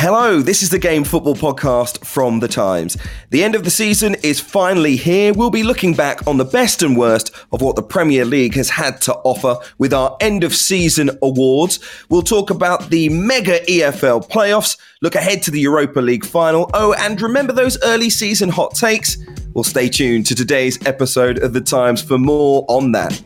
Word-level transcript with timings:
Hello, 0.00 0.40
this 0.40 0.62
is 0.62 0.70
the 0.70 0.78
Game 0.78 1.02
Football 1.02 1.34
Podcast 1.34 2.06
from 2.06 2.38
The 2.38 2.46
Times. 2.46 2.96
The 3.30 3.42
end 3.42 3.56
of 3.56 3.64
the 3.64 3.70
season 3.70 4.14
is 4.22 4.38
finally 4.38 4.94
here. 4.94 5.32
We'll 5.32 5.50
be 5.50 5.64
looking 5.64 5.92
back 5.92 6.24
on 6.24 6.36
the 6.36 6.44
best 6.44 6.84
and 6.84 6.96
worst 6.96 7.34
of 7.50 7.62
what 7.62 7.74
the 7.74 7.82
Premier 7.82 8.24
League 8.24 8.54
has 8.54 8.70
had 8.70 9.00
to 9.02 9.14
offer 9.24 9.56
with 9.78 9.92
our 9.92 10.16
end 10.20 10.44
of 10.44 10.54
season 10.54 11.10
awards. 11.20 11.80
We'll 12.10 12.22
talk 12.22 12.50
about 12.50 12.90
the 12.90 13.08
mega 13.08 13.58
EFL 13.68 14.28
playoffs, 14.28 14.78
look 15.02 15.16
ahead 15.16 15.42
to 15.42 15.50
the 15.50 15.58
Europa 15.58 15.98
League 15.98 16.24
final. 16.24 16.70
Oh, 16.74 16.94
and 17.00 17.20
remember 17.20 17.52
those 17.52 17.76
early 17.82 18.08
season 18.08 18.50
hot 18.50 18.76
takes? 18.76 19.18
Well, 19.52 19.64
stay 19.64 19.88
tuned 19.88 20.26
to 20.26 20.36
today's 20.36 20.78
episode 20.86 21.42
of 21.42 21.54
The 21.54 21.60
Times 21.60 22.02
for 22.02 22.18
more 22.18 22.64
on 22.68 22.92
that. 22.92 23.20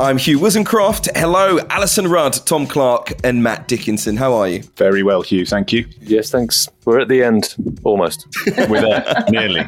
I'm 0.00 0.18
Hugh 0.18 0.40
Woozencroft. 0.40 1.08
Hello, 1.16 1.58
Alyson 1.70 2.10
Rudd, 2.10 2.32
Tom 2.46 2.66
Clarke, 2.66 3.12
and 3.22 3.44
Matt 3.44 3.68
Dickinson. 3.68 4.16
How 4.16 4.34
are 4.34 4.48
you? 4.48 4.64
Very 4.76 5.04
well, 5.04 5.22
Hugh. 5.22 5.46
Thank 5.46 5.72
you. 5.72 5.86
Yes, 6.00 6.30
thanks. 6.32 6.68
We're 6.84 6.98
at 6.98 7.06
the 7.06 7.22
end, 7.22 7.54
almost. 7.84 8.26
We're 8.68 8.80
there, 8.80 9.24
nearly. 9.28 9.64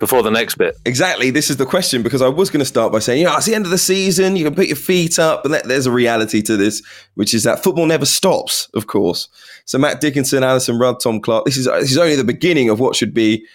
Before 0.00 0.24
the 0.24 0.30
next 0.30 0.56
bit. 0.56 0.76
Exactly. 0.84 1.30
This 1.30 1.50
is 1.50 1.56
the 1.56 1.66
question 1.66 2.02
because 2.02 2.20
I 2.20 2.26
was 2.26 2.50
going 2.50 2.58
to 2.58 2.66
start 2.66 2.90
by 2.90 2.98
saying, 2.98 3.20
you 3.20 3.26
know, 3.26 3.36
it's 3.36 3.46
the 3.46 3.54
end 3.54 3.64
of 3.64 3.70
the 3.70 3.78
season. 3.78 4.34
You 4.34 4.44
can 4.44 4.56
put 4.56 4.66
your 4.66 4.76
feet 4.76 5.20
up, 5.20 5.44
but 5.44 5.62
there's 5.68 5.86
a 5.86 5.92
reality 5.92 6.42
to 6.42 6.56
this, 6.56 6.82
which 7.14 7.32
is 7.32 7.44
that 7.44 7.62
football 7.62 7.86
never 7.86 8.06
stops, 8.06 8.68
of 8.74 8.88
course. 8.88 9.28
So 9.66 9.78
Matt 9.78 10.00
Dickinson, 10.00 10.42
Alyson 10.42 10.80
Rudd, 10.80 10.98
Tom 10.98 11.20
Clarke. 11.20 11.44
This 11.44 11.56
is 11.56 11.66
this 11.66 11.92
is 11.92 11.98
only 11.98 12.16
the 12.16 12.24
beginning 12.24 12.70
of 12.70 12.80
what 12.80 12.96
should 12.96 13.14
be 13.14 13.46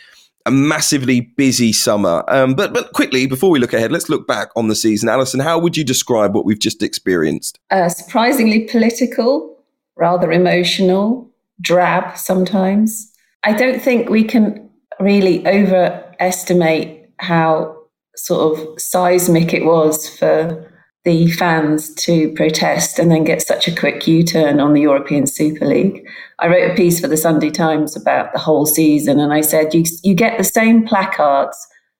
a 0.46 0.52
massively 0.52 1.22
busy 1.22 1.74
summer. 1.74 2.24
Um, 2.28 2.54
but 2.54 2.74
but 2.74 2.94
quickly 2.94 3.26
before 3.28 3.50
we 3.50 3.60
look 3.60 3.74
ahead, 3.74 3.92
let's 3.92 4.10
look 4.10 4.28
back 4.28 4.50
on 4.56 4.68
the 4.68 4.76
season. 4.76 5.10
Alyson, 5.10 5.42
how 5.42 5.60
would 5.60 5.76
you 5.76 5.84
describe 5.84 6.36
what 6.36 6.46
we've 6.46 6.60
just 6.60 6.84
experienced? 6.84 7.60
Uh, 7.72 7.90
surprisingly 7.90 8.62
political, 8.62 9.64
rather 9.96 10.32
emotional, 10.32 11.30
drab 11.62 12.18
sometimes. 12.18 13.12
I 13.44 13.54
don't 13.54 13.82
think 13.82 14.10
we 14.10 14.24
can 14.24 14.70
really 15.00 15.46
overestimate 15.48 17.10
how 17.20 17.76
sort 18.16 18.58
of 18.58 18.82
seismic 18.82 19.54
it 19.54 19.66
was 19.66 20.10
for 20.18 20.72
the 21.06 21.32
fans 21.32 21.94
to 21.94 22.34
protest 22.34 22.98
and 22.98 23.12
then 23.12 23.24
get 23.24 23.42
such 23.42 23.68
a 23.68 23.76
quick 23.76 24.08
U 24.08 24.24
turn 24.24 24.60
on 24.60 24.74
the 24.74 24.82
European 24.82 25.28
Super 25.28 25.66
League. 25.66 26.04
I 26.40 26.48
wrote 26.48 26.72
a 26.72 26.76
piece 26.76 27.00
for 27.00 27.08
the 27.08 27.16
Sunday 27.16 27.52
Times 27.52 27.96
about 27.96 28.34
the 28.34 28.40
whole 28.40 28.66
season, 28.66 29.20
and 29.20 29.32
I 29.32 29.42
said, 29.42 29.74
you, 29.74 29.84
you 30.04 30.16
get 30.16 30.38
the 30.38 30.44
same 30.44 30.86
placards 30.86 31.56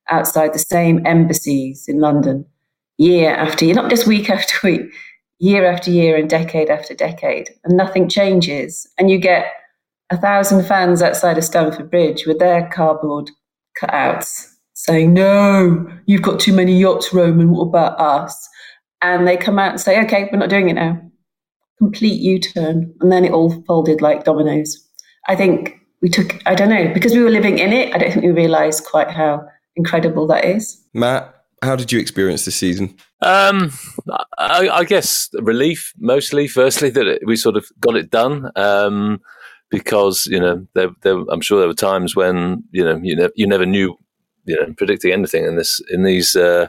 outside 0.08 0.52
the 0.52 0.58
same 0.58 1.06
embassies 1.06 1.84
in 1.88 2.00
London 2.00 2.44
year 2.98 3.30
after 3.34 3.64
year, 3.64 3.74
not 3.74 3.90
just 3.90 4.06
week 4.06 4.28
after 4.28 4.54
week, 4.64 4.82
year 5.38 5.64
after 5.70 5.90
year 5.90 6.16
and 6.16 6.28
decade 6.28 6.68
after 6.68 6.92
decade, 6.92 7.50
and 7.64 7.76
nothing 7.76 8.08
changes. 8.08 8.88
And 8.98 9.08
you 9.08 9.18
get 9.18 9.46
a 10.10 10.16
thousand 10.16 10.64
fans 10.64 11.00
outside 11.00 11.38
of 11.38 11.44
Stamford 11.44 11.90
Bridge 11.90 12.26
with 12.26 12.40
their 12.40 12.68
cardboard 12.70 13.30
cutouts 13.80 14.52
saying, 14.74 15.12
No, 15.12 15.86
you've 16.06 16.22
got 16.22 16.40
too 16.40 16.52
many 16.52 16.76
yachts, 16.76 17.12
Roman, 17.12 17.50
what 17.50 17.62
about 17.62 18.00
us? 18.00 18.48
And 19.14 19.26
they 19.26 19.36
come 19.36 19.58
out 19.58 19.70
and 19.70 19.80
say, 19.80 20.02
okay, 20.04 20.28
we're 20.30 20.38
not 20.38 20.50
doing 20.50 20.68
it 20.68 20.74
now. 20.74 21.00
Complete 21.78 22.20
U 22.20 22.38
turn. 22.38 22.94
And 23.00 23.12
then 23.12 23.24
it 23.24 23.32
all 23.32 23.62
folded 23.66 24.00
like 24.00 24.24
dominoes. 24.24 24.82
I 25.28 25.36
think 25.36 25.78
we 26.02 26.08
took, 26.08 26.40
I 26.46 26.54
don't 26.54 26.68
know, 26.68 26.92
because 26.92 27.14
we 27.14 27.22
were 27.22 27.30
living 27.30 27.58
in 27.58 27.72
it, 27.72 27.94
I 27.94 27.98
don't 27.98 28.12
think 28.12 28.24
we 28.24 28.30
realized 28.30 28.84
quite 28.84 29.10
how 29.10 29.46
incredible 29.76 30.26
that 30.28 30.44
is. 30.44 30.82
Matt, 30.94 31.34
how 31.62 31.76
did 31.76 31.92
you 31.92 31.98
experience 31.98 32.44
this 32.44 32.56
season? 32.56 32.96
Um, 33.22 33.72
I, 34.38 34.68
I, 34.68 34.84
guess 34.84 35.30
relief 35.40 35.92
mostly. 35.98 36.48
Firstly, 36.48 36.90
that 36.90 37.06
it, 37.06 37.22
we 37.26 37.34
sort 37.34 37.56
of 37.56 37.66
got 37.80 37.96
it 37.96 38.10
done. 38.10 38.50
Um, 38.56 39.20
because 39.70 40.26
you 40.26 40.38
know, 40.38 40.66
there, 40.74 40.90
there, 41.02 41.18
I'm 41.30 41.40
sure 41.40 41.58
there 41.58 41.68
were 41.68 41.74
times 41.74 42.14
when 42.14 42.62
you 42.70 42.84
know 42.84 43.00
you, 43.02 43.16
ne- 43.16 43.30
you 43.34 43.46
never 43.46 43.66
knew, 43.66 43.96
you 44.44 44.56
know, 44.56 44.72
predicting 44.76 45.12
anything 45.12 45.44
in 45.44 45.56
this 45.56 45.80
in 45.90 46.02
these 46.04 46.36
uh, 46.36 46.68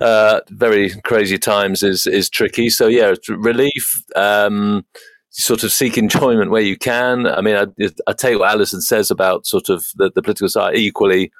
uh, 0.00 0.40
very 0.50 0.90
crazy 1.02 1.38
times 1.38 1.82
is 1.82 2.06
is 2.06 2.30
tricky. 2.30 2.70
So 2.70 2.86
yeah, 2.86 3.14
relief. 3.28 4.02
Um, 4.16 4.84
sort 5.30 5.62
of 5.62 5.70
seek 5.70 5.96
enjoyment 5.96 6.50
where 6.50 6.62
you 6.62 6.76
can. 6.76 7.26
I 7.26 7.40
mean, 7.40 7.54
I, 7.54 7.66
I 8.06 8.12
take 8.12 8.38
what 8.38 8.50
Alyson 8.50 8.80
says 8.80 9.10
about 9.10 9.46
sort 9.46 9.68
of 9.68 9.84
the, 9.94 10.10
the 10.12 10.22
political 10.22 10.48
side. 10.48 10.76
Equally, 10.76 11.30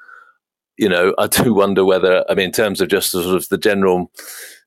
you 0.77 0.87
know, 0.87 1.13
I 1.17 1.27
do 1.27 1.53
wonder 1.63 1.85
whether, 1.85 2.23
I 2.29 2.33
mean, 2.33 2.45
in 2.45 2.51
terms 2.51 2.81
of 2.81 2.87
just 2.87 3.11
sort 3.11 3.35
of 3.35 3.47
the 3.49 3.57
general, 3.57 4.11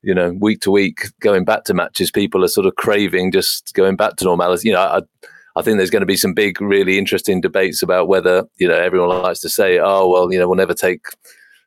you 0.03 0.13
know, 0.13 0.33
week 0.39 0.61
to 0.61 0.71
week 0.71 1.07
going 1.19 1.43
back 1.43 1.63
to 1.65 1.73
matches, 1.73 2.11
people 2.11 2.45
are 2.45 2.49
sort 2.49 2.67
of 2.67 2.75
craving 2.75 3.31
just 3.31 3.73
going 3.73 3.95
back 3.95 4.17
to 4.17 4.25
normality. 4.25 4.69
You 4.69 4.75
know, 4.75 4.81
I, 4.81 5.01
I 5.55 5.61
think 5.61 5.77
there's 5.77 5.89
going 5.89 6.01
to 6.01 6.07
be 6.07 6.17
some 6.17 6.33
big, 6.33 6.61
really 6.61 6.97
interesting 6.97 7.41
debates 7.41 7.81
about 7.81 8.07
whether, 8.07 8.45
you 8.57 8.67
know, 8.67 8.75
everyone 8.75 9.09
likes 9.21 9.39
to 9.41 9.49
say, 9.49 9.79
oh, 9.79 10.09
well, 10.09 10.31
you 10.31 10.39
know, 10.39 10.47
we'll 10.47 10.57
never 10.57 10.73
take 10.73 11.05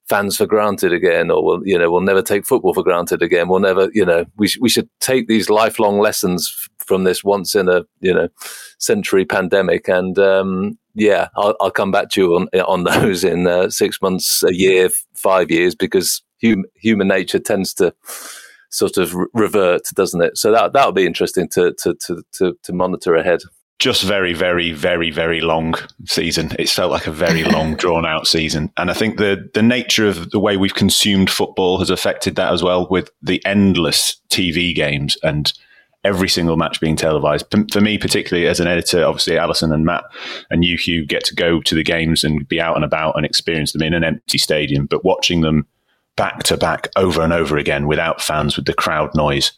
fans 0.08 0.36
for 0.36 0.46
granted 0.46 0.92
again, 0.92 1.30
or 1.30 1.44
we'll, 1.44 1.66
you 1.66 1.78
know, 1.78 1.90
we'll 1.90 2.00
never 2.00 2.22
take 2.22 2.46
football 2.46 2.74
for 2.74 2.82
granted 2.82 3.22
again. 3.22 3.48
We'll 3.48 3.60
never, 3.60 3.88
you 3.92 4.04
know, 4.04 4.24
we, 4.36 4.48
sh- 4.48 4.58
we 4.60 4.68
should 4.68 4.88
take 5.00 5.26
these 5.26 5.50
lifelong 5.50 5.98
lessons 5.98 6.68
from 6.78 7.04
this 7.04 7.24
once 7.24 7.54
in 7.54 7.68
a, 7.68 7.82
you 8.00 8.14
know, 8.14 8.28
century 8.78 9.24
pandemic. 9.24 9.88
And, 9.88 10.18
um, 10.18 10.78
yeah, 10.94 11.28
I'll, 11.36 11.56
I'll, 11.60 11.72
come 11.72 11.90
back 11.90 12.10
to 12.10 12.20
you 12.20 12.36
on, 12.36 12.48
on 12.66 12.84
those 12.84 13.24
in 13.24 13.46
uh, 13.46 13.68
six 13.70 14.00
months, 14.00 14.42
a 14.44 14.54
year, 14.54 14.90
five 15.14 15.50
years, 15.50 15.74
because 15.74 16.22
hum, 16.42 16.64
human 16.76 17.08
nature 17.08 17.40
tends 17.40 17.74
to 17.74 17.92
sort 18.70 18.98
of 18.98 19.14
re- 19.14 19.26
revert, 19.34 19.82
doesn't 19.94 20.22
it? 20.22 20.38
So 20.38 20.52
that, 20.52 20.72
that'll 20.72 20.92
be 20.92 21.06
interesting 21.06 21.48
to, 21.50 21.72
to, 21.82 21.94
to, 21.94 22.22
to, 22.34 22.58
to 22.62 22.72
monitor 22.72 23.16
ahead 23.16 23.40
just 23.78 24.02
very, 24.02 24.32
very, 24.32 24.72
very, 24.72 25.10
very 25.10 25.40
long 25.40 25.74
season. 26.06 26.50
It's 26.58 26.72
felt 26.72 26.90
like 26.90 27.06
a 27.06 27.12
very 27.12 27.44
long, 27.52 27.76
drawn 27.76 28.06
out 28.06 28.26
season. 28.26 28.72
And 28.76 28.90
I 28.90 28.94
think 28.94 29.18
the, 29.18 29.50
the 29.54 29.62
nature 29.62 30.06
of 30.06 30.30
the 30.30 30.40
way 30.40 30.56
we've 30.56 30.74
consumed 30.74 31.30
football 31.30 31.78
has 31.78 31.90
affected 31.90 32.36
that 32.36 32.52
as 32.52 32.62
well 32.62 32.88
with 32.88 33.10
the 33.22 33.44
endless 33.44 34.20
TV 34.30 34.74
games 34.74 35.18
and 35.22 35.52
every 36.04 36.28
single 36.28 36.56
match 36.56 36.80
being 36.80 36.96
televised. 36.96 37.46
For 37.72 37.80
me, 37.80 37.98
particularly 37.98 38.46
as 38.46 38.60
an 38.60 38.68
editor, 38.68 39.04
obviously 39.04 39.34
Alyson 39.34 39.74
and 39.74 39.84
Matt 39.84 40.04
and 40.50 40.64
you, 40.64 40.78
Hugh, 40.78 41.04
get 41.04 41.24
to 41.24 41.34
go 41.34 41.60
to 41.60 41.74
the 41.74 41.82
games 41.82 42.24
and 42.24 42.48
be 42.48 42.60
out 42.60 42.76
and 42.76 42.84
about 42.84 43.16
and 43.16 43.26
experience 43.26 43.72
them 43.72 43.82
in 43.82 43.92
an 43.92 44.04
empty 44.04 44.38
stadium, 44.38 44.86
but 44.86 45.04
watching 45.04 45.40
them 45.40 45.66
back 46.16 46.44
to 46.44 46.56
back 46.56 46.88
over 46.96 47.22
and 47.22 47.32
over 47.32 47.58
again 47.58 47.86
without 47.86 48.22
fans, 48.22 48.56
with 48.56 48.66
the 48.66 48.72
crowd 48.72 49.10
noise, 49.14 49.52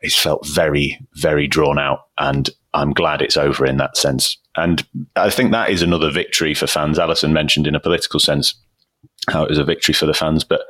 it's 0.00 0.18
felt 0.18 0.46
very, 0.46 0.98
very 1.14 1.46
drawn 1.46 1.78
out. 1.78 2.00
And 2.18 2.50
I'm 2.74 2.92
glad 2.92 3.22
it's 3.22 3.36
over 3.36 3.64
in 3.64 3.76
that 3.78 3.96
sense. 3.96 4.36
And 4.56 4.86
I 5.16 5.30
think 5.30 5.52
that 5.52 5.70
is 5.70 5.82
another 5.82 6.10
victory 6.10 6.54
for 6.54 6.66
fans. 6.66 6.98
Alyson 6.98 7.32
mentioned 7.32 7.66
in 7.66 7.74
a 7.74 7.80
political 7.80 8.20
sense 8.20 8.54
how 9.28 9.42
it 9.42 9.48
was 9.48 9.58
a 9.58 9.64
victory 9.64 9.94
for 9.94 10.06
the 10.06 10.14
fans, 10.14 10.44
but 10.44 10.62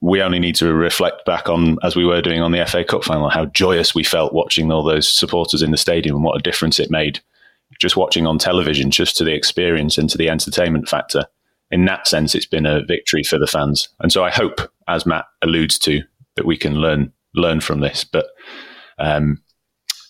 we 0.00 0.22
only 0.22 0.38
need 0.38 0.54
to 0.56 0.72
reflect 0.72 1.24
back 1.24 1.48
on, 1.48 1.78
as 1.82 1.96
we 1.96 2.04
were 2.04 2.22
doing 2.22 2.40
on 2.40 2.52
the 2.52 2.64
FA 2.66 2.84
Cup 2.84 3.02
final, 3.02 3.28
how 3.28 3.46
joyous 3.46 3.94
we 3.94 4.04
felt 4.04 4.32
watching 4.32 4.70
all 4.70 4.84
those 4.84 5.08
supporters 5.08 5.62
in 5.62 5.72
the 5.72 5.76
stadium 5.76 6.14
and 6.14 6.24
what 6.24 6.38
a 6.38 6.42
difference 6.42 6.78
it 6.78 6.90
made 6.90 7.20
just 7.78 7.96
watching 7.96 8.26
on 8.26 8.38
television, 8.38 8.90
just 8.90 9.16
to 9.16 9.24
the 9.24 9.34
experience 9.34 9.98
and 9.98 10.08
to 10.10 10.18
the 10.18 10.28
entertainment 10.28 10.88
factor. 10.88 11.26
In 11.70 11.84
that 11.84 12.08
sense, 12.08 12.34
it's 12.34 12.46
been 12.46 12.66
a 12.66 12.84
victory 12.84 13.22
for 13.22 13.38
the 13.38 13.46
fans. 13.46 13.88
And 14.00 14.10
so 14.10 14.24
I 14.24 14.30
hope, 14.30 14.60
as 14.88 15.04
Matt 15.04 15.26
alludes 15.42 15.78
to, 15.80 16.02
that 16.36 16.46
we 16.46 16.56
can 16.56 16.76
learn 16.76 17.12
learn 17.34 17.60
from 17.60 17.80
this. 17.80 18.04
But 18.04 18.26
um, 18.98 19.42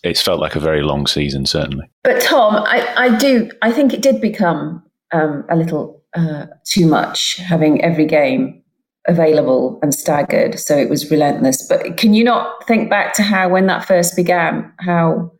it's 0.03 0.21
felt 0.21 0.39
like 0.39 0.55
a 0.55 0.59
very 0.59 0.81
long 0.81 1.07
season, 1.07 1.45
certainly. 1.45 1.89
But 2.03 2.21
Tom, 2.21 2.55
I, 2.55 2.87
I 2.95 3.17
do, 3.17 3.51
I 3.61 3.71
think 3.71 3.93
it 3.93 4.01
did 4.01 4.21
become 4.21 4.83
um, 5.11 5.45
a 5.49 5.55
little 5.55 6.03
uh, 6.15 6.47
too 6.65 6.87
much 6.87 7.37
having 7.37 7.83
every 7.83 8.05
game 8.05 8.63
available 9.07 9.79
and 9.81 9.93
staggered. 9.93 10.59
So 10.59 10.77
it 10.77 10.89
was 10.89 11.09
relentless. 11.09 11.67
But 11.67 11.97
can 11.97 12.13
you 12.13 12.23
not 12.23 12.65
think 12.67 12.89
back 12.89 13.13
to 13.15 13.23
how, 13.23 13.49
when 13.49 13.67
that 13.67 13.85
first 13.85 14.15
began, 14.15 14.71
how 14.79 15.31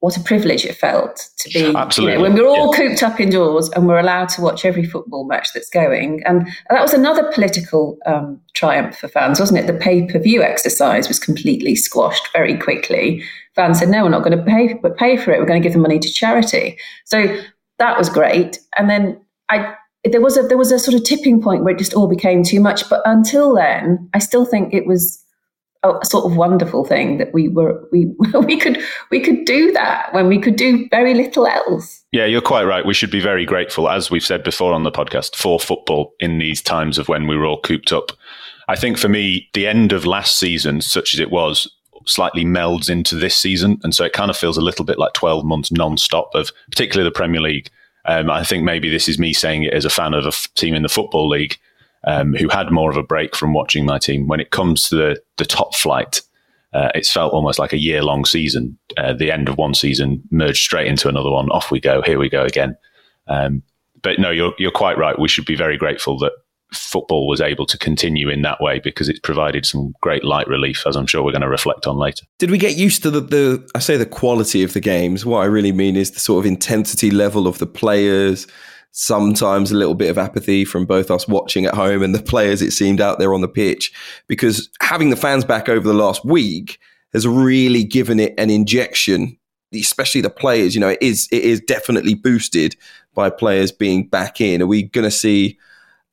what 0.00 0.16
a 0.16 0.20
privilege 0.20 0.64
it 0.64 0.76
felt 0.76 1.28
to 1.38 1.50
be 1.50 1.74
Absolutely. 1.74 2.12
You 2.12 2.18
know, 2.18 2.22
when 2.22 2.34
we 2.34 2.42
we're 2.42 2.48
all 2.48 2.72
yeah. 2.72 2.88
cooped 2.88 3.02
up 3.02 3.18
indoors 3.18 3.68
and 3.70 3.88
we're 3.88 3.98
allowed 3.98 4.28
to 4.30 4.40
watch 4.40 4.64
every 4.64 4.84
football 4.84 5.26
match 5.26 5.48
that's 5.52 5.68
going 5.70 6.22
and 6.24 6.46
that 6.70 6.80
was 6.80 6.94
another 6.94 7.28
political 7.32 7.98
um, 8.06 8.40
triumph 8.54 8.96
for 8.96 9.08
fans 9.08 9.40
wasn't 9.40 9.58
it 9.58 9.66
the 9.66 9.78
pay-per-view 9.78 10.40
exercise 10.40 11.08
was 11.08 11.18
completely 11.18 11.74
squashed 11.74 12.28
very 12.32 12.56
quickly 12.56 13.24
fans 13.58 13.80
said 13.80 13.88
no 13.88 14.04
we're 14.04 14.08
not 14.08 14.22
going 14.22 14.36
to 14.36 14.44
pay 14.44 14.74
but 14.74 14.96
pay 14.96 15.16
for 15.16 15.32
it 15.32 15.40
we're 15.40 15.46
going 15.46 15.60
to 15.60 15.66
give 15.66 15.74
the 15.74 15.78
money 15.78 15.98
to 15.98 16.10
charity 16.10 16.78
so 17.04 17.26
that 17.78 17.98
was 17.98 18.08
great 18.08 18.60
and 18.78 18.88
then 18.88 19.20
i 19.50 19.74
there 20.04 20.20
was 20.20 20.36
a 20.36 20.42
there 20.42 20.56
was 20.56 20.70
a 20.70 20.78
sort 20.78 20.94
of 20.94 21.02
tipping 21.02 21.42
point 21.42 21.64
where 21.64 21.74
it 21.74 21.78
just 21.78 21.92
all 21.92 22.06
became 22.06 22.44
too 22.44 22.60
much 22.60 22.88
but 22.88 23.02
until 23.04 23.54
then 23.54 24.08
i 24.14 24.18
still 24.18 24.46
think 24.46 24.72
it 24.72 24.86
was 24.86 25.22
a 25.84 26.04
sort 26.04 26.24
of 26.24 26.36
wonderful 26.36 26.84
thing 26.84 27.18
that 27.18 27.32
we 27.32 27.48
were 27.48 27.80
we 27.92 28.06
we 28.46 28.56
could 28.58 28.78
we 29.10 29.20
could 29.20 29.44
do 29.44 29.72
that 29.72 30.12
when 30.12 30.28
we 30.28 30.38
could 30.38 30.56
do 30.56 30.88
very 30.90 31.14
little 31.14 31.46
else. 31.46 32.04
Yeah, 32.12 32.24
you're 32.24 32.40
quite 32.40 32.64
right. 32.64 32.86
We 32.86 32.94
should 32.94 33.10
be 33.10 33.20
very 33.20 33.44
grateful, 33.44 33.88
as 33.88 34.10
we've 34.10 34.24
said 34.24 34.42
before 34.42 34.72
on 34.72 34.82
the 34.82 34.90
podcast, 34.90 35.36
for 35.36 35.60
football 35.60 36.14
in 36.20 36.38
these 36.38 36.62
times 36.62 36.98
of 36.98 37.08
when 37.08 37.26
we 37.26 37.36
were 37.36 37.46
all 37.46 37.60
cooped 37.60 37.92
up. 37.92 38.12
I 38.68 38.76
think 38.76 38.98
for 38.98 39.08
me, 39.08 39.48
the 39.54 39.66
end 39.66 39.92
of 39.92 40.04
last 40.04 40.38
season, 40.38 40.80
such 40.80 41.14
as 41.14 41.20
it 41.20 41.30
was, 41.30 41.70
slightly 42.08 42.44
melds 42.44 42.90
into 42.90 43.16
this 43.16 43.36
season, 43.36 43.78
and 43.82 43.94
so 43.94 44.04
it 44.04 44.12
kind 44.12 44.30
of 44.30 44.36
feels 44.36 44.56
a 44.56 44.62
little 44.62 44.84
bit 44.84 44.98
like 44.98 45.12
12 45.14 45.44
months 45.44 45.70
non-stop 45.70 46.30
of 46.34 46.50
particularly 46.70 47.08
the 47.08 47.14
Premier 47.14 47.40
League. 47.40 47.70
Um, 48.04 48.30
I 48.30 48.42
think 48.44 48.64
maybe 48.64 48.88
this 48.88 49.08
is 49.08 49.18
me 49.18 49.32
saying 49.32 49.64
it 49.64 49.74
as 49.74 49.84
a 49.84 49.90
fan 49.90 50.14
of 50.14 50.24
a 50.24 50.28
f- 50.28 50.48
team 50.54 50.74
in 50.74 50.82
the 50.82 50.88
Football 50.88 51.28
League 51.28 51.58
um, 52.04 52.34
who 52.34 52.48
had 52.48 52.70
more 52.70 52.90
of 52.90 52.96
a 52.96 53.02
break 53.02 53.36
from 53.36 53.52
watching 53.52 53.84
my 53.84 53.98
team. 53.98 54.26
When 54.26 54.40
it 54.40 54.50
comes 54.50 54.88
to 54.88 54.96
the, 54.96 55.22
the 55.36 55.44
top 55.44 55.74
flight, 55.74 56.22
uh, 56.72 56.90
it's 56.94 57.12
felt 57.12 57.32
almost 57.32 57.58
like 57.58 57.72
a 57.72 57.78
year 57.78 58.02
long 58.02 58.24
season. 58.24 58.78
Uh, 58.96 59.12
the 59.12 59.30
end 59.30 59.48
of 59.48 59.58
one 59.58 59.74
season 59.74 60.22
merged 60.30 60.62
straight 60.62 60.86
into 60.86 61.08
another 61.08 61.30
one. 61.30 61.50
Off 61.50 61.70
we 61.70 61.80
go. 61.80 62.02
Here 62.02 62.18
we 62.18 62.28
go 62.28 62.44
again. 62.44 62.76
Um, 63.26 63.62
but 64.00 64.18
no, 64.18 64.30
you're 64.30 64.54
you're 64.58 64.70
quite 64.70 64.96
right. 64.96 65.18
We 65.18 65.28
should 65.28 65.44
be 65.44 65.56
very 65.56 65.76
grateful 65.76 66.18
that 66.18 66.32
football 66.72 67.26
was 67.26 67.40
able 67.40 67.66
to 67.66 67.78
continue 67.78 68.28
in 68.28 68.42
that 68.42 68.60
way 68.60 68.78
because 68.78 69.08
it's 69.08 69.20
provided 69.20 69.64
some 69.64 69.94
great 70.00 70.24
light 70.24 70.46
relief, 70.48 70.84
as 70.86 70.96
I'm 70.96 71.06
sure 71.06 71.22
we're 71.22 71.32
going 71.32 71.42
to 71.42 71.48
reflect 71.48 71.86
on 71.86 71.96
later. 71.96 72.26
Did 72.38 72.50
we 72.50 72.58
get 72.58 72.76
used 72.76 73.02
to 73.02 73.10
the, 73.10 73.20
the 73.20 73.70
I 73.74 73.78
say 73.78 73.96
the 73.96 74.06
quality 74.06 74.62
of 74.62 74.74
the 74.74 74.80
games? 74.80 75.24
What 75.24 75.40
I 75.40 75.46
really 75.46 75.72
mean 75.72 75.96
is 75.96 76.10
the 76.10 76.20
sort 76.20 76.44
of 76.44 76.46
intensity 76.46 77.10
level 77.10 77.46
of 77.46 77.58
the 77.58 77.66
players, 77.66 78.46
sometimes 78.92 79.70
a 79.70 79.76
little 79.76 79.94
bit 79.94 80.10
of 80.10 80.18
apathy 80.18 80.64
from 80.64 80.86
both 80.86 81.10
us 81.10 81.28
watching 81.28 81.66
at 81.66 81.74
home 81.74 82.02
and 82.02 82.14
the 82.14 82.22
players 82.22 82.62
it 82.62 82.72
seemed 82.72 83.00
out 83.00 83.18
there 83.18 83.34
on 83.34 83.40
the 83.40 83.48
pitch 83.48 83.92
because 84.26 84.68
having 84.80 85.10
the 85.10 85.16
fans 85.16 85.44
back 85.44 85.68
over 85.68 85.86
the 85.86 85.94
last 85.94 86.24
week 86.24 86.78
has 87.12 87.26
really 87.26 87.84
given 87.84 88.18
it 88.18 88.34
an 88.38 88.50
injection 88.50 89.36
especially 89.74 90.20
the 90.20 90.30
players 90.30 90.74
you 90.74 90.80
know 90.80 90.88
it 90.88 90.98
is 91.02 91.28
it 91.30 91.42
is 91.42 91.60
definitely 91.60 92.14
boosted 92.14 92.74
by 93.14 93.28
players 93.28 93.70
being 93.70 94.06
back 94.08 94.40
in 94.40 94.62
are 94.62 94.66
we 94.66 94.84
going 94.84 95.04
to 95.04 95.10
see 95.10 95.58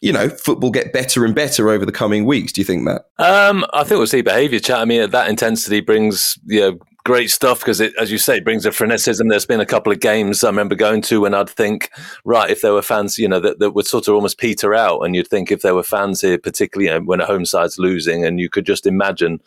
you 0.01 0.11
know, 0.11 0.29
football 0.29 0.71
get 0.71 0.93
better 0.93 1.25
and 1.25 1.33
better 1.33 1.69
over 1.69 1.85
the 1.85 1.91
coming 1.91 2.25
weeks. 2.25 2.51
Do 2.51 2.61
you 2.61 2.65
think, 2.65 2.83
Matt? 2.83 3.05
Um, 3.17 3.65
I 3.73 3.83
think 3.83 3.97
we'll 3.97 4.07
see 4.07 4.21
behaviour 4.21 4.59
chat. 4.59 4.79
I 4.79 4.85
mean, 4.85 5.09
that 5.09 5.29
intensity 5.29 5.79
brings 5.79 6.37
you 6.45 6.59
know, 6.59 6.79
great 7.05 7.29
stuff 7.29 7.59
because 7.59 7.79
it, 7.79 7.93
as 7.99 8.11
you 8.11 8.17
say, 8.17 8.37
it 8.37 8.43
brings 8.43 8.65
a 8.65 8.71
frenetism. 8.71 9.29
There's 9.29 9.45
been 9.45 9.61
a 9.61 9.65
couple 9.65 9.93
of 9.93 10.01
games 10.01 10.43
I 10.43 10.47
remember 10.47 10.75
going 10.75 11.01
to 11.03 11.21
when 11.21 11.33
I'd 11.33 11.49
think, 11.49 11.89
right, 12.25 12.49
if 12.49 12.61
there 12.61 12.73
were 12.73 12.81
fans, 12.81 13.17
you 13.17 13.29
know, 13.29 13.39
that, 13.39 13.59
that 13.59 13.71
would 13.71 13.87
sort 13.87 14.07
of 14.07 14.15
almost 14.15 14.37
peter 14.37 14.73
out, 14.73 15.01
and 15.01 15.15
you'd 15.15 15.27
think 15.27 15.51
if 15.51 15.61
there 15.61 15.75
were 15.75 15.83
fans 15.83 16.21
here, 16.21 16.37
particularly 16.37 16.91
you 16.91 16.99
know, 16.99 17.05
when 17.05 17.21
a 17.21 17.25
home 17.25 17.45
side's 17.45 17.79
losing, 17.79 18.25
and 18.25 18.39
you 18.39 18.49
could 18.49 18.65
just 18.65 18.85
imagine 18.85 19.39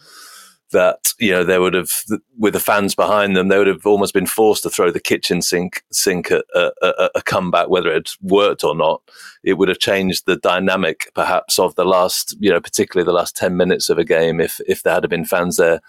that 0.72 1.12
you 1.18 1.30
know 1.30 1.44
they 1.44 1.58
would 1.58 1.74
have 1.74 1.90
with 2.38 2.52
the 2.52 2.60
fans 2.60 2.94
behind 2.94 3.34
them 3.34 3.48
they 3.48 3.56
would 3.56 3.66
have 3.66 3.86
almost 3.86 4.12
been 4.12 4.26
forced 4.26 4.62
to 4.62 4.70
throw 4.70 4.90
the 4.90 5.00
kitchen 5.00 5.40
sink 5.40 5.82
sink 5.90 6.30
at 6.30 6.44
a, 6.54 6.70
a, 6.82 7.10
a, 7.16 7.22
comeback 7.22 7.68
whether 7.68 7.90
it 7.90 8.10
worked 8.20 8.64
or 8.64 8.74
not. 8.74 9.02
It 9.42 9.54
would 9.54 9.68
have 9.68 9.78
changed 9.78 10.24
the 10.26 10.36
dynamic 10.36 11.10
perhaps 11.14 11.58
of 11.58 11.74
the 11.74 11.84
last 11.84 12.36
you 12.38 12.50
know 12.50 12.60
particularly 12.60 13.06
the 13.06 13.16
last 13.16 13.36
10 13.36 13.56
minutes 13.56 13.88
of 13.88 13.98
a 13.98 14.04
game 14.04 14.40
if 14.40 14.60
if 14.66 14.82
there 14.82 14.94
had 14.94 15.08
been 15.08 15.24
fans 15.24 15.56
there. 15.56 15.80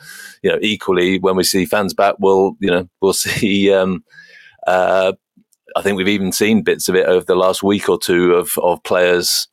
You 0.43 0.51
know 0.51 0.59
equally 0.61 1.19
when 1.19 1.35
we 1.35 1.43
see 1.43 1.65
fans 1.65 1.93
back 1.93 2.15
we'll 2.19 2.55
you 2.59 2.71
know 2.71 2.87
we'll 3.01 3.13
see 3.13 3.73
um, 3.73 4.03
uh, 4.65 5.13
I 5.75 5.81
think 5.81 5.97
we've 5.97 6.07
even 6.07 6.31
seen 6.31 6.63
bits 6.63 6.89
of 6.89 6.95
it 6.95 7.05
over 7.05 7.25
the 7.25 7.35
last 7.35 7.63
week 7.63 7.89
or 7.89 7.99
two 7.99 8.33
of 8.33 8.57
of 8.57 8.83
players 8.83 9.47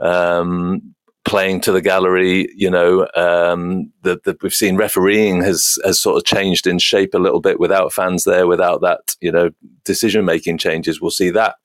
um, 0.00 0.94
playing 1.24 1.60
to 1.62 1.72
the 1.72 1.82
gallery. 1.82 2.48
You 2.54 2.70
know, 2.70 3.08
um, 3.14 3.92
that 4.02 4.42
we've 4.42 4.54
seen 4.54 4.76
refereeing 4.76 5.42
has 5.42 5.78
has 5.84 6.00
sort 6.00 6.16
of 6.16 6.24
changed 6.24 6.66
in 6.66 6.78
shape 6.78 7.14
a 7.14 7.18
little 7.18 7.40
bit 7.40 7.60
without 7.60 7.92
fans 7.92 8.24
there, 8.24 8.46
without 8.46 8.80
that 8.82 9.16
you 9.20 9.32
know 9.32 9.50
decision 9.84 10.24
making 10.24 10.58
changes. 10.58 11.00
We'll 11.00 11.10
see 11.10 11.30
that 11.30 11.56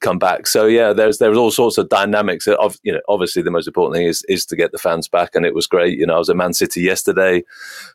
come 0.00 0.18
back. 0.18 0.46
So 0.46 0.66
yeah, 0.66 0.92
there's 0.92 1.18
there's 1.18 1.36
all 1.36 1.50
sorts 1.50 1.78
of 1.78 1.88
dynamics. 1.88 2.46
Of 2.48 2.78
you 2.82 2.92
know, 2.92 3.00
obviously 3.08 3.42
the 3.42 3.50
most 3.50 3.66
important 3.66 3.96
thing 3.96 4.06
is 4.06 4.24
is 4.28 4.44
to 4.46 4.56
get 4.56 4.72
the 4.72 4.78
fans 4.78 5.08
back, 5.08 5.34
and 5.34 5.46
it 5.46 5.54
was 5.54 5.66
great. 5.66 5.98
You 5.98 6.06
know, 6.06 6.14
I 6.14 6.18
was 6.18 6.30
at 6.30 6.36
Man 6.36 6.52
City 6.52 6.80
yesterday. 6.80 7.44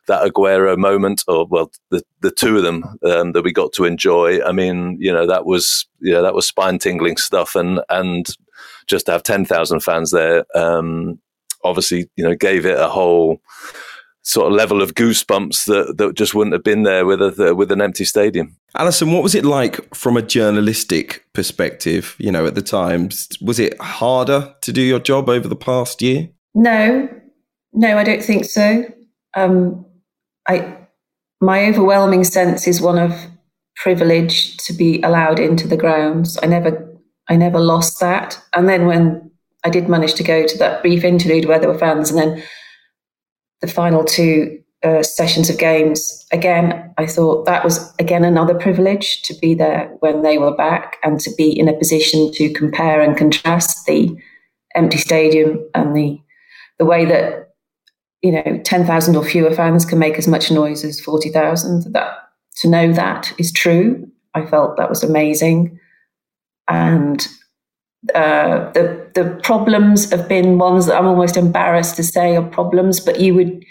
That 0.06 0.22
Aguero 0.22 0.76
moment, 0.76 1.24
or 1.28 1.46
well, 1.46 1.70
the 1.90 2.02
the 2.20 2.30
two 2.30 2.56
of 2.56 2.62
them 2.62 2.84
um, 3.04 3.32
that 3.32 3.42
we 3.42 3.52
got 3.52 3.72
to 3.74 3.84
enjoy. 3.84 4.42
I 4.42 4.52
mean, 4.52 4.96
you 5.00 5.12
know, 5.12 5.26
that 5.26 5.44
was 5.44 5.86
you 6.00 6.12
know 6.12 6.22
that 6.22 6.34
was 6.34 6.46
spine 6.46 6.78
tingling 6.78 7.16
stuff, 7.16 7.54
and 7.54 7.80
and 7.88 8.26
just 8.86 9.06
to 9.06 9.12
have 9.12 9.22
10,000 9.22 9.80
fans 9.80 10.10
there, 10.10 10.44
um, 10.54 11.18
obviously, 11.64 12.08
you 12.16 12.24
know, 12.24 12.34
gave 12.34 12.66
it 12.66 12.78
a 12.78 12.88
whole 12.88 13.40
sort 14.22 14.48
of 14.48 14.54
level 14.54 14.82
of 14.82 14.94
goosebumps 14.94 15.66
that, 15.66 15.98
that 15.98 16.16
just 16.16 16.34
wouldn't 16.34 16.52
have 16.52 16.64
been 16.64 16.82
there 16.82 17.06
with 17.06 17.22
a, 17.22 17.54
with 17.54 17.70
an 17.70 17.80
empty 17.80 18.04
stadium. 18.04 18.56
Alyson, 18.76 19.12
what 19.12 19.22
was 19.22 19.36
it 19.36 19.44
like 19.44 19.94
from 19.94 20.16
a 20.16 20.22
journalistic 20.22 21.24
perspective? 21.32 22.16
You 22.18 22.32
know, 22.32 22.44
at 22.44 22.56
the 22.56 22.62
Times, 22.62 23.28
was 23.40 23.60
it 23.60 23.80
harder 23.80 24.54
to 24.62 24.72
do 24.72 24.82
your 24.82 24.98
job 24.98 25.28
over 25.28 25.46
the 25.46 25.56
past 25.56 26.02
year? 26.02 26.28
No, 26.54 27.08
no, 27.72 27.96
I 27.96 28.02
don't 28.02 28.22
think 28.22 28.46
so. 28.46 28.84
Um, 29.34 29.86
I, 30.48 30.76
my 31.40 31.66
overwhelming 31.66 32.24
sense 32.24 32.66
is 32.66 32.80
one 32.80 32.98
of 32.98 33.14
privilege 33.76 34.56
to 34.56 34.72
be 34.72 35.00
allowed 35.02 35.38
into 35.38 35.68
the 35.68 35.76
grounds. 35.76 36.38
I 36.42 36.46
never 36.46 36.85
I 37.28 37.36
never 37.36 37.58
lost 37.58 38.00
that. 38.00 38.40
And 38.54 38.68
then 38.68 38.86
when 38.86 39.30
I 39.64 39.70
did 39.70 39.88
manage 39.88 40.14
to 40.14 40.22
go 40.22 40.46
to 40.46 40.58
that 40.58 40.82
brief 40.82 41.04
interlude 41.04 41.46
where 41.46 41.58
there 41.58 41.68
were 41.68 41.78
fans, 41.78 42.10
and 42.10 42.18
then 42.18 42.42
the 43.60 43.66
final 43.66 44.04
two 44.04 44.62
uh, 44.84 45.02
sessions 45.02 45.50
of 45.50 45.58
games, 45.58 46.24
again, 46.32 46.94
I 46.98 47.06
thought 47.06 47.46
that 47.46 47.64
was 47.64 47.92
again 47.98 48.24
another 48.24 48.54
privilege 48.54 49.22
to 49.22 49.34
be 49.40 49.54
there 49.54 49.94
when 50.00 50.22
they 50.22 50.38
were 50.38 50.54
back 50.54 50.96
and 51.02 51.18
to 51.20 51.30
be 51.36 51.58
in 51.58 51.68
a 51.68 51.76
position 51.76 52.30
to 52.34 52.52
compare 52.52 53.00
and 53.00 53.16
contrast 53.16 53.86
the 53.86 54.16
empty 54.74 54.98
stadium 54.98 55.68
and 55.74 55.96
the 55.96 56.20
the 56.78 56.84
way 56.84 57.04
that 57.06 57.54
you 58.22 58.30
know 58.30 58.60
ten 58.64 58.86
thousand 58.86 59.16
or 59.16 59.24
fewer 59.24 59.52
fans 59.52 59.84
can 59.84 59.98
make 59.98 60.16
as 60.16 60.28
much 60.28 60.50
noise 60.50 60.84
as 60.84 61.00
forty 61.00 61.30
thousand. 61.30 61.92
That 61.92 62.18
to 62.58 62.68
know 62.68 62.92
that 62.92 63.32
is 63.36 63.50
true, 63.50 64.06
I 64.34 64.46
felt 64.46 64.76
that 64.76 64.88
was 64.88 65.02
amazing 65.02 65.80
and 66.68 67.26
uh, 68.14 68.70
the 68.72 69.10
the 69.14 69.40
problems 69.42 70.10
have 70.10 70.28
been 70.28 70.58
ones 70.58 70.86
that 70.86 70.96
I'm 70.96 71.06
almost 71.06 71.36
embarrassed 71.36 71.96
to 71.96 72.02
say 72.02 72.36
are 72.36 72.42
problems, 72.42 73.00
but 73.00 73.20
you 73.20 73.34
would 73.34 73.64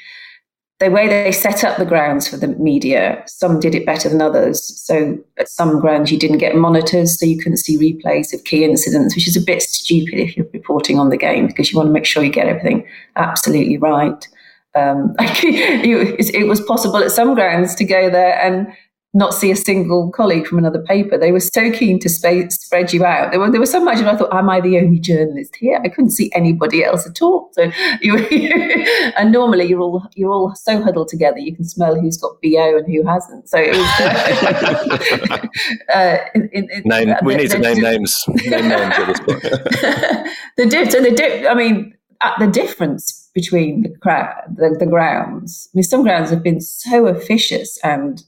the 0.79 0.91
way 0.91 1.07
they 1.07 1.31
set 1.31 1.63
up 1.63 1.77
the 1.77 1.85
grounds 1.85 2.27
for 2.27 2.35
the 2.35 2.47
media, 2.47 3.23
some 3.27 3.61
did 3.61 3.73
it 3.73 3.85
better 3.85 4.09
than 4.09 4.21
others. 4.21 4.61
So 4.81 5.17
at 5.37 5.47
some 5.47 5.79
grounds 5.79 6.11
you 6.11 6.19
didn't 6.19 6.39
get 6.39 6.55
monitors, 6.55 7.17
so 7.17 7.25
you 7.25 7.37
couldn't 7.37 7.57
see 7.57 7.77
replays 7.77 8.33
of 8.33 8.43
key 8.43 8.65
incidents, 8.65 9.15
which 9.15 9.27
is 9.27 9.37
a 9.37 9.41
bit 9.41 9.61
stupid 9.61 10.15
if 10.15 10.35
you're 10.35 10.47
reporting 10.51 10.99
on 10.99 11.09
the 11.09 11.17
game 11.17 11.47
because 11.47 11.71
you 11.71 11.77
want 11.77 11.87
to 11.87 11.93
make 11.93 12.05
sure 12.05 12.23
you 12.23 12.31
get 12.31 12.47
everything 12.47 12.85
absolutely 13.15 13.77
right. 13.77 14.27
Um, 14.75 15.15
it 15.19 16.47
was 16.47 16.59
possible 16.59 16.97
at 16.97 17.11
some 17.11 17.35
grounds 17.35 17.73
to 17.75 17.85
go 17.85 18.09
there 18.09 18.37
and 18.41 18.67
not 19.15 19.33
see 19.33 19.49
a 19.49 19.55
single 19.55 20.11
colleague 20.11 20.45
from 20.45 20.57
another 20.57 20.81
paper. 20.81 21.17
They 21.17 21.31
were 21.31 21.39
so 21.39 21.71
keen 21.71 21.99
to 21.99 22.09
sp- 22.11 22.51
spread 22.51 22.91
you 22.91 23.05
out. 23.05 23.31
There, 23.31 23.39
were, 23.39 23.49
there 23.49 23.61
was 23.61 23.71
so 23.71 23.79
much, 23.83 23.97
and 23.97 24.09
I 24.09 24.17
thought, 24.17 24.33
am 24.33 24.49
I 24.49 24.59
the 24.59 24.77
only 24.77 24.99
journalist 24.99 25.55
here? 25.55 25.79
I 25.83 25.87
couldn't 25.87 26.11
see 26.11 26.29
anybody 26.33 26.83
else 26.83 27.07
at 27.07 27.21
all. 27.21 27.49
So 27.53 27.71
you, 28.01 28.17
and 29.17 29.31
normally 29.31 29.65
you're 29.65 29.79
all 29.79 30.05
you're 30.15 30.31
all 30.31 30.53
so 30.55 30.83
huddled 30.83 31.07
together, 31.07 31.39
you 31.39 31.55
can 31.55 31.63
smell 31.63 31.99
who's 31.99 32.17
got 32.17 32.41
bo 32.43 32.77
and 32.77 32.85
who 32.85 33.07
hasn't. 33.07 33.47
So 33.47 33.57
it 33.57 33.75
was. 33.77 35.49
uh, 35.93 36.17
in, 36.35 36.49
in, 36.51 36.81
Name, 36.83 37.09
uh, 37.11 37.15
we 37.23 37.35
the, 37.35 37.41
need 37.41 37.51
to 37.51 37.59
name 37.59 37.81
names. 37.81 38.23
Name 38.27 38.67
names 38.67 38.95
at 38.97 39.07
this 39.07 39.19
point. 39.21 39.41
the 40.57 40.65
diff, 40.65 40.91
so 40.91 41.01
the 41.01 41.11
diff, 41.11 41.47
I 41.49 41.53
mean, 41.53 41.95
uh, 42.19 42.37
the 42.37 42.47
difference 42.47 43.29
between 43.33 43.83
the, 43.83 43.89
crowd, 43.99 44.33
the, 44.55 44.75
the 44.77 44.85
grounds. 44.85 45.69
I 45.73 45.77
mean, 45.77 45.83
some 45.83 46.03
grounds 46.03 46.29
have 46.31 46.43
been 46.43 46.59
so 46.59 47.07
officious 47.07 47.77
and 47.83 48.21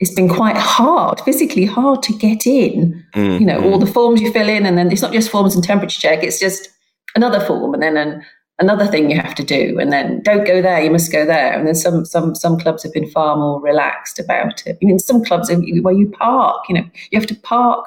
it's 0.00 0.14
been 0.14 0.28
quite 0.28 0.56
hard, 0.56 1.20
physically 1.20 1.64
hard 1.64 2.02
to 2.02 2.12
get 2.14 2.46
in. 2.46 3.04
Mm, 3.14 3.40
you 3.40 3.46
know, 3.46 3.62
all 3.62 3.78
the 3.78 3.86
forms 3.86 4.20
you 4.20 4.32
fill 4.32 4.48
in, 4.48 4.66
and 4.66 4.76
then 4.76 4.90
it's 4.90 5.02
not 5.02 5.12
just 5.12 5.30
forms 5.30 5.54
and 5.54 5.62
temperature 5.62 6.00
check; 6.00 6.22
it's 6.22 6.40
just 6.40 6.68
another 7.14 7.40
form, 7.40 7.74
and 7.74 7.82
then 7.82 7.96
an, 7.96 8.24
another 8.58 8.86
thing 8.86 9.10
you 9.10 9.20
have 9.20 9.34
to 9.36 9.44
do, 9.44 9.78
and 9.78 9.92
then 9.92 10.22
don't 10.22 10.46
go 10.46 10.60
there, 10.60 10.82
you 10.82 10.90
must 10.90 11.12
go 11.12 11.24
there. 11.24 11.52
And 11.52 11.66
then 11.66 11.74
some 11.74 12.04
some 12.04 12.34
some 12.34 12.58
clubs 12.58 12.82
have 12.82 12.92
been 12.92 13.10
far 13.10 13.36
more 13.36 13.60
relaxed 13.60 14.18
about 14.18 14.66
it. 14.66 14.78
I 14.82 14.84
mean, 14.84 14.98
some 14.98 15.24
clubs 15.24 15.50
where 15.50 15.94
you 15.94 16.10
park, 16.10 16.64
you 16.68 16.74
know, 16.74 16.84
you 17.10 17.18
have 17.18 17.28
to 17.28 17.36
park 17.36 17.86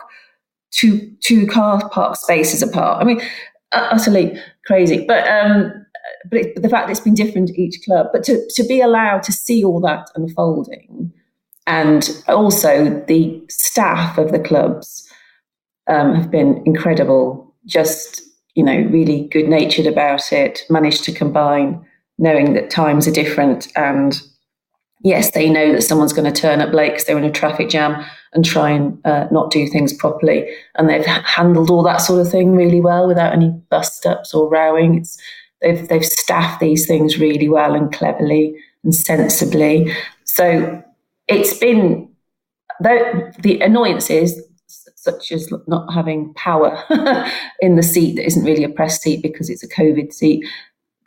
two 0.71 1.11
two 1.21 1.47
car 1.47 1.87
park 1.89 2.15
spaces 2.15 2.61
apart. 2.61 3.01
I 3.01 3.05
mean, 3.05 3.21
utterly 3.71 4.39
crazy. 4.65 5.05
But 5.07 5.27
um, 5.27 5.85
but, 6.29 6.39
it, 6.39 6.55
but 6.55 6.63
the 6.63 6.69
fact 6.69 6.87
that 6.87 6.91
it's 6.91 6.99
been 6.99 7.13
different 7.13 7.49
at 7.49 7.57
each 7.57 7.83
club, 7.83 8.07
but 8.11 8.23
to 8.25 8.47
to 8.55 8.63
be 8.63 8.81
allowed 8.81 9.23
to 9.23 9.31
see 9.31 9.63
all 9.63 9.81
that 9.81 10.09
unfolding, 10.15 11.11
and 11.67 12.23
also 12.27 13.03
the 13.07 13.43
staff 13.49 14.17
of 14.17 14.31
the 14.31 14.39
clubs 14.39 15.07
um, 15.87 16.15
have 16.15 16.31
been 16.31 16.63
incredible. 16.65 17.53
Just 17.65 18.21
you 18.55 18.63
know, 18.63 18.77
really 18.89 19.27
good 19.27 19.47
natured 19.47 19.85
about 19.85 20.33
it, 20.33 20.61
managed 20.67 21.03
to 21.03 21.11
combine 21.11 21.85
knowing 22.17 22.53
that 22.53 22.71
times 22.71 23.07
are 23.07 23.11
different 23.11 23.67
and 23.75 24.19
yes, 25.03 25.31
they 25.31 25.49
know 25.49 25.71
that 25.71 25.83
someone's 25.83 26.13
going 26.13 26.31
to 26.31 26.41
turn 26.41 26.61
up 26.61 26.73
late 26.73 26.91
because 26.91 27.05
they're 27.05 27.17
in 27.17 27.23
a 27.23 27.31
traffic 27.31 27.69
jam 27.69 28.03
and 28.33 28.43
try 28.43 28.69
and 28.71 28.99
uh, 29.05 29.27
not 29.31 29.51
do 29.51 29.67
things 29.67 29.93
properly. 29.93 30.49
And 30.75 30.89
they've 30.89 31.05
handled 31.05 31.69
all 31.69 31.83
that 31.83 31.97
sort 31.97 32.19
of 32.19 32.31
thing 32.31 32.55
really 32.55 32.81
well 32.81 33.07
without 33.07 33.33
any 33.33 33.49
bust 33.69 34.05
ups 34.05 34.33
or 34.33 34.49
rowing. 34.49 34.95
It's, 34.95 35.21
they've, 35.61 35.87
they've 35.87 36.05
staffed 36.05 36.59
these 36.59 36.87
things 36.87 37.19
really 37.19 37.49
well 37.49 37.75
and 37.75 37.93
cleverly 37.93 38.55
and 38.83 38.93
sensibly. 38.93 39.93
So 40.25 40.83
it's 41.27 41.57
been, 41.57 42.09
the 42.81 43.59
annoyances 43.61 44.41
such 44.95 45.31
as 45.31 45.51
not 45.67 45.93
having 45.93 46.33
power 46.33 46.83
in 47.61 47.77
the 47.77 47.83
seat 47.83 48.15
that 48.15 48.25
isn't 48.25 48.43
really 48.43 48.63
a 48.63 48.69
press 48.69 49.01
seat 49.01 49.21
because 49.21 49.49
it's 49.49 49.63
a 49.63 49.69
COVID 49.69 50.11
seat. 50.11 50.45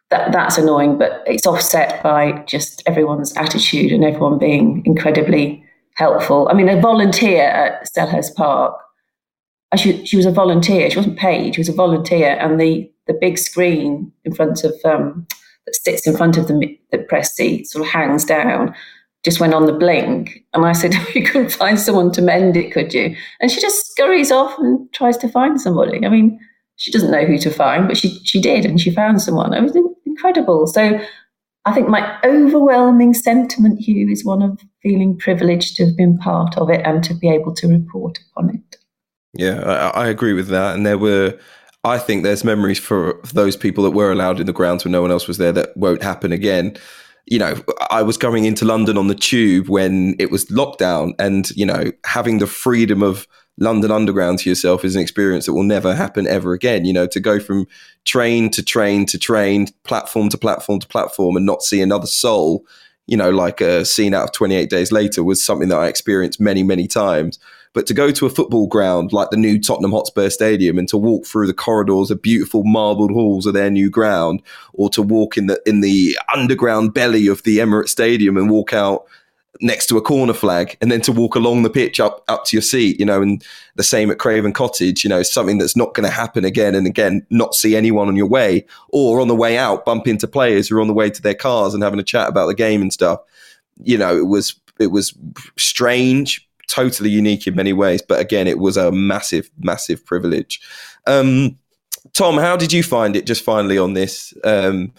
That, 0.09 0.33
that's 0.33 0.59
annoying, 0.59 0.99
but 0.99 1.23
it's 1.27 1.47
offset 1.47 2.03
by 2.03 2.33
just 2.47 2.83
everyone's 2.87 3.37
attitude 3.37 3.93
and 3.93 4.03
everyone 4.03 4.39
being 4.39 4.83
incredibly 4.87 5.63
helpful. 5.95 6.49
I 6.51 6.55
mean, 6.55 6.69
a 6.69 6.81
volunteer 6.81 7.43
at 7.45 7.87
Selhurst 7.93 8.35
Park, 8.35 8.81
she, 9.77 10.05
she 10.05 10.17
was 10.17 10.27
a 10.27 10.33
volunteer. 10.33 10.91
She 10.91 10.97
wasn't 10.97 11.19
paid. 11.19 11.55
She 11.55 11.61
was 11.61 11.69
a 11.69 11.75
volunteer, 11.75 12.37
and 12.41 12.59
the 12.59 12.91
the 13.07 13.19
big 13.21 13.39
screen 13.39 14.13
in 14.25 14.35
front 14.35 14.65
of 14.65 14.75
um, 14.85 15.27
that 15.67 15.77
sits 15.77 16.07
in 16.07 16.17
front 16.17 16.37
of 16.37 16.49
the, 16.49 16.79
the 16.91 16.99
press 16.99 17.35
seat 17.35 17.69
sort 17.69 17.85
of 17.85 17.93
hangs 17.93 18.25
down 18.25 18.75
just 19.25 19.41
went 19.41 19.55
on 19.55 19.67
the 19.67 19.73
blink. 19.73 20.45
And 20.55 20.65
I 20.65 20.73
said, 20.73 20.95
You 21.15 21.25
couldn't 21.25 21.53
find 21.53 21.79
someone 21.79 22.13
to 22.13 22.23
mend 22.23 22.57
it, 22.57 22.73
could 22.73 22.95
you? 22.95 23.17
And 23.41 23.51
she 23.51 23.61
just 23.61 23.87
scurries 23.91 24.31
off 24.31 24.59
and 24.59 24.91
tries 24.93 25.17
to 25.19 25.29
find 25.29 25.61
somebody. 25.61 26.05
I 26.05 26.09
mean, 26.09 26.39
she 26.77 26.91
doesn't 26.91 27.11
know 27.11 27.27
who 27.27 27.39
to 27.39 27.51
find, 27.51 27.87
but 27.87 27.97
she, 27.97 28.09
she 28.25 28.41
did 28.41 28.65
and 28.65 28.81
she 28.81 28.91
found 28.91 29.21
someone. 29.21 29.53
It 29.53 29.63
was 29.63 29.77
incredible. 30.07 30.67
So 30.67 30.99
I 31.67 31.75
think 31.75 31.89
my 31.89 32.19
overwhelming 32.25 33.13
sentiment, 33.13 33.81
Hugh, 33.81 34.09
is 34.09 34.25
one 34.25 34.41
of 34.41 34.59
feeling 34.83 35.19
privileged 35.19 35.77
to 35.77 35.87
have 35.87 35.97
been 35.97 36.17
part 36.17 36.57
of 36.57 36.71
it 36.71 36.81
and 36.87 37.05
to 37.05 37.15
be 37.15 37.29
able 37.29 37.55
to 37.57 37.69
report 37.69 38.19
upon 38.31 38.55
it. 38.55 38.77
Yeah, 39.35 39.61
I, 39.95 40.05
I 40.05 40.09
agree 40.09 40.33
with 40.33 40.49
that. 40.49 40.75
And 40.75 40.87
there 40.87 40.97
were, 40.97 41.39
I 41.85 41.99
think 41.99 42.23
there's 42.23 42.45
memories 42.45 42.79
for 42.79 43.21
those 43.35 43.57
people 43.57 43.85
that 43.85 43.91
were 43.91 44.11
allowed 44.11 44.41
in 44.41 44.47
the 44.47 44.53
grounds 44.55 44.85
when 44.85 44.93
no 44.93 45.03
one 45.03 45.11
else 45.11 45.29
was 45.29 45.37
there 45.37 45.53
that 45.53 45.77
won't 45.77 46.03
happen 46.03 46.33
again 46.33 46.79
you 47.31 47.39
know, 47.39 47.55
I 47.91 48.03
was 48.03 48.19
going 48.19 48.45
into 48.45 48.65
London 48.65 48.99
on 48.99 49.07
the 49.07 49.15
tube 49.15 49.69
when 49.69 50.17
it 50.19 50.31
was 50.31 50.47
lockdown, 50.47 51.13
and 51.19 51.49
you 51.53 51.65
know, 51.65 51.93
having 52.05 52.39
the 52.39 52.47
freedom 52.47 53.03
of 53.03 53.27
London 53.57 53.93
Underground 53.93 54.41
to 54.41 54.49
yourself 54.49 54.85
is 54.85 54.97
an 54.97 55.03
experience 55.03 55.47
that 55.47 55.55
will 55.55 55.63
never 55.63 55.95
happen 55.95 56.27
ever 56.27 56.53
again. 56.53 56.85
You 56.85 56.93
know, 56.93 57.07
to 57.07 57.21
go 57.21 57.39
from 57.39 57.67
train 58.05 58.51
to 58.51 58.65
train 58.65 59.07
to 59.07 59.19
train, 59.19 59.69
platform 59.85 60.29
to 60.31 60.39
platform 60.39 60.81
to 60.81 60.89
platform, 60.89 61.37
and 61.37 61.47
not 61.47 61.63
see 61.63 61.81
another 61.81 62.09
soul, 62.09 62.67
you 63.07 63.17
know, 63.17 63.31
like 63.31 63.63
uh, 63.63 63.81
a 63.81 63.85
scene 63.85 64.13
out 64.13 64.25
of 64.25 64.33
28 64.33 64.69
Days 64.69 64.91
Later 64.91 65.23
was 65.23 65.45
something 65.45 65.69
that 65.69 65.79
I 65.79 65.87
experienced 65.87 66.41
many, 66.41 66.65
many 66.65 66.89
times. 66.89 67.39
But 67.73 67.87
to 67.87 67.95
go 67.95 68.11
to 68.11 68.27
a 68.27 68.31
football 68.31 68.67
ground 68.67 69.13
like 69.13 69.31
the 69.31 69.37
new 69.37 69.61
Tottenham 69.61 69.93
Hotspur 69.93 70.29
Stadium 70.31 70.77
and 70.77 70.89
to 70.89 70.97
walk 70.97 71.25
through 71.25 71.47
the 71.47 71.55
corridors 71.55 72.11
of 72.11 72.21
beautiful 72.21 72.65
marbled 72.65 73.13
halls 73.13 73.47
of 73.47 73.55
their 73.55 73.71
new 73.71 73.91
ground, 73.91 74.43
or 74.73 74.91
to 74.91 75.03
walk 75.03 75.37
in 75.37 75.47
the 75.47 75.61
in 75.67 75.81
the 75.81 76.19
underground 76.35 76.95
belly 76.95 77.29
of 77.29 77.43
the 77.45 77.59
Emirates 77.59 77.91
Stadium 77.91 78.37
and 78.37 78.51
walk 78.51 78.73
out 78.73 79.07
next 79.61 79.87
to 79.87 79.97
a 79.97 80.03
corner 80.03 80.33
flag 80.33 80.77
and 80.81 80.91
then 80.91 81.01
to 81.03 81.13
walk 81.13 81.35
along 81.35 81.63
the 81.63 81.71
pitch 81.71 82.01
up 82.01 82.25
up 82.29 82.45
to 82.45 82.57
your 82.57 82.63
seat 82.63 82.99
you 82.99 83.05
know 83.05 83.21
and 83.21 83.45
the 83.75 83.83
same 83.83 84.11
at 84.11 84.19
craven 84.19 84.53
cottage 84.53 85.05
you 85.05 85.11
know 85.11 85.23
something 85.23 85.59
that's 85.59 85.77
not 85.77 85.93
going 85.93 86.09
to 86.09 86.15
happen 86.15 86.45
again 86.45 86.75
and 86.75 86.87
again 86.87 87.25
not 87.31 87.55
see 87.55 87.77
anyone 87.77 88.09
on 88.09 88.17
your 88.17 88.29
way 88.29 88.65
or 88.89 89.21
on 89.21 89.29
the 89.29 89.35
way 89.35 89.59
out 89.59 89.85
bump 89.85 90.07
into 90.07 90.27
players 90.27 90.69
who 90.69 90.79
are 90.79 90.81
on 90.81 90.87
the 90.87 90.95
way 90.95 91.11
to 91.11 91.21
their 91.21 91.35
cars 91.35 91.75
and 91.75 91.83
having 91.83 92.01
a 92.01 92.05
chat 92.05 92.29
about 92.29 92.47
the 92.47 92.55
game 92.55 92.81
and 92.81 92.93
stuff. 92.93 93.21
You 93.83 93.99
know 93.99 94.17
it 94.17 94.27
was 94.27 94.55
it 94.79 94.89
was 94.89 95.15
strange 95.57 96.49
totally 96.71 97.11
unique 97.11 97.47
in 97.47 97.55
many 97.55 97.73
ways. 97.73 98.03
But 98.03 98.21
again, 98.21 98.47
it 98.47 98.59
was 98.59 98.77
a 98.77 98.93
massive, 98.93 99.51
massive 99.59 100.05
privilege. 100.05 100.61
Um, 101.07 101.59
Tom, 102.13 102.39
how 102.39 102.57
did 102.57 102.73
you 102.73 102.83
find 102.83 103.17
it 103.17 103.27
just 103.27 103.45
finally 103.45 103.79
on 103.79 103.95
this? 103.95 104.33
Um, 104.45 104.93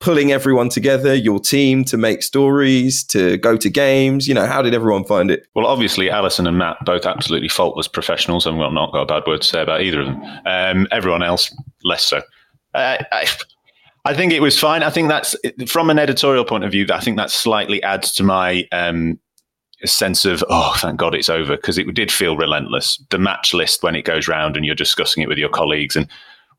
pulling 0.00 0.30
everyone 0.30 0.68
together, 0.68 1.14
your 1.14 1.40
team 1.40 1.84
to 1.84 1.96
make 1.96 2.22
stories, 2.22 3.02
to 3.04 3.36
go 3.38 3.56
to 3.56 3.68
games? 3.68 4.28
You 4.28 4.34
know, 4.34 4.46
how 4.46 4.62
did 4.62 4.74
everyone 4.74 5.04
find 5.04 5.30
it? 5.30 5.46
Well, 5.54 5.66
obviously, 5.66 6.08
Alyson 6.08 6.46
and 6.46 6.58
Matt, 6.58 6.76
both 6.84 7.04
absolutely 7.04 7.48
faultless 7.48 7.88
professionals, 7.88 8.46
and 8.46 8.58
we've 8.58 8.72
not 8.72 8.92
got 8.92 9.02
a 9.02 9.06
bad 9.06 9.24
word 9.26 9.42
to 9.42 9.46
say 9.46 9.62
about 9.62 9.82
either 9.82 10.00
of 10.00 10.06
them. 10.06 10.22
Um, 10.46 10.88
everyone 10.90 11.22
else, 11.22 11.54
less 11.84 12.04
so. 12.04 12.18
Uh, 12.74 12.98
I, 13.12 13.26
I, 14.04 14.14
think 14.14 14.32
it 14.32 14.40
was 14.40 14.58
fine. 14.58 14.82
I 14.82 14.90
think 14.90 15.08
that's, 15.08 15.34
from 15.66 15.90
an 15.90 15.98
editorial 15.98 16.44
point 16.44 16.64
of 16.64 16.70
view, 16.70 16.86
I 16.92 17.00
think 17.00 17.16
that 17.16 17.30
slightly 17.30 17.82
adds 17.82 18.12
to 18.14 18.22
my 18.22 18.68
um, 18.72 19.18
sense 19.86 20.24
of 20.24 20.42
oh 20.48 20.74
thank 20.78 20.98
god 20.98 21.14
it's 21.14 21.28
over 21.28 21.56
because 21.56 21.78
it 21.78 21.92
did 21.94 22.10
feel 22.10 22.36
relentless. 22.36 23.02
The 23.10 23.18
match 23.18 23.54
list 23.54 23.82
when 23.82 23.94
it 23.94 24.04
goes 24.04 24.28
round 24.28 24.56
and 24.56 24.66
you're 24.66 24.74
discussing 24.74 25.22
it 25.22 25.28
with 25.28 25.38
your 25.38 25.48
colleagues 25.48 25.96
and 25.96 26.08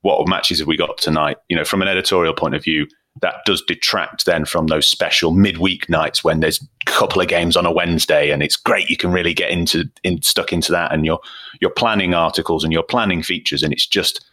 what 0.01 0.27
matches 0.29 0.59
have 0.59 0.67
we 0.67 0.77
got 0.77 0.97
tonight? 0.97 1.37
You 1.49 1.55
know 1.55 1.65
from 1.65 1.81
an 1.81 1.87
editorial 1.87 2.33
point 2.33 2.55
of 2.55 2.63
view 2.63 2.87
that 3.21 3.35
does 3.45 3.61
detract 3.67 4.25
then 4.25 4.45
from 4.45 4.67
those 4.67 4.87
special 4.87 5.31
midweek 5.31 5.89
nights 5.89 6.23
when 6.23 6.39
there's 6.39 6.61
a 6.61 6.91
couple 6.91 7.21
of 7.21 7.27
games 7.27 7.57
on 7.57 7.65
a 7.65 7.71
Wednesday 7.71 8.29
and 8.29 8.41
it's 8.41 8.55
great 8.55 8.89
you 8.89 8.97
can 8.97 9.11
really 9.11 9.33
get 9.33 9.49
into 9.49 9.85
in, 10.03 10.21
stuck 10.21 10.53
into 10.53 10.71
that 10.71 10.93
and 10.93 11.05
you're 11.05 11.19
you're 11.59 11.71
planning 11.71 12.13
articles 12.13 12.63
and 12.63 12.71
you're 12.71 12.83
planning 12.83 13.21
features 13.21 13.63
and 13.63 13.73
it's 13.73 13.87
just 13.87 14.25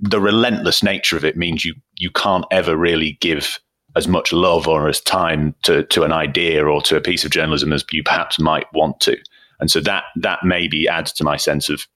the 0.00 0.20
relentless 0.20 0.82
nature 0.82 1.16
of 1.16 1.24
it 1.24 1.36
means 1.36 1.64
you 1.64 1.74
you 1.96 2.10
can't 2.10 2.46
ever 2.50 2.76
really 2.76 3.18
give 3.20 3.58
as 3.96 4.06
much 4.06 4.32
love 4.32 4.68
or 4.68 4.88
as 4.88 5.00
time 5.00 5.54
to, 5.62 5.82
to 5.84 6.02
an 6.02 6.12
idea 6.12 6.64
or 6.64 6.82
to 6.82 6.96
a 6.96 7.00
piece 7.00 7.24
of 7.24 7.30
journalism 7.30 7.72
as 7.72 7.84
you 7.90 8.02
perhaps 8.02 8.38
might 8.38 8.66
want 8.72 9.00
to. 9.00 9.16
And 9.58 9.70
so 9.70 9.80
that 9.80 10.04
that 10.16 10.40
maybe 10.44 10.86
adds 10.86 11.12
to 11.14 11.24
my 11.24 11.36
sense 11.36 11.70
of, 11.70 11.86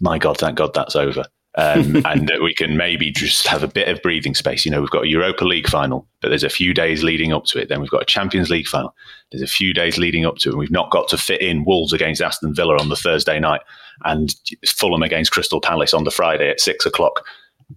my 0.00 0.18
God, 0.18 0.38
thank 0.38 0.56
God 0.56 0.72
that's 0.74 0.96
over. 0.96 1.24
um, 1.56 1.96
and 2.06 2.28
that 2.28 2.40
we 2.42 2.54
can 2.54 2.76
maybe 2.76 3.10
just 3.10 3.46
have 3.46 3.62
a 3.62 3.68
bit 3.68 3.88
of 3.88 4.00
breathing 4.02 4.34
space. 4.34 4.64
You 4.64 4.70
know, 4.70 4.80
we've 4.80 4.88
got 4.88 5.04
a 5.04 5.08
Europa 5.08 5.44
League 5.44 5.68
final, 5.68 6.06
but 6.22 6.28
there's 6.28 6.44
a 6.44 6.48
few 6.48 6.72
days 6.72 7.02
leading 7.02 7.32
up 7.32 7.44
to 7.46 7.58
it. 7.60 7.68
Then 7.68 7.80
we've 7.80 7.90
got 7.90 8.02
a 8.02 8.06
Champions 8.06 8.48
League 8.48 8.68
final. 8.68 8.94
There's 9.30 9.42
a 9.42 9.46
few 9.46 9.74
days 9.74 9.98
leading 9.98 10.24
up 10.24 10.36
to 10.38 10.48
it. 10.48 10.52
And 10.52 10.58
we've 10.58 10.70
not 10.70 10.90
got 10.90 11.08
to 11.08 11.18
fit 11.18 11.42
in 11.42 11.64
Wolves 11.64 11.92
against 11.92 12.22
Aston 12.22 12.54
Villa 12.54 12.78
on 12.80 12.88
the 12.88 12.96
Thursday 12.96 13.38
night 13.38 13.60
and 14.04 14.34
Fulham 14.64 15.02
against 15.02 15.32
Crystal 15.32 15.60
Palace 15.60 15.92
on 15.92 16.04
the 16.04 16.10
Friday 16.10 16.48
at 16.48 16.60
six 16.60 16.86
o'clock 16.86 17.22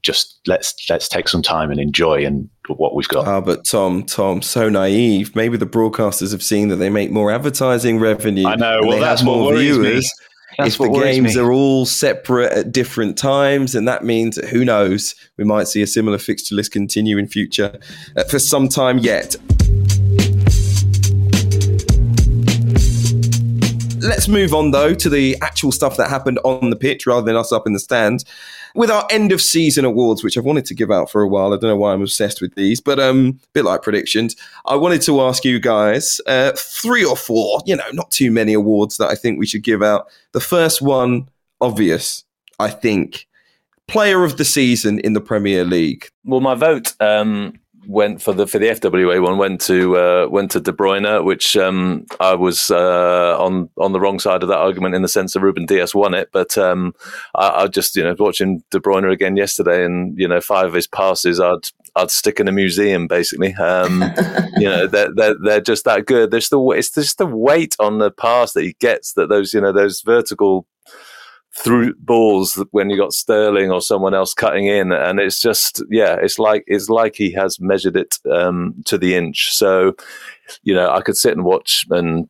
just 0.02 0.40
let's 0.48 0.74
let's 0.90 1.08
take 1.08 1.28
some 1.28 1.42
time 1.42 1.70
and 1.70 1.80
enjoy 1.80 2.26
and 2.26 2.50
what 2.68 2.96
we've 2.96 3.08
got. 3.08 3.28
Ah, 3.28 3.42
but 3.42 3.66
Tom, 3.66 4.04
Tom, 4.04 4.42
so 4.42 4.70
naive. 4.70 5.36
Maybe 5.36 5.58
the 5.58 5.66
broadcasters 5.66 6.32
have 6.32 6.44
seen 6.44 6.70
that 6.70 6.78
they 6.78 6.90
make 6.90 7.12
more 7.12 7.32
advertising 7.32 8.00
revenue. 8.00 8.48
I 8.48 8.56
know. 8.56 8.80
Well, 8.84 9.00
that's 9.00 9.24
more 9.24 9.56
viewers. 9.56 10.10
if 10.60 10.78
the 10.78 10.90
games 10.90 11.36
me. 11.36 11.42
are 11.42 11.52
all 11.52 11.86
separate 11.86 12.52
at 12.52 12.72
different 12.72 13.18
times, 13.18 13.76
and 13.76 13.88
that 13.88 14.04
means 14.04 14.38
who 14.50 14.64
knows, 14.64 15.16
we 15.38 15.44
might 15.44 15.68
see 15.68 15.82
a 15.82 15.88
similar 15.88 16.18
fixture 16.18 16.56
list 16.56 16.72
continue 16.72 17.18
in 17.18 17.28
future 17.28 17.78
uh, 18.16 18.24
for 18.26 18.40
some 18.40 18.68
time 18.68 19.00
yet. 19.00 19.36
Let's 24.02 24.28
move 24.28 24.54
on 24.54 24.72
though 24.72 24.94
to 24.94 25.10
the 25.10 25.38
actual 25.42 25.72
stuff 25.72 25.96
that 25.96 26.10
happened 26.10 26.38
on 26.44 26.70
the 26.70 26.76
pitch 26.76 27.08
rather 27.08 27.26
than 27.26 27.38
us 27.38 27.54
up 27.54 27.66
in 27.66 27.72
the 27.72 27.80
stands 27.80 28.26
with 28.76 28.90
our 28.90 29.06
end 29.10 29.32
of 29.32 29.42
season 29.42 29.86
awards, 29.86 30.24
which 30.24 30.38
I've 30.38 30.46
wanted 30.46 30.66
to 30.66 30.74
give 30.74 30.92
out 30.92 31.12
for 31.12 31.22
a 31.22 31.28
while. 31.28 31.54
I 31.54 31.58
don't 31.58 31.70
know 31.70 31.76
why 31.76 31.94
I'm 31.94 32.02
obsessed 32.02 32.42
with 32.42 32.56
these, 32.56 32.80
but 32.80 33.00
um, 33.00 33.40
a 33.44 33.48
bit 33.54 33.66
like 33.66 33.82
predictions. 33.82 34.36
I 34.66 34.76
wanted 34.76 35.02
to 35.04 35.22
ask 35.22 35.46
you 35.46 35.60
guys 35.60 36.20
uh, 36.28 36.54
three 36.56 37.06
or 37.06 37.16
four, 37.16 37.62
you 37.66 37.76
know, 37.76 37.84
not 37.94 38.12
too 38.12 38.32
many 38.32 38.54
awards 38.54 38.98
that 38.98 39.10
I 39.10 39.16
think 39.16 39.40
we 39.40 39.46
should 39.46 39.64
give 39.64 39.84
out. 39.84 40.08
The 40.32 40.40
first 40.40 40.82
one, 40.82 41.30
obvious, 41.62 42.24
I 42.60 42.70
think, 42.70 43.28
player 43.88 44.24
of 44.24 44.38
the 44.38 44.46
season 44.46 45.00
in 45.00 45.14
the 45.14 45.22
Premier 45.22 45.64
League. 45.64 46.08
Well, 46.26 46.42
my 46.42 46.56
vote 46.56 46.94
um, 47.00 47.60
went 47.88 48.22
for 48.22 48.34
the 48.34 48.48
for 48.48 48.60
the 48.60 48.68
FWA 48.68 49.22
one 49.22 49.38
went 49.38 49.62
to 49.62 49.98
uh, 49.98 50.28
went 50.30 50.52
to 50.52 50.60
De 50.60 50.72
Bruyne, 50.72 51.24
which 51.24 51.56
um, 51.58 52.06
I 52.20 52.36
was 52.36 52.72
uh, 52.72 53.38
on 53.40 53.70
on 53.78 53.92
the 53.92 54.00
wrong 54.00 54.20
side 54.20 54.44
of 54.44 54.50
that 54.50 54.60
argument 54.60 54.96
in 54.96 55.02
the 55.02 55.08
sense 55.08 55.34
that 55.34 55.42
Ruben 55.42 55.66
Dias 55.66 55.94
won 55.94 56.14
it, 56.14 56.30
but 56.32 56.58
um, 56.58 56.94
I, 57.36 57.64
I, 57.64 57.68
just 57.68 57.96
you 57.96 58.04
know 58.04 58.16
watching 58.18 58.64
De 58.72 58.80
Bruyne 58.80 59.12
again 59.12 59.36
yesterday, 59.36 59.86
and 59.86 60.18
you 60.18 60.28
know 60.28 60.42
five 60.42 60.68
of 60.68 60.74
his 60.74 60.88
passes 60.88 61.40
I'd 61.40 61.70
I'd 61.96 62.12
stick 62.12 62.40
in 62.40 62.48
a 62.48 62.52
museum 62.52 63.08
basically. 63.08 63.54
Um, 63.56 64.02
you 64.58 64.70
know 64.70 64.88
they're, 64.88 65.14
they're, 65.14 65.36
they're 65.44 65.62
just 65.62 65.86
that 65.86 66.06
good. 66.06 66.32
There's 66.32 66.50
the 66.50 66.60
it's 66.70 66.92
just 66.92 67.18
the 67.18 67.26
weight 67.26 67.76
on 67.80 68.00
the 68.00 68.12
pass 68.12 68.54
that 68.54 68.64
he 68.64 68.76
gets 68.80 69.14
that 69.14 69.30
those 69.30 69.54
you 69.54 69.62
know 69.62 69.72
those 69.72 70.02
vertical 70.02 70.66
through 71.56 71.94
balls 71.96 72.64
when 72.72 72.90
you 72.90 72.98
got 72.98 73.14
Sterling 73.14 73.72
or 73.72 73.82
someone 73.82 74.14
else 74.14 74.34
cutting 74.34 74.66
in, 74.66 74.92
and 74.92 75.20
it's 75.20 75.40
just 75.40 75.84
yeah, 75.90 76.16
it's 76.22 76.40
like 76.40 76.64
it's 76.68 76.90
like 76.90 77.16
he 77.16 77.32
has 77.34 77.60
measured 77.60 77.96
it 77.96 78.18
um, 78.32 78.76
to 78.86 78.98
the 78.98 79.16
inch. 79.16 79.54
So, 79.54 79.96
you 80.64 80.74
know, 80.74 80.90
I 80.90 81.02
could 81.02 81.18
sit 81.18 81.34
and 81.34 81.46
watch 81.46 81.86
and 81.90 82.28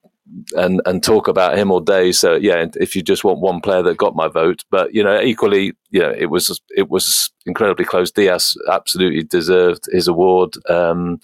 and 0.56 0.82
and 0.86 1.04
talk 1.04 1.28
about 1.28 1.58
him 1.58 1.72
all 1.72 1.80
day. 1.80 2.12
So 2.12 2.36
yeah, 2.36 2.66
if 2.76 2.96
you 2.96 3.02
just 3.02 3.24
want 3.24 3.40
one 3.40 3.62
player 3.62 3.84
that 3.84 3.98
got 3.98 4.16
my 4.16 4.28
vote, 4.28 4.64
but 4.70 4.94
you 4.94 5.04
know, 5.04 5.22
equally, 5.22 5.74
you 5.94 6.00
know, 6.00 6.12
it 6.18 6.26
was 6.26 6.60
it 6.76 6.90
was 6.90 7.32
incredibly 7.46 7.86
close. 7.86 8.10
Dias 8.10 8.58
absolutely 8.72 9.22
deserved 9.22 9.84
his 9.92 10.08
award. 10.08 10.56
Um, 10.68 11.20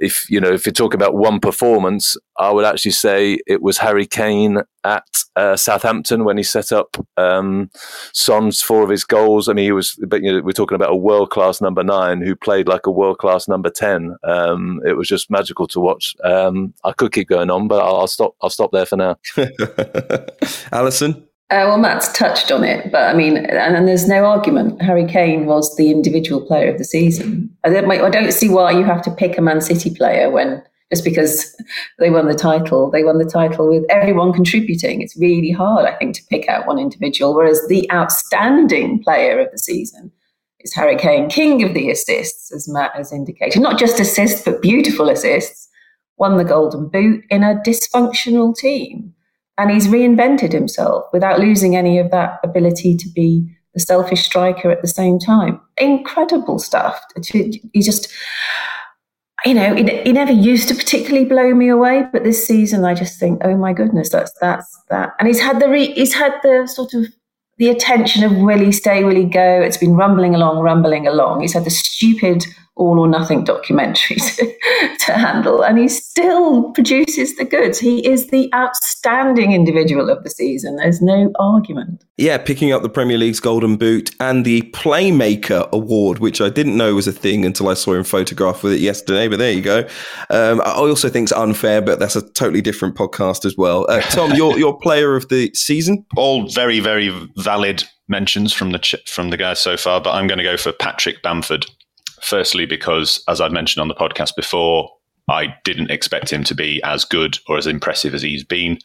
if 0.00 0.30
you 0.30 0.40
know, 0.40 0.52
if 0.52 0.64
you're 0.64 0.72
talking 0.72 0.96
about 0.96 1.16
one 1.16 1.40
performance, 1.40 2.16
I 2.38 2.52
would 2.52 2.64
actually 2.64 2.92
say 2.92 3.40
it 3.48 3.62
was 3.62 3.78
Harry 3.78 4.06
Kane 4.06 4.58
at 4.84 5.08
uh, 5.34 5.56
Southampton 5.56 6.22
when 6.22 6.36
he 6.36 6.44
set 6.44 6.70
up 6.70 6.96
um, 7.16 7.68
Son's 8.12 8.62
four 8.62 8.84
of 8.84 8.90
his 8.90 9.02
goals. 9.02 9.48
I 9.48 9.54
mean, 9.54 9.64
he 9.64 9.72
was, 9.72 9.98
but 10.06 10.22
you 10.22 10.32
know, 10.32 10.40
we're 10.40 10.52
talking 10.52 10.76
about 10.76 10.92
a 10.92 10.96
world 10.96 11.30
class 11.30 11.60
number 11.60 11.82
nine 11.82 12.22
who 12.22 12.36
played 12.36 12.68
like 12.68 12.86
a 12.86 12.92
world 12.92 13.18
class 13.18 13.48
number 13.48 13.70
ten. 13.70 14.14
Um, 14.22 14.80
it 14.86 14.92
was 14.92 15.08
just 15.08 15.32
magical 15.32 15.66
to 15.66 15.80
watch. 15.80 16.14
Um, 16.22 16.74
I 16.84 16.92
could 16.92 17.10
keep 17.10 17.28
going 17.28 17.50
on, 17.50 17.66
but 17.66 17.84
I'll, 17.84 17.96
I'll 17.96 18.06
stop. 18.06 18.36
I'll 18.40 18.50
stop 18.50 18.70
there 18.70 18.86
for 18.86 18.96
now. 18.96 19.16
Alison. 20.70 21.26
Uh, 21.48 21.62
well, 21.68 21.78
Matt's 21.78 22.12
touched 22.12 22.50
on 22.50 22.64
it, 22.64 22.90
but 22.90 23.02
I 23.02 23.14
mean, 23.14 23.36
and, 23.36 23.76
and, 23.76 23.86
there's 23.86 24.08
no 24.08 24.24
argument. 24.24 24.82
Harry 24.82 25.06
Kane 25.06 25.46
was 25.46 25.76
the 25.76 25.92
individual 25.92 26.44
player 26.44 26.72
of 26.72 26.78
the 26.78 26.84
season. 26.84 27.48
I 27.62 27.68
don't, 27.68 27.88
I 27.88 28.10
don't 28.10 28.32
see 28.32 28.48
why 28.48 28.72
you 28.72 28.82
have 28.82 29.00
to 29.02 29.12
pick 29.12 29.38
a 29.38 29.40
Man 29.40 29.60
City 29.60 29.94
player 29.94 30.28
when 30.28 30.60
just 30.90 31.04
because 31.04 31.56
they 32.00 32.10
won 32.10 32.26
the 32.26 32.34
title, 32.34 32.90
they 32.90 33.04
won 33.04 33.18
the 33.18 33.24
title 33.24 33.68
with 33.68 33.84
everyone 33.88 34.32
contributing. 34.32 35.02
It's 35.02 35.16
really 35.16 35.52
hard, 35.52 35.86
I 35.86 35.96
think, 35.96 36.16
to 36.16 36.24
pick 36.28 36.48
out 36.48 36.66
one 36.66 36.80
individual. 36.80 37.32
Whereas 37.32 37.64
the 37.68 37.88
outstanding 37.92 39.04
player 39.04 39.38
of 39.38 39.52
the 39.52 39.58
season 39.58 40.10
is 40.60 40.74
Harry 40.74 40.96
Kane, 40.96 41.28
king 41.28 41.62
of 41.62 41.74
the 41.74 41.90
assists, 41.90 42.52
as 42.52 42.68
Matt 42.68 42.96
has 42.96 43.12
indicated. 43.12 43.62
Not 43.62 43.78
just 43.78 44.00
assists, 44.00 44.42
but 44.42 44.62
beautiful 44.62 45.08
assists. 45.08 45.68
Won 46.18 46.38
the 46.38 46.44
Golden 46.44 46.88
Boot 46.88 47.24
in 47.30 47.44
a 47.44 47.60
dysfunctional 47.64 48.56
team 48.56 49.14
and 49.58 49.70
he's 49.70 49.88
reinvented 49.88 50.52
himself 50.52 51.06
without 51.12 51.40
losing 51.40 51.76
any 51.76 51.98
of 51.98 52.10
that 52.10 52.38
ability 52.42 52.96
to 52.96 53.08
be 53.14 53.48
the 53.74 53.80
selfish 53.80 54.24
striker 54.24 54.70
at 54.70 54.82
the 54.82 54.88
same 54.88 55.18
time. 55.18 55.60
Incredible 55.78 56.58
stuff. 56.58 57.00
He 57.26 57.82
just, 57.82 58.08
you 59.44 59.54
know, 59.54 59.74
he, 59.74 60.12
never 60.12 60.32
used 60.32 60.68
to 60.68 60.74
particularly 60.74 61.26
blow 61.26 61.54
me 61.54 61.68
away, 61.68 62.04
but 62.12 62.24
this 62.24 62.46
season 62.46 62.84
I 62.84 62.94
just 62.94 63.20
think, 63.20 63.42
oh 63.44 63.56
my 63.56 63.72
goodness, 63.72 64.08
that's 64.08 64.32
that's 64.40 64.66
that. 64.88 65.12
And 65.18 65.28
he's 65.28 65.40
had 65.40 65.60
the 65.60 65.68
re, 65.68 65.92
he's 65.92 66.14
had 66.14 66.32
the 66.42 66.66
sort 66.66 66.94
of 66.94 67.06
the 67.58 67.68
attention 67.68 68.24
of 68.24 68.36
will 68.36 68.58
he 68.58 68.72
stay, 68.72 69.04
will 69.04 69.14
he 69.14 69.24
go? 69.24 69.60
It's 69.62 69.78
been 69.78 69.94
rumbling 69.94 70.34
along, 70.34 70.60
rumbling 70.60 71.06
along. 71.06 71.40
He's 71.40 71.54
had 71.54 71.64
the 71.64 71.70
stupid 71.70 72.44
all 72.76 73.00
or 73.00 73.08
nothing 73.08 73.42
documentary 73.42 74.16
to, 74.16 74.54
to, 75.00 75.12
handle, 75.12 75.62
and 75.62 75.78
he 75.78 75.88
still 75.88 76.70
produces 76.72 77.34
the 77.36 77.44
goods. 77.44 77.78
He 77.78 78.06
is 78.06 78.28
the 78.28 78.52
outstanding 78.54 79.52
individual 79.52 80.10
of 80.10 80.22
the 80.22 80.30
season. 80.30 80.76
There's 80.76 81.00
no 81.00 81.32
argument. 81.38 82.04
Yeah, 82.18 82.38
picking 82.38 82.72
up 82.72 82.82
the 82.82 82.88
Premier 82.90 83.16
League's 83.16 83.40
Golden 83.40 83.76
Boot 83.76 84.14
and 84.20 84.44
the 84.44 84.62
Playmaker 84.72 85.70
Award, 85.70 86.18
which 86.18 86.40
I 86.40 86.50
didn't 86.50 86.76
know 86.76 86.94
was 86.94 87.06
a 87.06 87.12
thing 87.12 87.44
until 87.44 87.68
I 87.68 87.74
saw 87.74 87.94
him 87.94 88.04
photographed 88.04 88.62
with 88.62 88.74
it 88.74 88.80
yesterday. 88.80 89.28
But 89.28 89.38
there 89.38 89.52
you 89.52 89.62
go. 89.62 89.88
Um, 90.30 90.60
I 90.60 90.72
also 90.72 91.08
think 91.08 91.24
it's 91.24 91.32
unfair, 91.32 91.80
but 91.80 91.98
that's 91.98 92.16
a 92.16 92.22
totally 92.32 92.60
different 92.60 92.94
podcast 92.94 93.44
as 93.44 93.56
well. 93.56 93.86
Uh, 93.88 94.02
Tom, 94.02 94.32
your 94.34 94.58
your 94.58 94.78
player 94.78 95.16
of 95.16 95.28
the 95.28 95.50
season? 95.54 96.04
All 96.16 96.48
very 96.50 96.80
very 96.80 97.10
valid 97.36 97.84
mentions 98.08 98.52
from 98.52 98.70
the 98.70 98.78
ch- 98.78 99.10
from 99.10 99.30
the 99.30 99.36
guys 99.36 99.60
so 99.60 99.76
far, 99.76 100.00
but 100.00 100.12
I'm 100.12 100.26
going 100.26 100.38
to 100.38 100.44
go 100.44 100.56
for 100.56 100.72
Patrick 100.72 101.22
Bamford. 101.22 101.66
Firstly, 102.22 102.66
because 102.66 103.22
as 103.28 103.40
I'd 103.40 103.52
mentioned 103.52 103.80
on 103.82 103.88
the 103.88 103.94
podcast 103.94 104.36
before, 104.36 104.92
I 105.28 105.54
didn't 105.64 105.90
expect 105.90 106.32
him 106.32 106.44
to 106.44 106.54
be 106.54 106.82
as 106.82 107.04
good 107.04 107.38
or 107.48 107.58
as 107.58 107.66
impressive 107.66 108.14
as 108.14 108.22
he's 108.22 108.44
been. 108.44 108.78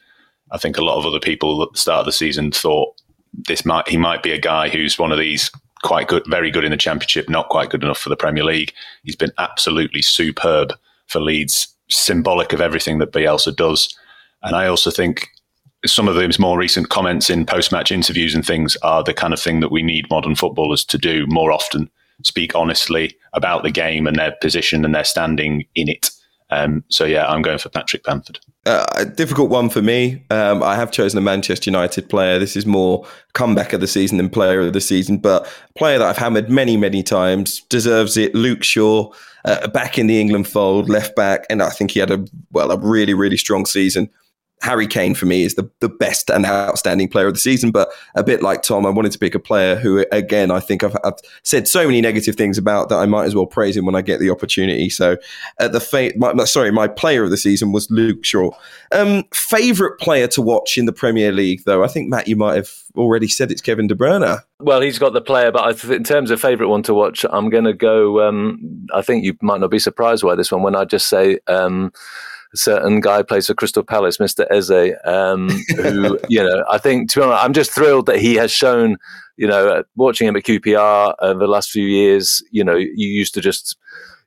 I 0.51 0.57
think 0.57 0.77
a 0.77 0.83
lot 0.83 0.97
of 0.97 1.05
other 1.05 1.19
people 1.19 1.61
at 1.63 1.71
the 1.71 1.77
start 1.77 2.01
of 2.01 2.05
the 2.05 2.11
season 2.11 2.51
thought 2.51 2.95
this 3.33 3.65
might 3.65 3.87
he 3.87 3.97
might 3.97 4.23
be 4.23 4.31
a 4.31 4.39
guy 4.39 4.67
who's 4.69 4.99
one 4.99 5.11
of 5.11 5.17
these 5.17 5.51
quite 5.83 6.07
good, 6.07 6.23
very 6.27 6.51
good 6.51 6.63
in 6.63 6.71
the 6.71 6.77
championship, 6.77 7.29
not 7.29 7.49
quite 7.49 7.69
good 7.69 7.83
enough 7.83 7.97
for 7.97 8.09
the 8.09 8.15
Premier 8.15 8.43
League. 8.43 8.73
He's 9.03 9.15
been 9.15 9.31
absolutely 9.37 10.01
superb 10.01 10.73
for 11.07 11.19
Leeds, 11.19 11.73
symbolic 11.89 12.53
of 12.53 12.61
everything 12.61 12.99
that 12.99 13.11
Bielsa 13.11 13.55
does. 13.55 13.95
And 14.43 14.55
I 14.55 14.67
also 14.67 14.91
think 14.91 15.27
some 15.85 16.07
of 16.07 16.15
those 16.15 16.37
more 16.37 16.57
recent 16.57 16.89
comments 16.89 17.29
in 17.29 17.45
post-match 17.45 17.91
interviews 17.91 18.35
and 18.35 18.45
things 18.45 18.75
are 18.77 19.03
the 19.03 19.13
kind 19.13 19.33
of 19.33 19.39
thing 19.39 19.59
that 19.61 19.71
we 19.71 19.81
need 19.81 20.09
modern 20.09 20.35
footballers 20.35 20.85
to 20.85 20.97
do 20.97 21.25
more 21.27 21.51
often 21.51 21.89
speak 22.23 22.55
honestly 22.55 23.15
about 23.33 23.63
the 23.63 23.71
game 23.71 24.07
and 24.07 24.17
their 24.17 24.35
position 24.41 24.85
and 24.85 24.93
their 24.93 25.03
standing 25.03 25.65
in 25.75 25.89
it. 25.89 26.11
Um, 26.51 26.83
so 26.89 27.05
yeah, 27.05 27.27
I'm 27.27 27.41
going 27.41 27.57
for 27.57 27.69
Patrick 27.69 28.03
Bamford. 28.03 28.39
Uh, 28.65 28.85
a 28.95 29.05
difficult 29.05 29.49
one 29.49 29.69
for 29.69 29.81
me. 29.81 30.23
Um, 30.29 30.61
I 30.61 30.75
have 30.75 30.91
chosen 30.91 31.17
a 31.17 31.21
Manchester 31.21 31.69
United 31.69 32.09
player. 32.09 32.37
This 32.37 32.55
is 32.55 32.65
more 32.65 33.07
comeback 33.33 33.73
of 33.73 33.81
the 33.81 33.87
season 33.87 34.17
than 34.17 34.29
player 34.29 34.59
of 34.61 34.73
the 34.73 34.81
season, 34.81 35.17
but 35.17 35.51
player 35.75 35.97
that 35.97 36.07
I've 36.07 36.17
hammered 36.17 36.49
many, 36.49 36.77
many 36.77 37.01
times 37.01 37.61
deserves 37.69 38.17
it. 38.17 38.35
Luke 38.35 38.63
Shaw, 38.63 39.11
uh, 39.45 39.67
back 39.69 39.97
in 39.97 40.07
the 40.07 40.19
England 40.19 40.47
fold, 40.47 40.89
left 40.89 41.15
back, 41.15 41.45
and 41.49 41.63
I 41.63 41.69
think 41.69 41.91
he 41.91 41.99
had 41.99 42.11
a 42.11 42.23
well, 42.51 42.69
a 42.69 42.77
really, 42.77 43.15
really 43.15 43.37
strong 43.37 43.65
season. 43.65 44.09
Harry 44.61 44.85
Kane 44.87 45.15
for 45.15 45.25
me 45.25 45.43
is 45.43 45.55
the, 45.55 45.69
the 45.79 45.89
best 45.89 46.29
and 46.29 46.45
outstanding 46.45 47.09
player 47.09 47.27
of 47.27 47.33
the 47.33 47.39
season. 47.39 47.71
But 47.71 47.89
a 48.15 48.23
bit 48.23 48.41
like 48.41 48.61
Tom, 48.61 48.85
I 48.85 48.89
wanted 48.89 49.11
to 49.13 49.19
pick 49.19 49.33
a 49.33 49.39
player 49.39 49.75
who, 49.75 50.05
again, 50.11 50.51
I 50.51 50.59
think 50.59 50.83
I've, 50.83 50.95
I've 51.03 51.15
said 51.43 51.67
so 51.67 51.85
many 51.85 51.99
negative 52.01 52.35
things 52.35 52.57
about 52.57 52.89
that 52.89 52.97
I 52.97 53.05
might 53.05 53.25
as 53.25 53.35
well 53.35 53.47
praise 53.47 53.75
him 53.75 53.85
when 53.85 53.95
I 53.95 54.01
get 54.01 54.19
the 54.19 54.29
opportunity. 54.29 54.89
So, 54.89 55.17
uh, 55.59 55.67
the 55.67 55.79
fa- 55.79 56.13
my, 56.15 56.43
sorry, 56.45 56.71
my 56.71 56.87
player 56.87 57.23
of 57.23 57.31
the 57.31 57.37
season 57.37 57.71
was 57.71 57.89
Luke 57.89 58.23
Shaw. 58.23 58.51
Um, 58.91 59.23
favorite 59.33 59.99
player 59.99 60.27
to 60.27 60.41
watch 60.41 60.77
in 60.77 60.85
the 60.85 60.93
Premier 60.93 61.31
League, 61.31 61.63
though, 61.65 61.83
I 61.83 61.87
think 61.87 62.09
Matt, 62.09 62.27
you 62.27 62.35
might 62.35 62.55
have 62.55 62.71
already 62.95 63.27
said 63.27 63.51
it's 63.51 63.61
Kevin 63.61 63.87
De 63.87 63.95
Bruyne. 63.95 64.41
Well, 64.59 64.81
he's 64.81 64.99
got 64.99 65.13
the 65.13 65.21
player, 65.21 65.51
but 65.51 65.79
th- 65.79 65.93
in 65.93 66.03
terms 66.03 66.29
of 66.29 66.39
favourite 66.39 66.69
one 66.69 66.83
to 66.83 66.93
watch, 66.93 67.25
I'm 67.31 67.49
going 67.49 67.63
to 67.63 67.73
go. 67.73 68.27
Um, 68.27 68.87
I 68.93 69.01
think 69.01 69.23
you 69.23 69.35
might 69.41 69.59
not 69.59 69.71
be 69.71 69.79
surprised 69.79 70.23
by 70.23 70.35
this 70.35 70.51
one 70.51 70.61
when 70.61 70.75
I 70.75 70.85
just 70.85 71.09
say. 71.09 71.39
Um, 71.47 71.91
certain 72.55 72.99
guy 72.99 73.23
plays 73.23 73.47
for 73.47 73.53
Crystal 73.53 73.83
Palace, 73.83 74.17
Mr. 74.17 74.45
Eze, 74.51 74.95
um, 75.05 75.49
who, 75.77 76.19
you 76.29 76.43
know, 76.43 76.63
I 76.69 76.77
think, 76.77 77.09
to 77.11 77.19
be 77.19 77.23
honest, 77.23 77.43
I'm 77.43 77.53
just 77.53 77.71
thrilled 77.71 78.05
that 78.07 78.19
he 78.19 78.35
has 78.35 78.51
shown, 78.51 78.97
you 79.37 79.47
know, 79.47 79.83
watching 79.95 80.27
him 80.27 80.35
at 80.35 80.43
QPR 80.43 81.15
over 81.21 81.39
the 81.39 81.47
last 81.47 81.71
few 81.71 81.85
years, 81.85 82.43
you 82.51 82.63
know, 82.63 82.75
you 82.75 83.07
used 83.07 83.33
to 83.35 83.41
just, 83.41 83.77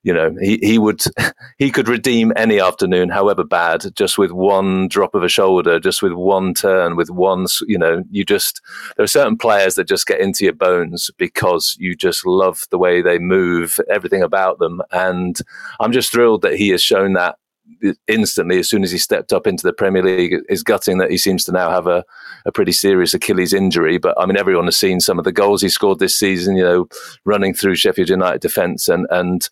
you 0.03 0.13
know, 0.13 0.35
he, 0.41 0.59
he 0.63 0.79
would, 0.79 1.03
he 1.59 1.71
could 1.71 1.89
redeem 1.89 2.33
any 2.37 2.61
afternoon, 2.61 3.09
however 3.11 3.45
bad, 3.45 3.85
just 3.95 4.19
with 4.19 4.33
one 4.33 4.89
drop 4.89 5.15
of 5.15 5.23
a 5.23 5.29
shoulder, 5.29 5.79
just 5.79 6.03
with 6.03 6.13
one 6.13 6.55
turn, 6.55 6.97
with 6.97 7.11
one, 7.11 7.47
you 7.67 7.79
know, 7.79 8.03
you 8.11 8.25
just, 8.25 8.61
there 8.97 9.05
are 9.05 9.09
certain 9.09 9.37
players 9.37 9.75
that 9.75 9.89
just 9.89 10.07
get 10.07 10.21
into 10.21 10.45
your 10.45 10.55
bones 10.55 11.11
because 11.19 11.77
you 11.79 11.95
just 11.95 12.27
love 12.27 12.65
the 12.71 12.79
way 12.79 13.03
they 13.03 13.19
move, 13.19 13.79
everything 13.91 14.23
about 14.23 14.59
them. 14.59 14.81
And 14.93 15.39
I'm 15.81 15.93
just 15.93 16.11
thrilled 16.11 16.43
that 16.43 16.57
he 16.57 16.71
has 16.71 16.83
shown 16.83 17.15
that 17.15 17.37
instantly 18.09 18.59
as 18.59 18.69
soon 18.69 18.83
as 18.83 18.91
he 18.91 18.99
stepped 18.99 19.33
up 19.33 19.47
into 19.47 19.63
the 19.63 19.73
Premier 19.73 20.03
League. 20.03 20.35
Is 20.49 20.63
gutting 20.63 20.99
that 20.99 21.11
he 21.11 21.19
seems 21.19 21.45
to 21.45 21.53
now 21.53 21.71
have 21.71 21.87
a, 21.87 22.05
a 22.47 22.53
pretty 22.53 22.73
serious 22.73 23.15
Achilles 23.15 23.53
injury. 23.53 23.99
But 23.99 24.19
I 24.19 24.27
mean, 24.27 24.37
everyone 24.37 24.67
has 24.67 24.77
seen 24.77 25.01
some 25.01 25.19
of 25.19 25.25
the 25.25 25.33
goals 25.33 25.63
he 25.63 25.69
scored 25.69 25.99
this 25.99 26.19
season. 26.19 26.57
You 26.57 26.65
know, 26.65 26.89
running 27.25 27.55
through 27.55 27.77
Sheffield 27.77 28.09
United 28.09 28.41
defence 28.41 28.89
and 28.89 29.07
and 29.11 29.49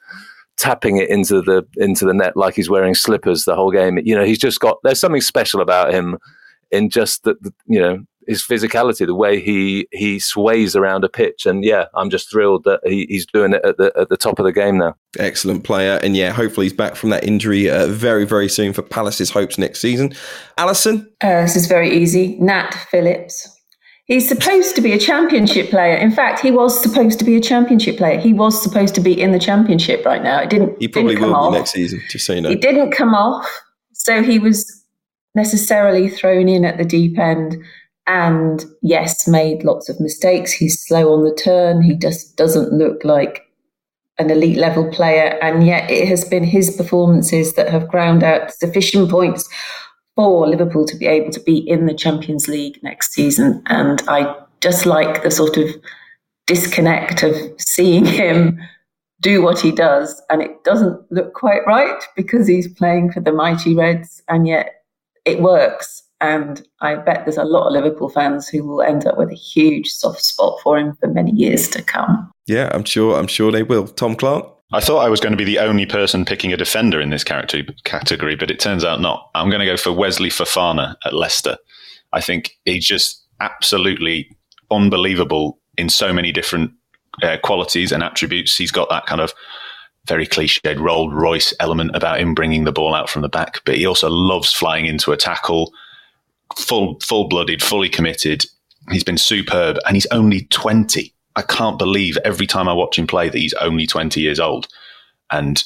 tapping 0.56 0.98
it 0.98 1.08
into 1.08 1.40
the 1.42 1.66
into 1.76 2.04
the 2.04 2.14
net 2.14 2.36
like 2.36 2.54
he's 2.54 2.70
wearing 2.70 2.94
slippers 2.94 3.44
the 3.44 3.56
whole 3.56 3.70
game. 3.70 3.98
You 3.98 4.14
know, 4.14 4.24
he's 4.24 4.38
just 4.38 4.60
got 4.60 4.78
there's 4.84 5.00
something 5.00 5.20
special 5.20 5.60
about 5.60 5.92
him 5.92 6.18
in 6.70 6.88
just 6.88 7.24
that 7.24 7.36
you 7.66 7.80
know 7.80 8.04
his 8.26 8.42
physicality, 8.42 9.06
the 9.06 9.14
way 9.14 9.40
he 9.40 9.86
he 9.92 10.18
sways 10.18 10.76
around 10.76 11.04
a 11.04 11.08
pitch, 11.08 11.46
and 11.46 11.64
yeah, 11.64 11.86
I'm 11.94 12.10
just 12.10 12.30
thrilled 12.30 12.64
that 12.64 12.80
he, 12.84 13.06
he's 13.08 13.26
doing 13.26 13.54
it 13.54 13.64
at 13.64 13.76
the 13.76 13.92
at 13.96 14.08
the 14.08 14.16
top 14.16 14.38
of 14.38 14.44
the 14.44 14.52
game 14.52 14.78
now. 14.78 14.94
Excellent 15.18 15.64
player, 15.64 15.98
and 16.02 16.16
yeah, 16.16 16.30
hopefully 16.30 16.66
he's 16.66 16.72
back 16.72 16.96
from 16.96 17.10
that 17.10 17.24
injury 17.24 17.70
uh, 17.70 17.86
very 17.86 18.24
very 18.24 18.48
soon 18.48 18.72
for 18.72 18.82
Palace's 18.82 19.30
hopes 19.30 19.58
next 19.58 19.80
season. 19.80 20.14
Alyson, 20.58 21.06
uh, 21.22 21.42
this 21.42 21.56
is 21.56 21.66
very 21.66 21.90
easy. 21.90 22.36
Nat 22.38 22.72
Phillips. 22.90 23.48
He's 24.06 24.28
supposed 24.28 24.74
to 24.74 24.82
be 24.82 24.92
a 24.92 24.98
championship 24.98 25.70
player. 25.70 25.94
In 25.94 26.10
fact, 26.10 26.40
he 26.40 26.50
was 26.50 26.80
supposed 26.82 27.18
to 27.20 27.24
be 27.24 27.36
a 27.36 27.40
championship 27.40 27.96
player. 27.96 28.18
He 28.18 28.32
was 28.32 28.60
supposed 28.60 28.94
to 28.96 29.00
be 29.00 29.18
in 29.18 29.30
the 29.30 29.38
championship 29.38 30.04
right 30.04 30.22
now. 30.22 30.40
It 30.40 30.50
didn't. 30.50 30.76
He 30.80 30.88
probably 30.88 31.14
didn't 31.14 31.22
come 31.22 31.30
will 31.30 31.36
off. 31.36 31.52
be 31.52 31.58
next 31.58 31.70
season, 31.70 32.02
just 32.10 32.26
so 32.26 32.34
you 32.34 32.40
know. 32.40 32.50
It 32.50 32.60
didn't 32.60 32.90
come 32.90 33.14
off, 33.14 33.48
so 33.92 34.22
he 34.22 34.38
was 34.38 34.84
necessarily 35.34 36.08
thrown 36.08 36.48
in 36.48 36.64
at 36.64 36.78
the 36.78 36.84
deep 36.84 37.18
end. 37.18 37.56
And 38.06 38.64
yes, 38.82 39.28
made 39.28 39.64
lots 39.64 39.88
of 39.88 40.00
mistakes. 40.00 40.52
He's 40.52 40.84
slow 40.84 41.12
on 41.12 41.24
the 41.24 41.34
turn. 41.34 41.82
He 41.82 41.96
just 41.96 42.36
doesn't 42.36 42.72
look 42.72 43.04
like 43.04 43.42
an 44.18 44.30
elite 44.30 44.58
level 44.58 44.90
player. 44.90 45.38
And 45.40 45.66
yet, 45.66 45.90
it 45.90 46.08
has 46.08 46.24
been 46.24 46.44
his 46.44 46.76
performances 46.76 47.54
that 47.54 47.70
have 47.70 47.88
ground 47.88 48.22
out 48.22 48.52
sufficient 48.52 49.10
points 49.10 49.48
for 50.16 50.46
Liverpool 50.46 50.84
to 50.86 50.96
be 50.96 51.06
able 51.06 51.30
to 51.30 51.40
be 51.40 51.58
in 51.58 51.86
the 51.86 51.94
Champions 51.94 52.48
League 52.48 52.78
next 52.82 53.12
season. 53.12 53.62
And 53.66 54.02
I 54.08 54.36
just 54.60 54.84
like 54.84 55.22
the 55.22 55.30
sort 55.30 55.56
of 55.56 55.68
disconnect 56.46 57.22
of 57.22 57.34
seeing 57.58 58.04
him 58.04 58.60
do 59.20 59.40
what 59.40 59.60
he 59.60 59.70
does. 59.70 60.20
And 60.28 60.42
it 60.42 60.64
doesn't 60.64 61.00
look 61.10 61.32
quite 61.34 61.64
right 61.66 62.02
because 62.16 62.46
he's 62.46 62.68
playing 62.74 63.12
for 63.12 63.20
the 63.20 63.32
mighty 63.32 63.74
Reds, 63.74 64.22
and 64.28 64.46
yet 64.46 64.82
it 65.24 65.40
works. 65.40 66.02
And 66.22 66.66
I 66.80 66.94
bet 66.94 67.24
there's 67.24 67.36
a 67.36 67.44
lot 67.44 67.66
of 67.66 67.72
Liverpool 67.72 68.08
fans 68.08 68.48
who 68.48 68.64
will 68.64 68.80
end 68.80 69.06
up 69.06 69.18
with 69.18 69.30
a 69.30 69.34
huge 69.34 69.88
soft 69.88 70.24
spot 70.24 70.58
for 70.62 70.78
him 70.78 70.96
for 71.00 71.08
many 71.08 71.32
years 71.32 71.68
to 71.70 71.82
come. 71.82 72.30
Yeah, 72.46 72.70
I'm 72.72 72.84
sure. 72.84 73.18
I'm 73.18 73.26
sure 73.26 73.50
they 73.50 73.64
will. 73.64 73.88
Tom 73.88 74.14
Clarke. 74.14 74.48
I 74.72 74.80
thought 74.80 75.04
I 75.04 75.10
was 75.10 75.20
going 75.20 75.32
to 75.32 75.36
be 75.36 75.44
the 75.44 75.58
only 75.58 75.84
person 75.84 76.24
picking 76.24 76.52
a 76.52 76.56
defender 76.56 76.98
in 77.00 77.10
this 77.10 77.24
character 77.24 77.62
category, 77.84 78.36
but 78.36 78.50
it 78.50 78.58
turns 78.58 78.84
out 78.84 79.02
not. 79.02 79.28
I'm 79.34 79.50
going 79.50 79.60
to 79.60 79.66
go 79.66 79.76
for 79.76 79.92
Wesley 79.92 80.30
Fofana 80.30 80.94
at 81.04 81.12
Leicester. 81.12 81.58
I 82.12 82.22
think 82.22 82.52
he's 82.64 82.86
just 82.86 83.22
absolutely 83.40 84.34
unbelievable 84.70 85.58
in 85.76 85.90
so 85.90 86.12
many 86.12 86.32
different 86.32 86.70
uh, 87.22 87.36
qualities 87.42 87.92
and 87.92 88.02
attributes. 88.02 88.56
He's 88.56 88.70
got 88.70 88.88
that 88.88 89.06
kind 89.06 89.20
of 89.20 89.34
very 90.06 90.26
cliched 90.26 90.80
Rolls 90.80 91.12
Royce 91.12 91.52
element 91.60 91.94
about 91.94 92.20
him 92.20 92.34
bringing 92.34 92.64
the 92.64 92.72
ball 92.72 92.94
out 92.94 93.10
from 93.10 93.22
the 93.22 93.28
back, 93.28 93.60
but 93.64 93.76
he 93.76 93.86
also 93.86 94.08
loves 94.08 94.52
flying 94.52 94.86
into 94.86 95.12
a 95.12 95.16
tackle, 95.16 95.72
full 96.56 96.98
full 97.00 97.28
blooded, 97.28 97.62
fully 97.62 97.88
committed. 97.88 98.44
He's 98.90 99.04
been 99.04 99.18
superb, 99.18 99.78
and 99.86 99.96
he's 99.96 100.06
only 100.06 100.42
twenty. 100.50 101.14
I 101.36 101.42
can't 101.42 101.78
believe 101.78 102.18
every 102.24 102.46
time 102.46 102.68
I 102.68 102.72
watch 102.72 102.98
him 102.98 103.06
play 103.06 103.28
that 103.28 103.38
he's 103.38 103.54
only 103.54 103.86
20 103.86 104.20
years 104.20 104.38
old. 104.38 104.68
And 105.30 105.64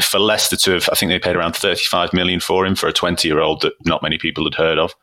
for 0.00 0.18
Leicester 0.18 0.56
to 0.56 0.72
have, 0.72 0.88
I 0.90 0.96
think 0.96 1.10
they 1.10 1.18
paid 1.18 1.36
around 1.36 1.54
35 1.54 2.12
million 2.12 2.40
for 2.40 2.66
him 2.66 2.74
for 2.74 2.88
a 2.88 2.92
20 2.92 3.28
year 3.28 3.40
old 3.40 3.62
that 3.62 3.74
not 3.86 4.02
many 4.02 4.18
people 4.18 4.44
had 4.44 4.54
heard 4.54 4.78
of. 4.78 4.94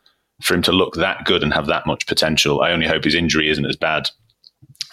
For 0.42 0.54
him 0.54 0.62
to 0.62 0.72
look 0.72 0.94
that 0.94 1.24
good 1.24 1.42
and 1.42 1.54
have 1.54 1.66
that 1.66 1.86
much 1.86 2.06
potential, 2.06 2.60
I 2.60 2.72
only 2.72 2.86
hope 2.86 3.04
his 3.04 3.14
injury 3.14 3.48
isn't 3.48 3.64
as 3.64 3.76
bad 3.76 4.10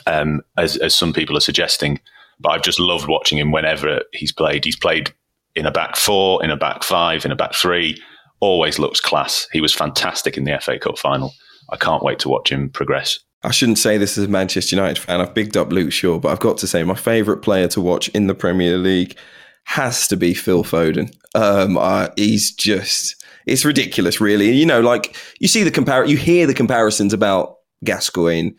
um, 0.06 0.41
as, 0.58 0.78
as 0.78 0.95
some 0.95 1.12
people 1.12 1.36
are 1.36 1.41
suggesting. 1.41 1.99
But 2.39 2.52
I've 2.52 2.62
just 2.62 2.80
loved 2.80 3.10
watching 3.10 3.38
him 3.38 3.52
whenever 3.52 4.02
he's 4.13 4.32
played. 4.32 4.63
He's 4.63 4.75
played 4.75 5.13
in 5.56 5.65
a 5.65 5.71
back 5.71 5.97
four, 5.97 6.43
in 6.43 6.52
a 6.52 6.56
back 6.56 6.84
five, 6.84 7.25
in 7.25 7.32
a 7.32 7.36
back 7.36 7.54
three, 7.54 8.02
always 8.39 8.80
looks 8.80 8.99
class. 8.99 9.47
He 9.52 9.62
was 9.62 9.73
fantastic 9.73 10.38
in 10.38 10.43
the 10.43 10.60
FA 10.62 10.80
Cup 10.80 10.97
final. 10.97 11.34
I 11.71 11.78
can't 11.78 12.04
wait 12.04 12.19
to 12.19 12.30
watch 12.30 12.52
him 12.52 12.69
progress. 12.69 13.19
I 13.43 13.52
shouldn't 13.52 13.78
say 13.78 13.97
this 13.97 14.17
as 14.17 14.25
a 14.25 14.28
Manchester 14.28 14.75
United 14.75 14.97
fan. 14.97 15.21
I've 15.21 15.34
bigged 15.34 15.56
up 15.56 15.71
Luke 15.71 15.93
Shaw, 15.93 16.19
but 16.19 16.30
I've 16.30 16.39
got 16.39 16.58
to 16.58 16.67
say 16.67 16.84
my 16.84 16.95
favourite 16.95 17.41
player 17.41 17.67
to 17.69 17.82
watch 17.82 18.10
in 18.10 18.28
the 18.28 18.36
Premier 18.36 18.78
League 18.78 19.15
has 19.63 20.08
to 20.10 20.17
be 20.17 20.34
Phil 20.34 20.63
Foden. 20.63 21.15
Um, 21.36 21.78
uh, 21.78 22.10
he's 22.17 22.52
just, 22.52 23.23
it's 23.45 23.63
ridiculous, 23.63 24.19
really. 24.19 24.52
You 24.52 24.65
know, 24.65 24.82
like 24.82 25.15
you 25.39 25.47
see 25.47 25.63
the 25.63 25.71
compare, 25.71 26.04
you 26.06 26.17
hear 26.17 26.47
the 26.47 26.54
comparisons 26.54 27.13
about 27.13 27.58
Gascoigne 27.86 28.52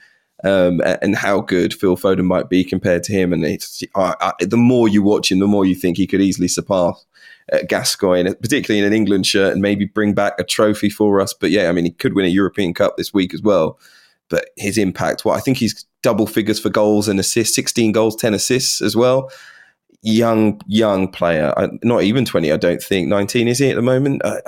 um, 0.44 0.80
and 1.02 1.14
how 1.14 1.40
good 1.40 1.74
Phil 1.74 1.96
Foden 1.96 2.24
might 2.24 2.48
be 2.48 2.64
compared 2.64 3.02
to 3.02 3.12
him. 3.12 3.34
And 3.34 3.44
it's, 3.44 3.80
the 3.80 4.56
more 4.56 4.88
you 4.88 5.02
watch 5.02 5.30
him, 5.30 5.40
the 5.40 5.46
more 5.46 5.66
you 5.66 5.74
think 5.74 5.98
he 5.98 6.06
could 6.06 6.22
easily 6.22 6.48
surpass 6.48 7.04
uh, 7.52 7.58
Gascoigne, 7.68 8.34
particularly 8.34 8.80
in 8.80 8.86
an 8.86 8.92
England 8.92 9.26
shirt, 9.26 9.52
and 9.52 9.62
maybe 9.62 9.84
bring 9.84 10.14
back 10.14 10.34
a 10.38 10.44
trophy 10.44 10.90
for 10.90 11.20
us. 11.20 11.32
But 11.32 11.50
yeah, 11.50 11.68
I 11.68 11.72
mean, 11.72 11.84
he 11.84 11.90
could 11.90 12.14
win 12.14 12.26
a 12.26 12.28
European 12.28 12.74
Cup 12.74 12.96
this 12.96 13.12
week 13.14 13.34
as 13.34 13.42
well 13.42 13.78
but 14.30 14.50
his 14.56 14.78
impact, 14.78 15.24
well, 15.24 15.34
I 15.34 15.40
think 15.40 15.58
he's 15.58 15.84
double 16.02 16.26
figures 16.26 16.58
for 16.58 16.70
goals 16.70 17.08
and 17.08 17.20
assists, 17.20 17.54
16 17.54 17.92
goals, 17.92 18.16
10 18.16 18.32
assists 18.32 18.80
as 18.80 18.96
well. 18.96 19.30
Young, 20.02 20.58
young 20.66 21.08
player, 21.08 21.52
not 21.82 22.04
even 22.04 22.24
20, 22.24 22.50
I 22.50 22.56
don't 22.56 22.82
think. 22.82 23.08
19 23.08 23.48
is 23.48 23.58
he 23.58 23.68
at 23.68 23.76
the 23.76 23.82
moment? 23.82 24.22
Uh, 24.24 24.40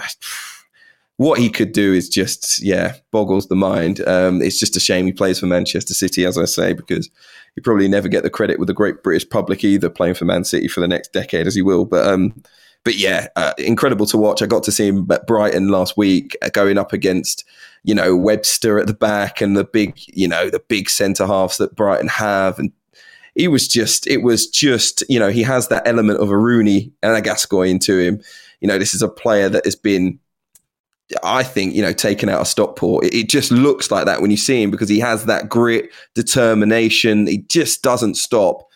what 1.19 1.38
he 1.38 1.51
could 1.51 1.73
do 1.73 1.93
is 1.93 2.09
just, 2.09 2.62
yeah, 2.62 2.95
boggles 3.11 3.49
the 3.49 3.57
mind. 3.57 4.01
Um, 4.09 4.41
it's 4.41 4.59
just 4.59 4.77
a 4.77 4.81
shame 4.81 5.05
he 5.05 5.12
plays 5.12 5.38
for 5.38 5.47
Manchester 5.47 5.93
City, 5.93 6.25
as 6.25 6.38
I 6.38 6.47
say, 6.47 6.73
because 6.73 7.11
he 7.55 7.61
probably 7.61 7.87
never 7.87 8.09
get 8.09 8.23
the 8.23 8.31
credit 8.31 8.59
with 8.59 8.69
the 8.69 8.75
great 8.75 9.03
British 9.03 9.29
public 9.29 9.62
either, 9.62 9.91
playing 9.91 10.15
for 10.15 10.25
Man 10.25 10.45
City 10.45 10.69
for 10.69 10.81
the 10.81 10.88
next 10.88 11.12
decade 11.12 11.47
as 11.47 11.55
he 11.55 11.61
will. 11.61 11.85
But 11.85 12.07
um, 12.07 12.43
but 12.85 12.97
yeah, 12.97 13.29
uh, 13.37 13.53
incredible 13.59 14.07
to 14.07 14.18
watch. 14.18 14.42
I 14.42 14.47
got 14.47 14.64
to 14.64 14.73
see 14.73 14.88
him 14.88 15.07
at 15.11 15.27
Brighton 15.27 15.68
last 15.68 15.97
week, 15.97 16.37
uh, 16.42 16.49
going 16.49 16.79
up 16.79 16.92
against 16.92 17.45
you 17.85 17.95
know 17.95 18.16
Webster 18.16 18.79
at 18.79 18.87
the 18.87 18.95
back 18.95 19.40
and 19.40 19.57
the 19.57 19.64
big 19.64 20.01
you 20.09 20.29
know 20.29 20.51
the 20.51 20.61
big 20.61 20.90
centre 20.90 21.27
halves 21.27 21.59
that 21.59 21.77
Brighton 21.77 22.09
have, 22.09 22.59
and 22.59 22.73
he 23.35 23.49
was 23.49 23.68
just 23.68 24.07
it 24.07 24.23
was 24.23 24.49
just 24.49 25.05
you 25.09 25.18
know 25.18 25.31
he 25.31 25.42
has 25.42 25.68
that 25.68 25.87
element 25.87 26.21
of 26.21 26.31
a 26.31 26.38
Rooney 26.38 26.92
and 27.03 27.16
a 27.16 27.21
Gascoigne 27.21 27.79
to 27.81 27.99
him. 27.99 28.21
You 28.61 28.68
know, 28.68 28.79
this 28.79 28.95
is 28.95 29.03
a 29.03 29.09
player 29.09 29.49
that 29.49 29.64
has 29.64 29.77
been. 29.77 30.18
I 31.23 31.42
think 31.42 31.75
you 31.75 31.83
know 31.83 31.92
taken 31.92 32.29
out 32.29 32.40
of 32.40 32.49
Stockport. 32.49 33.05
It, 33.05 33.14
it 33.14 33.29
just 33.29 33.51
looks 33.51 33.90
like 33.90 34.07
that 34.07 34.23
when 34.23 34.31
you 34.31 34.37
see 34.37 34.62
him 34.62 34.71
because 34.71 34.88
he 34.88 34.99
has 35.01 35.27
that 35.27 35.49
grit, 35.49 35.90
determination. 36.14 37.27
He 37.27 37.38
just 37.49 37.83
doesn't 37.83 38.16
stop 38.16 38.66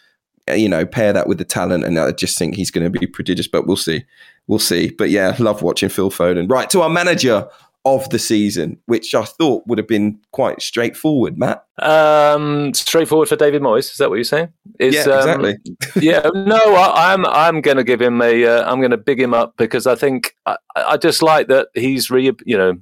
you 0.48 0.68
know, 0.68 0.86
pair 0.86 1.12
that 1.12 1.26
with 1.26 1.38
the 1.38 1.44
talent, 1.44 1.84
and 1.84 1.98
I 1.98 2.12
just 2.12 2.38
think 2.38 2.54
he's 2.54 2.70
going 2.70 2.90
to 2.90 2.98
be 2.98 3.06
prodigious. 3.06 3.48
But 3.48 3.66
we'll 3.66 3.76
see, 3.76 4.04
we'll 4.46 4.58
see. 4.58 4.90
But 4.90 5.10
yeah, 5.10 5.34
love 5.38 5.62
watching 5.62 5.88
Phil 5.88 6.10
Foden. 6.10 6.50
Right 6.50 6.70
to 6.70 6.82
our 6.82 6.88
manager 6.88 7.48
of 7.84 8.10
the 8.10 8.18
season, 8.18 8.78
which 8.86 9.14
I 9.14 9.24
thought 9.24 9.64
would 9.68 9.78
have 9.78 9.86
been 9.86 10.18
quite 10.32 10.60
straightforward, 10.60 11.38
Matt. 11.38 11.64
Um, 11.78 12.74
straightforward 12.74 13.28
for 13.28 13.36
David 13.36 13.62
Moyes. 13.62 13.92
Is 13.92 13.98
that 13.98 14.08
what 14.08 14.16
you're 14.16 14.24
saying? 14.24 14.52
Is, 14.80 14.94
yeah, 14.94 15.02
exactly. 15.02 15.52
Um, 15.52 15.76
yeah, 16.02 16.28
no, 16.34 16.74
I, 16.74 17.12
am 17.12 17.24
I'm, 17.24 17.56
I'm 17.56 17.60
going 17.60 17.76
to 17.76 17.84
give 17.84 18.02
him 18.02 18.20
a. 18.20 18.44
am 18.44 18.66
uh, 18.66 18.76
going 18.76 18.90
to 18.90 18.96
big 18.96 19.20
him 19.20 19.34
up 19.34 19.56
because 19.56 19.86
I 19.86 19.94
think 19.94 20.36
I, 20.46 20.56
I 20.74 20.96
just 20.96 21.22
like 21.22 21.46
that 21.46 21.68
he's 21.74 22.10
re, 22.10 22.32
you 22.44 22.58
know 22.58 22.78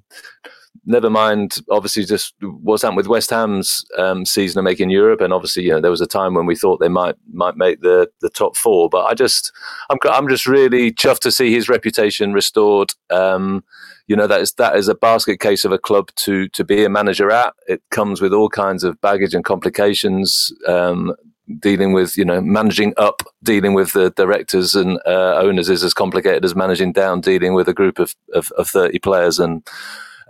never 0.86 1.10
mind, 1.10 1.58
obviously, 1.70 2.04
just 2.04 2.34
what's 2.40 2.82
happened 2.82 2.96
with 2.96 3.06
West 3.06 3.30
Ham's 3.30 3.84
um, 3.96 4.24
season 4.24 4.58
of 4.58 4.64
making 4.64 4.90
Europe, 4.90 5.20
and 5.20 5.32
obviously, 5.32 5.64
you 5.64 5.70
know, 5.70 5.80
there 5.80 5.90
was 5.90 6.00
a 6.00 6.06
time 6.06 6.34
when 6.34 6.46
we 6.46 6.56
thought 6.56 6.80
they 6.80 6.88
might 6.88 7.16
might 7.32 7.56
make 7.56 7.80
the 7.80 8.08
the 8.20 8.30
top 8.30 8.56
four. 8.56 8.88
But 8.88 9.06
I 9.06 9.14
just, 9.14 9.52
I'm 9.90 9.98
I'm 10.04 10.28
just 10.28 10.46
really 10.46 10.92
chuffed 10.92 11.20
to 11.20 11.32
see 11.32 11.52
his 11.52 11.68
reputation 11.68 12.32
restored. 12.32 12.92
Um, 13.10 13.64
you 14.06 14.16
know, 14.16 14.26
that 14.26 14.40
is 14.40 14.52
that 14.54 14.76
is 14.76 14.88
a 14.88 14.94
basket 14.94 15.40
case 15.40 15.64
of 15.64 15.72
a 15.72 15.78
club 15.78 16.10
to 16.16 16.48
to 16.48 16.64
be 16.64 16.84
a 16.84 16.90
manager 16.90 17.30
at. 17.30 17.54
It 17.66 17.82
comes 17.90 18.20
with 18.20 18.32
all 18.32 18.48
kinds 18.48 18.84
of 18.84 19.00
baggage 19.00 19.34
and 19.34 19.44
complications. 19.44 20.52
Um, 20.66 21.14
dealing 21.58 21.92
with 21.92 22.16
you 22.16 22.24
know 22.24 22.40
managing 22.40 22.94
up 22.96 23.22
dealing 23.42 23.74
with 23.74 23.92
the 23.92 24.10
directors 24.12 24.74
and 24.74 24.98
uh, 25.04 25.34
owners 25.36 25.68
is 25.68 25.84
as 25.84 25.92
complicated 25.92 26.42
as 26.42 26.54
managing 26.56 26.90
down 26.90 27.20
dealing 27.20 27.52
with 27.52 27.68
a 27.68 27.74
group 27.74 27.98
of, 27.98 28.14
of, 28.32 28.50
of 28.52 28.66
30 28.66 28.98
players 29.00 29.38
and 29.38 29.62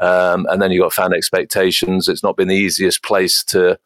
um, 0.01 0.47
and 0.51 0.61
then 0.61 0.71
you've 0.71 0.83
got 0.83 0.93
fan 0.93 1.13
expectations. 1.13 2.09
It's 2.09 2.23
not 2.23 2.37
been 2.37 2.49
the 2.49 2.57
easiest 2.57 3.03
place 3.03 3.45
to 3.45 3.79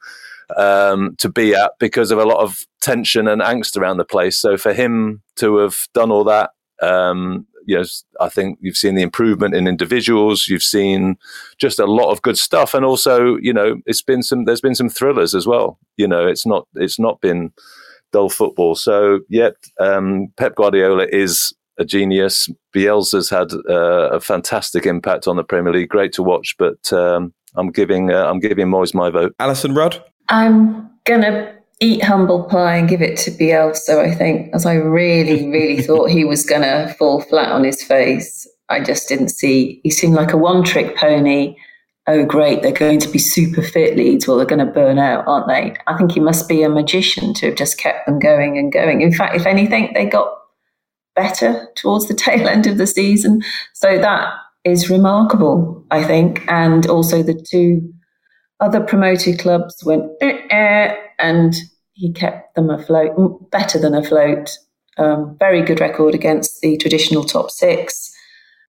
um, 0.57 1.15
to 1.19 1.29
be 1.29 1.55
at 1.55 1.73
because 1.79 2.11
of 2.11 2.19
a 2.19 2.25
lot 2.25 2.43
of 2.43 2.67
tension 2.81 3.29
and 3.29 3.43
angst 3.43 3.77
around 3.77 3.99
the 3.99 4.05
place. 4.05 4.39
So 4.39 4.57
for 4.57 4.73
him 4.73 5.23
to 5.37 5.59
have 5.59 5.77
done 5.93 6.11
all 6.11 6.25
that, 6.25 6.51
um, 6.83 7.47
you 7.67 7.77
know, 7.77 7.85
I 8.19 8.31
think 8.31 8.59
you've 8.63 8.79
seen 8.79 8.95
the 8.95 9.03
improvement 9.03 9.55
in 9.55 9.67
individuals. 9.67 10.49
You've 10.49 10.63
seen 10.63 11.19
just 11.59 11.79
a 11.79 11.85
lot 11.85 12.11
of 12.11 12.23
good 12.23 12.39
stuff, 12.39 12.73
and 12.73 12.83
also, 12.83 13.37
you 13.43 13.53
know, 13.53 13.77
it's 13.85 14.01
been 14.01 14.23
some. 14.23 14.47
There's 14.47 14.63
been 14.63 14.75
some 14.75 14.89
thrillers 14.89 15.35
as 15.35 15.47
well. 15.47 15.79
You 15.99 16.09
know, 16.09 16.27
it's 16.27 16.47
not. 16.47 16.67
It's 16.77 16.99
not 16.99 17.21
been 17.21 17.53
dull 18.11 18.31
football. 18.31 18.75
So, 18.75 19.21
yet 19.29 19.53
um, 19.79 20.29
Pep 20.39 20.55
Guardiola 20.55 21.09
is 21.13 21.53
a 21.79 21.85
genius. 21.85 22.49
Bielsa's 22.75 23.31
had 23.31 23.53
uh, 23.69 24.11
a 24.11 24.21
fantastic 24.21 24.87
impact 24.87 25.27
on 25.27 25.37
the 25.37 25.45
Premier 25.45 25.73
League. 25.73 25.89
Great 25.89 26.13
to 26.15 26.23
watch, 26.23 26.55
but 26.59 26.93
um, 26.93 27.33
I'm 27.57 27.71
giving 27.71 28.11
uh, 28.11 28.25
I'm 28.25 28.41
giving 28.41 28.67
Moyes 28.67 28.95
my 28.95 29.11
vote. 29.11 29.35
Alyson 29.41 29.75
Rudd. 29.75 30.03
I'm 30.29 30.91
gonna 31.05 31.55
eat 31.81 32.03
humble 32.03 32.45
pie 32.45 32.77
and 32.77 32.89
give 32.89 33.01
it 33.01 33.17
to 33.19 33.31
Bielsa. 33.31 33.99
I 33.99 34.15
think, 34.15 34.55
as 34.55 34.67
I 34.67 34.75
really, 34.75 35.49
really 35.49 35.83
thought 35.87 36.11
he 36.11 36.25
was 36.25 36.45
gonna 36.45 36.95
fall 36.99 37.23
flat 37.23 37.51
on 37.51 37.65
his 37.65 37.83
face. 37.83 38.47
I 38.69 38.81
just 38.81 39.09
didn't 39.09 39.31
see. 39.31 39.81
He 39.83 39.91
seemed 39.91 40.15
like 40.15 40.35
a 40.35 40.37
one-trick 40.37 40.95
pony. 40.97 41.57
Oh, 42.07 42.25
great! 42.25 42.63
They're 42.63 42.73
going 42.73 43.01
to 43.01 43.09
be 43.09 43.19
super 43.19 43.63
fit 43.63 43.97
Leeds. 43.97 44.27
Well, 44.27 44.39
they're 44.39 44.47
going 44.47 44.67
to 44.67 44.73
burn 44.73 44.99
out, 44.99 45.27
aren't 45.27 45.49
they? 45.49 45.75
I 45.87 45.97
think 45.97 46.13
he 46.13 46.21
must 46.21 46.49
be 46.49 46.63
a 46.63 46.69
magician 46.69 47.35
to 47.35 47.47
have 47.47 47.57
just 47.57 47.79
kept 47.79 48.07
them 48.07 48.19
going 48.19 48.57
and 48.57 48.73
going. 48.73 49.03
In 49.03 49.13
fact, 49.13 49.37
if 49.37 49.45
anything, 49.45 49.91
they 49.95 50.07
got 50.07 50.38
better 51.19 51.69
towards 51.77 52.09
the 52.09 52.15
tail 52.27 52.49
end 52.49 52.67
of 52.67 52.79
the 52.79 52.87
season. 52.87 53.43
So 53.75 53.99
that 53.99 54.33
is 54.65 54.91
remarkable, 54.91 55.85
I 55.91 56.05
think. 56.05 56.45
And 56.49 56.87
also 56.87 57.23
the 57.23 57.35
two 57.35 57.93
other 58.61 58.81
promoted 58.81 59.39
clubs 59.39 59.85
went 59.85 60.05
eh, 60.21 60.41
eh, 60.51 60.97
and 61.19 61.55
he 61.93 62.13
kept 62.13 62.55
them 62.55 62.71
afloat, 62.71 63.51
better 63.51 63.79
than 63.79 63.95
afloat. 63.95 64.51
Um, 64.97 65.37
very 65.39 65.63
good 65.63 65.81
record 65.81 66.15
against 66.15 66.61
the 66.61 66.77
traditional 66.77 67.25
top 67.25 67.51
six. 67.51 68.13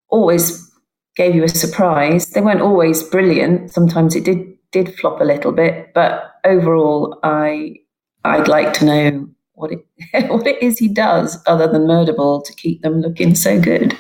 Always 0.10 0.68
gave 1.16 1.36
you 1.36 1.44
a 1.44 1.50
surprise. 1.50 2.30
They 2.30 2.42
weren't 2.42 2.62
always 2.62 3.02
brilliant. 3.04 3.72
Sometimes 3.72 4.16
it 4.16 4.26
did 4.26 4.46
did 4.72 4.94
flop 5.00 5.20
a 5.20 5.24
little 5.24 5.52
bit, 5.52 5.92
but 5.96 6.36
overall, 6.46 7.20
I 7.24 7.78
I'd 8.24 8.48
like 8.48 8.74
to 8.74 8.86
know 8.86 9.30
what 9.60 9.72
it 9.72 9.86
what 10.30 10.48
it 10.48 10.62
is 10.62 10.80
he 10.80 10.88
does 10.88 11.38
other 11.45 11.67
than 11.67 11.86
murder 11.86 12.13
ball 12.13 12.41
to 12.41 12.54
keep 12.54 12.82
them 12.82 13.02
looking 13.02 13.36
so 13.36 13.60
good. 13.60 13.95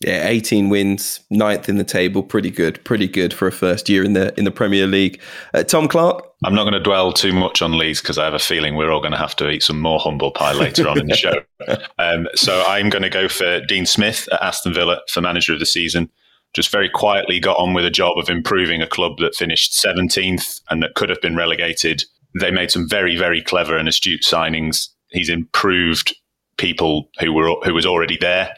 Yeah, 0.00 0.26
18 0.26 0.68
wins, 0.68 1.20
ninth 1.30 1.68
in 1.68 1.78
the 1.78 1.84
table, 1.84 2.22
pretty 2.22 2.50
good, 2.50 2.84
pretty 2.84 3.08
good 3.08 3.32
for 3.32 3.46
a 3.46 3.52
first 3.52 3.88
year 3.88 4.04
in 4.04 4.12
the 4.12 4.38
in 4.38 4.44
the 4.44 4.50
Premier 4.50 4.86
League. 4.86 5.20
Uh, 5.54 5.62
Tom 5.62 5.88
Clarke. 5.88 6.30
I'm 6.44 6.54
not 6.54 6.64
going 6.64 6.74
to 6.74 6.80
dwell 6.80 7.12
too 7.12 7.32
much 7.32 7.62
on 7.62 7.78
Leeds 7.78 8.02
because 8.02 8.18
I 8.18 8.24
have 8.24 8.34
a 8.34 8.38
feeling 8.38 8.76
we're 8.76 8.90
all 8.90 9.00
going 9.00 9.12
to 9.12 9.18
have 9.18 9.34
to 9.36 9.48
eat 9.48 9.62
some 9.62 9.80
more 9.80 9.98
humble 9.98 10.30
pie 10.30 10.52
later 10.52 10.86
on 10.88 11.00
in 11.00 11.06
the 11.06 11.16
show. 11.16 11.34
Um, 11.98 12.28
so 12.34 12.62
I'm 12.66 12.90
going 12.90 13.04
to 13.04 13.08
go 13.08 13.26
for 13.26 13.60
Dean 13.60 13.86
Smith 13.86 14.28
at 14.30 14.42
Aston 14.42 14.74
Villa 14.74 15.00
for 15.08 15.22
manager 15.22 15.54
of 15.54 15.60
the 15.60 15.64
season. 15.64 16.10
Just 16.52 16.70
very 16.70 16.90
quietly 16.90 17.40
got 17.40 17.56
on 17.56 17.72
with 17.72 17.86
a 17.86 17.90
job 17.90 18.18
of 18.18 18.28
improving 18.28 18.82
a 18.82 18.86
club 18.86 19.12
that 19.18 19.34
finished 19.34 19.72
17th 19.72 20.60
and 20.68 20.82
that 20.82 20.94
could 20.94 21.08
have 21.08 21.22
been 21.22 21.36
relegated. 21.36 22.04
They 22.38 22.50
made 22.50 22.70
some 22.70 22.86
very, 22.86 23.16
very 23.16 23.40
clever 23.40 23.78
and 23.78 23.88
astute 23.88 24.24
signings. 24.24 24.88
He's 25.14 25.28
improved 25.28 26.16
people 26.58 27.08
who 27.18 27.32
were 27.32 27.54
who 27.64 27.74
was 27.74 27.86
already 27.86 28.16
there 28.20 28.54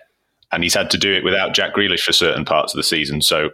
and 0.52 0.62
he's 0.62 0.74
had 0.74 0.90
to 0.90 0.98
do 0.98 1.12
it 1.12 1.24
without 1.24 1.54
Jack 1.54 1.74
Grealish 1.74 2.02
for 2.02 2.12
certain 2.12 2.44
parts 2.44 2.72
of 2.72 2.76
the 2.76 2.82
season. 2.82 3.20
So 3.22 3.50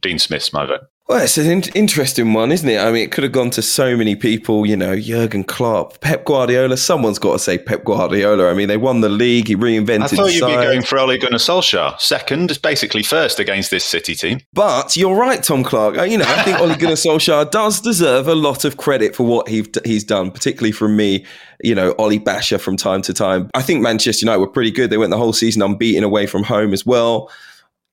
Dean 0.00 0.18
Smith's 0.18 0.52
my 0.52 0.66
vote. 0.66 0.80
Well, 1.08 1.22
it's 1.22 1.38
an 1.38 1.48
in- 1.48 1.62
interesting 1.76 2.32
one, 2.32 2.50
isn't 2.50 2.68
it? 2.68 2.80
I 2.80 2.90
mean, 2.90 3.04
it 3.04 3.12
could 3.12 3.22
have 3.22 3.32
gone 3.32 3.50
to 3.50 3.62
so 3.62 3.96
many 3.96 4.16
people, 4.16 4.66
you 4.66 4.76
know, 4.76 4.98
Jurgen 4.98 5.44
Klopp, 5.44 6.00
Pep 6.00 6.24
Guardiola. 6.24 6.76
Someone's 6.76 7.20
got 7.20 7.34
to 7.34 7.38
say 7.38 7.58
Pep 7.58 7.84
Guardiola. 7.84 8.50
I 8.50 8.54
mean, 8.54 8.66
they 8.66 8.76
won 8.76 9.02
the 9.02 9.08
league, 9.08 9.46
he 9.46 9.54
reinvented 9.54 10.02
I 10.02 10.06
thought 10.08 10.32
you'd 10.32 10.46
be 10.46 10.54
going 10.54 10.82
for 10.82 10.98
Ole 10.98 11.16
Gunnar 11.16 11.38
Solskjaer. 11.38 12.00
Second, 12.00 12.50
is 12.50 12.58
basically 12.58 13.04
first 13.04 13.38
against 13.38 13.70
this 13.70 13.84
City 13.84 14.16
team. 14.16 14.40
But 14.52 14.96
you're 14.96 15.14
right, 15.14 15.40
Tom 15.40 15.62
Clarke. 15.62 15.96
Uh, 15.96 16.02
you 16.02 16.18
know, 16.18 16.24
I 16.26 16.42
think 16.42 16.58
Ole 16.58 16.74
Gunnar 16.76 16.94
Solskjaer 16.94 17.52
does 17.52 17.80
deserve 17.80 18.26
a 18.26 18.34
lot 18.34 18.64
of 18.64 18.76
credit 18.76 19.14
for 19.14 19.24
what 19.24 19.48
he's 19.48 20.02
done, 20.02 20.32
particularly 20.32 20.72
from 20.72 20.96
me, 20.96 21.24
you 21.62 21.76
know, 21.76 21.94
Ollie 22.00 22.18
Basher 22.18 22.58
from 22.58 22.76
time 22.76 23.02
to 23.02 23.14
time. 23.14 23.48
I 23.54 23.62
think 23.62 23.80
Manchester 23.80 24.26
United 24.26 24.40
were 24.40 24.48
pretty 24.48 24.72
good. 24.72 24.90
They 24.90 24.98
went 24.98 25.12
the 25.12 25.18
whole 25.18 25.32
season 25.32 25.62
unbeaten 25.62 26.02
away 26.02 26.26
from 26.26 26.42
home 26.42 26.72
as 26.72 26.84
well. 26.84 27.30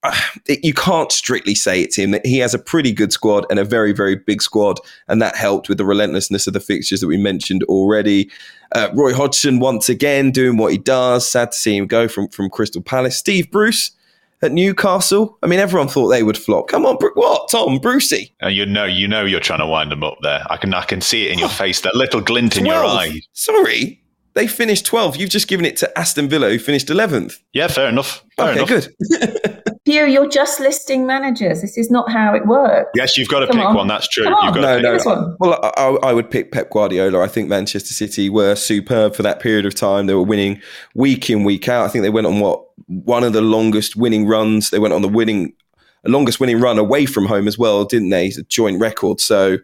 you 0.47 0.73
can't 0.73 1.11
strictly 1.11 1.55
say 1.55 1.81
it's 1.81 1.95
him. 1.95 2.11
That 2.11 2.25
he 2.25 2.39
has 2.39 2.53
a 2.53 2.59
pretty 2.59 2.91
good 2.91 3.11
squad 3.11 3.45
and 3.49 3.59
a 3.59 3.65
very, 3.65 3.91
very 3.91 4.15
big 4.15 4.41
squad, 4.41 4.79
and 5.07 5.21
that 5.21 5.35
helped 5.35 5.69
with 5.69 5.77
the 5.77 5.85
relentlessness 5.85 6.47
of 6.47 6.53
the 6.53 6.59
fixtures 6.59 7.01
that 7.01 7.07
we 7.07 7.17
mentioned 7.17 7.63
already. 7.63 8.29
Uh, 8.73 8.89
Roy 8.93 9.13
Hodgson 9.13 9.59
once 9.59 9.89
again 9.89 10.31
doing 10.31 10.57
what 10.57 10.71
he 10.71 10.77
does. 10.77 11.29
Sad 11.29 11.51
to 11.51 11.57
see 11.57 11.77
him 11.77 11.87
go 11.87 12.07
from 12.07 12.27
from 12.29 12.49
Crystal 12.49 12.81
Palace. 12.81 13.17
Steve 13.17 13.51
Bruce 13.51 13.91
at 14.43 14.51
Newcastle. 14.51 15.37
I 15.41 15.47
mean, 15.47 15.59
everyone 15.59 15.87
thought 15.87 16.09
they 16.09 16.23
would 16.23 16.37
flop. 16.37 16.67
Come 16.67 16.85
on, 16.85 16.97
what 17.15 17.49
Tom 17.49 17.79
Brucey? 17.79 18.33
Uh, 18.43 18.47
you 18.47 18.65
know, 18.65 18.85
you 18.85 19.07
know, 19.07 19.23
you're 19.23 19.39
trying 19.39 19.59
to 19.59 19.65
wind 19.65 19.91
them 19.91 20.03
up 20.03 20.17
there. 20.21 20.45
I 20.49 20.57
can, 20.57 20.73
I 20.73 20.83
can 20.83 21.01
see 21.01 21.27
it 21.27 21.31
in 21.31 21.39
your 21.39 21.49
face. 21.49 21.81
That 21.81 21.95
little 21.95 22.21
glint 22.21 22.53
12. 22.53 22.59
in 22.59 22.65
your 22.65 22.83
eye. 22.83 23.21
Sorry, 23.31 24.03
they 24.33 24.47
finished 24.47 24.85
12th. 24.85 25.17
You've 25.17 25.29
just 25.29 25.47
given 25.47 25.65
it 25.65 25.77
to 25.77 25.97
Aston 25.97 26.27
Villa, 26.27 26.49
who 26.49 26.59
finished 26.59 26.87
11th. 26.87 27.39
Yeah, 27.53 27.67
fair 27.67 27.87
enough. 27.87 28.23
Fair 28.35 28.49
okay, 28.49 28.57
enough. 28.59 28.87
good. 29.09 29.59
Hugh, 29.85 30.05
you're 30.05 30.29
just 30.29 30.61
listing 30.61 31.05
managers. 31.05 31.61
This 31.61 31.77
is 31.77 31.91
not 31.91 32.09
how 32.09 32.33
it 32.33 32.45
works. 32.47 32.89
Yes, 32.95 33.17
you've 33.17 33.27
got 33.27 33.41
to 33.41 33.47
Come 33.47 33.57
pick 33.57 33.65
on. 33.65 33.75
one. 33.75 33.87
That's 33.87 34.07
true. 34.07 34.23
You've 34.23 34.53
got 34.53 34.55
no, 34.55 34.79
no. 34.79 35.35
Well, 35.41 35.59
I, 35.75 36.09
I, 36.09 36.13
would 36.13 36.31
pick 36.31 36.53
Pep 36.53 36.69
Guardiola. 36.69 37.19
I 37.19 37.27
think 37.27 37.49
Manchester 37.49 37.93
City 37.93 38.29
were 38.29 38.55
superb 38.55 39.13
for 39.13 39.23
that 39.23 39.41
period 39.41 39.65
of 39.65 39.75
time. 39.75 40.05
They 40.05 40.13
were 40.13 40.23
winning 40.23 40.61
week 40.95 41.29
in, 41.29 41.43
week 41.43 41.67
out. 41.67 41.85
I 41.85 41.89
think 41.89 42.03
they 42.03 42.09
went 42.09 42.27
on 42.27 42.39
what 42.39 42.63
one 42.87 43.25
of 43.25 43.33
the 43.33 43.41
longest 43.41 43.97
winning 43.97 44.25
runs. 44.25 44.69
They 44.69 44.79
went 44.79 44.93
on 44.93 45.01
the 45.01 45.09
winning, 45.09 45.51
longest 46.05 46.39
winning 46.39 46.61
run 46.61 46.77
away 46.77 47.05
from 47.05 47.25
home 47.25 47.45
as 47.45 47.57
well, 47.57 47.83
didn't 47.83 48.09
they? 48.09 48.27
It's 48.27 48.37
a 48.37 48.43
joint 48.43 48.79
record. 48.79 49.19
So 49.19 49.57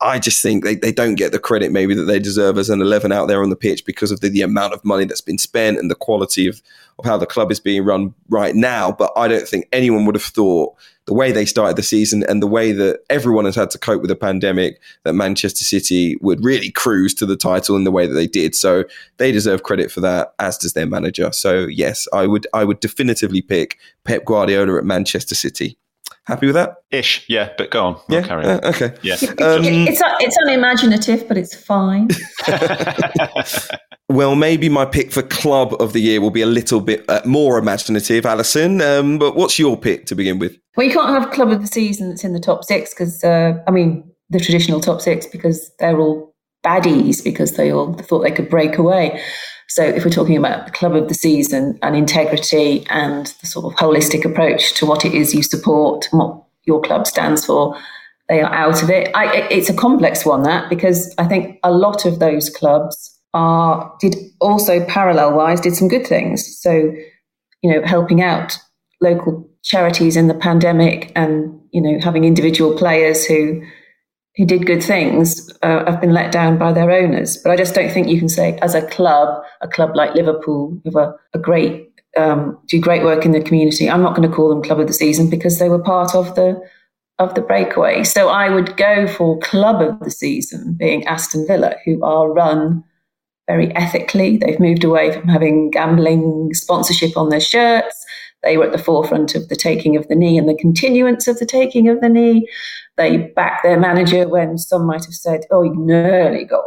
I 0.00 0.20
just 0.20 0.40
think 0.42 0.62
they, 0.62 0.76
they 0.76 0.92
don't 0.92 1.16
get 1.16 1.32
the 1.32 1.40
credit 1.40 1.72
maybe 1.72 1.94
that 1.94 2.04
they 2.04 2.20
deserve 2.20 2.56
as 2.56 2.70
an 2.70 2.80
11 2.80 3.10
out 3.10 3.26
there 3.26 3.42
on 3.42 3.50
the 3.50 3.56
pitch 3.56 3.84
because 3.84 4.12
of 4.12 4.20
the, 4.20 4.28
the 4.28 4.42
amount 4.42 4.72
of 4.72 4.84
money 4.84 5.04
that's 5.04 5.20
been 5.20 5.38
spent 5.38 5.76
and 5.78 5.90
the 5.90 5.96
quality 5.96 6.46
of, 6.46 6.62
of 7.00 7.04
how 7.04 7.16
the 7.16 7.26
club 7.26 7.50
is 7.50 7.58
being 7.58 7.84
run 7.84 8.14
right 8.28 8.54
now. 8.54 8.92
But 8.92 9.10
I 9.16 9.26
don't 9.26 9.48
think 9.48 9.66
anyone 9.72 10.04
would 10.06 10.14
have 10.14 10.22
thought 10.22 10.76
the 11.06 11.14
way 11.14 11.32
they 11.32 11.46
started 11.46 11.74
the 11.76 11.82
season 11.82 12.22
and 12.28 12.40
the 12.40 12.46
way 12.46 12.70
that 12.70 13.00
everyone 13.10 13.46
has 13.46 13.56
had 13.56 13.70
to 13.70 13.78
cope 13.78 14.00
with 14.00 14.10
the 14.10 14.14
pandemic 14.14 14.80
that 15.02 15.14
Manchester 15.14 15.64
City 15.64 16.16
would 16.20 16.44
really 16.44 16.70
cruise 16.70 17.14
to 17.14 17.26
the 17.26 17.36
title 17.36 17.74
in 17.74 17.84
the 17.84 17.90
way 17.90 18.06
that 18.06 18.14
they 18.14 18.26
did. 18.26 18.54
So 18.54 18.84
they 19.16 19.32
deserve 19.32 19.62
credit 19.62 19.90
for 19.90 20.00
that, 20.02 20.34
as 20.38 20.58
does 20.58 20.74
their 20.74 20.86
manager. 20.86 21.32
So 21.32 21.66
yes, 21.66 22.06
I 22.12 22.26
would 22.26 22.46
I 22.52 22.62
would 22.62 22.80
definitively 22.80 23.42
pick 23.42 23.78
Pep 24.04 24.26
Guardiola 24.26 24.78
at 24.78 24.84
Manchester 24.84 25.34
City. 25.34 25.78
Happy 26.28 26.44
with 26.44 26.56
that? 26.56 26.76
Ish, 26.90 27.24
yeah. 27.26 27.54
But 27.56 27.70
go 27.70 27.86
on. 27.86 28.00
Yeah, 28.10 28.20
carry 28.20 28.44
on. 28.44 28.62
Uh, 28.62 28.68
okay. 28.68 28.94
Yeah, 29.02 29.14
um, 29.14 29.64
it's 29.64 30.02
it's 30.20 30.36
unimaginative, 30.42 31.26
but 31.26 31.38
it's 31.38 31.54
fine. 31.54 32.08
well, 34.10 34.36
maybe 34.36 34.68
my 34.68 34.84
pick 34.84 35.10
for 35.10 35.22
club 35.22 35.74
of 35.80 35.94
the 35.94 36.00
year 36.00 36.20
will 36.20 36.30
be 36.30 36.42
a 36.42 36.46
little 36.46 36.82
bit 36.82 37.02
uh, 37.08 37.22
more 37.24 37.58
imaginative, 37.58 38.26
Alyson. 38.26 38.82
Um, 38.82 39.18
but 39.18 39.36
what's 39.36 39.58
your 39.58 39.78
pick 39.78 40.04
to 40.04 40.14
begin 40.14 40.38
with? 40.38 40.54
Well, 40.76 40.86
you 40.86 40.92
can't 40.92 41.08
have 41.08 41.32
club 41.32 41.50
of 41.50 41.62
the 41.62 41.66
season 41.66 42.10
that's 42.10 42.24
in 42.24 42.34
the 42.34 42.40
top 42.40 42.62
six 42.62 42.92
because 42.92 43.24
uh, 43.24 43.54
I 43.66 43.70
mean 43.70 44.04
the 44.28 44.38
traditional 44.38 44.80
top 44.80 45.00
six 45.00 45.26
because 45.26 45.72
they're 45.78 45.98
all 45.98 46.34
baddies 46.62 47.24
because 47.24 47.52
they 47.52 47.72
all 47.72 47.94
thought 47.94 48.20
they 48.20 48.30
could 48.30 48.50
break 48.50 48.76
away. 48.76 49.22
So 49.68 49.82
if 49.82 50.04
we're 50.04 50.10
talking 50.10 50.36
about 50.36 50.66
the 50.66 50.72
club 50.72 50.94
of 50.94 51.08
the 51.08 51.14
season 51.14 51.78
and 51.82 51.94
integrity 51.94 52.86
and 52.88 53.26
the 53.40 53.46
sort 53.46 53.72
of 53.72 53.78
holistic 53.78 54.24
approach 54.24 54.74
to 54.74 54.86
what 54.86 55.04
it 55.04 55.14
is 55.14 55.34
you 55.34 55.42
support 55.42 56.08
and 56.10 56.20
what 56.20 56.42
your 56.64 56.80
club 56.80 57.06
stands 57.06 57.44
for, 57.44 57.76
they 58.28 58.40
are 58.40 58.52
out 58.52 58.82
of 58.82 58.90
it. 58.90 59.10
I, 59.14 59.48
it's 59.50 59.70
a 59.70 59.74
complex 59.74 60.24
one 60.24 60.42
that 60.42 60.68
because 60.68 61.14
I 61.18 61.26
think 61.26 61.58
a 61.62 61.70
lot 61.70 62.04
of 62.04 62.18
those 62.18 62.50
clubs 62.50 63.14
are 63.34 63.94
did 64.00 64.16
also 64.40 64.84
parallel 64.86 65.34
wise 65.34 65.60
did 65.60 65.76
some 65.76 65.88
good 65.88 66.06
things. 66.06 66.60
So 66.60 66.92
you 67.62 67.72
know 67.72 67.82
helping 67.84 68.22
out 68.22 68.58
local 69.00 69.48
charities 69.62 70.16
in 70.16 70.28
the 70.28 70.34
pandemic 70.34 71.12
and 71.14 71.60
you 71.72 71.80
know 71.80 71.98
having 72.00 72.24
individual 72.24 72.76
players 72.76 73.24
who 73.24 73.62
who 74.38 74.46
did 74.46 74.64
good 74.66 74.82
things 74.82 75.50
uh, 75.62 75.84
have 75.84 76.00
been 76.00 76.14
let 76.14 76.30
down 76.30 76.56
by 76.56 76.72
their 76.72 76.92
owners. 76.92 77.36
But 77.36 77.50
I 77.50 77.56
just 77.56 77.74
don't 77.74 77.90
think 77.90 78.08
you 78.08 78.18
can 78.18 78.28
say, 78.28 78.56
as 78.62 78.74
a 78.74 78.86
club, 78.86 79.42
a 79.60 79.68
club 79.68 79.96
like 79.96 80.14
Liverpool, 80.14 80.80
with 80.84 80.94
a, 80.94 81.14
a 81.34 81.38
great 81.38 81.90
um, 82.16 82.58
do 82.68 82.80
great 82.80 83.02
work 83.04 83.24
in 83.24 83.32
the 83.32 83.42
community. 83.42 83.90
I'm 83.90 84.02
not 84.02 84.16
going 84.16 84.28
to 84.28 84.34
call 84.34 84.48
them 84.48 84.62
club 84.62 84.80
of 84.80 84.86
the 84.86 84.92
season 84.92 85.28
because 85.28 85.58
they 85.58 85.68
were 85.68 85.82
part 85.82 86.14
of 86.14 86.36
the 86.36 86.60
of 87.18 87.34
the 87.34 87.40
breakaway. 87.40 88.04
So 88.04 88.28
I 88.28 88.48
would 88.48 88.76
go 88.76 89.08
for 89.08 89.40
club 89.40 89.82
of 89.82 89.98
the 90.00 90.10
season 90.10 90.74
being 90.74 91.04
Aston 91.06 91.44
Villa, 91.46 91.74
who 91.84 92.02
are 92.04 92.32
run 92.32 92.84
very 93.48 93.74
ethically. 93.74 94.36
They've 94.36 94.60
moved 94.60 94.84
away 94.84 95.12
from 95.12 95.28
having 95.28 95.70
gambling 95.70 96.50
sponsorship 96.54 97.16
on 97.16 97.30
their 97.30 97.40
shirts. 97.40 98.06
They 98.42 98.56
were 98.56 98.66
at 98.66 98.72
the 98.72 98.78
forefront 98.78 99.34
of 99.34 99.48
the 99.48 99.56
taking 99.56 99.96
of 99.96 100.06
the 100.08 100.14
knee 100.14 100.38
and 100.38 100.48
the 100.48 100.54
continuance 100.54 101.26
of 101.26 101.38
the 101.38 101.46
taking 101.46 101.88
of 101.88 102.00
the 102.00 102.08
knee. 102.08 102.48
They 102.96 103.18
backed 103.18 103.62
their 103.62 103.78
manager 103.78 104.28
when 104.28 104.58
some 104.58 104.86
might 104.86 105.04
have 105.04 105.14
said, 105.14 105.42
"Oh, 105.50 105.62
he 105.62 105.70
nearly 105.70 106.44
got 106.44 106.64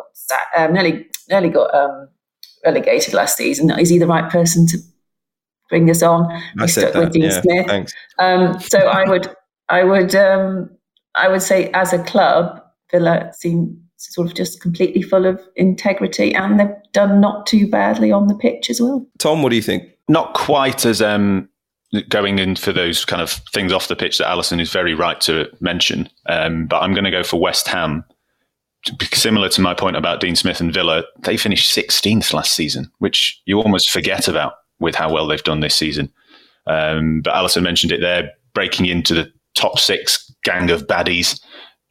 um, 0.58 0.74
nearly 0.74 1.08
nearly 1.30 1.50
got 1.50 1.74
um, 1.74 2.10
relegated 2.66 3.14
last 3.14 3.38
season. 3.38 3.72
Is 3.80 3.90
he 3.90 3.98
the 3.98 4.08
right 4.08 4.30
person 4.30 4.68
to 4.68 4.78
bring 5.70 5.90
us 5.90 6.04
on?" 6.04 6.30
I 6.60 6.66
stuck 6.66 6.94
with 6.94 7.14
Dean 7.14 7.24
yeah, 7.24 7.42
Smith. 7.42 7.68
Thanks. 7.68 7.94
Um, 8.20 8.60
so 8.60 8.80
I 8.80 9.08
would 9.10 9.34
I 9.70 9.84
would 9.84 10.14
um, 10.16 10.70
I 11.16 11.28
would 11.30 11.42
say 11.42 11.70
as 11.74 11.94
a 11.94 12.04
club, 12.04 12.62
Villa 12.92 13.32
seem 13.34 13.82
sort 13.98 14.28
of 14.28 14.34
just 14.34 14.62
completely 14.62 15.02
full 15.02 15.26
of 15.26 15.40
integrity, 15.56 16.34
and 16.34 16.60
they've 16.60 16.76
done 16.92 17.22
not 17.22 17.46
too 17.46 17.70
badly 17.70 18.12
on 18.12 18.28
the 18.28 18.36
pitch 18.36 18.70
as 18.70 18.82
well. 18.82 19.06
Tom, 19.20 19.42
what 19.42 19.50
do 19.50 19.56
you 19.56 19.62
think? 19.62 19.84
Not 20.08 20.34
quite 20.34 20.86
as 20.86 21.02
um, 21.02 21.48
going 22.10 22.40
in 22.40 22.56
for 22.56 22.72
those 22.72 23.04
kind 23.06 23.22
of 23.22 23.32
things 23.54 23.74
off 23.74 23.88
the 23.88 23.96
pitch 23.96 24.18
that 24.18 24.28
Alyson 24.28 24.60
is 24.60 24.72
very 24.72 24.94
right 24.94 25.20
to 25.22 25.50
mention. 25.60 26.10
Um, 26.28 26.66
but 26.66 26.82
I'm 26.82 26.94
going 26.94 27.04
to 27.04 27.12
go 27.12 27.24
for 27.24 27.40
West 27.40 27.68
Ham. 27.68 28.06
Similar 29.14 29.50
to 29.50 29.62
my 29.62 29.74
point 29.74 29.96
about 29.96 30.22
Dean 30.22 30.36
Smith 30.36 30.60
and 30.60 30.74
Villa, 30.74 31.04
they 31.24 31.38
finished 31.38 31.76
16th 31.76 32.34
last 32.34 32.54
season, 32.54 32.92
which 33.00 33.40
you 33.46 33.60
almost 33.60 33.92
forget 33.92 34.28
about 34.28 34.54
with 34.80 34.96
how 34.96 35.12
well 35.12 35.28
they've 35.28 35.44
done 35.44 35.60
this 35.60 35.76
season. 35.76 36.12
Um, 36.66 37.22
but 37.22 37.34
Alyson 37.34 37.64
mentioned 37.64 37.92
it 37.92 38.02
there, 38.02 38.32
breaking 38.54 38.86
into 38.86 39.14
the 39.14 39.32
top 39.56 39.78
six 39.78 40.34
gang 40.44 40.72
of 40.72 40.88
baddies. 40.88 41.40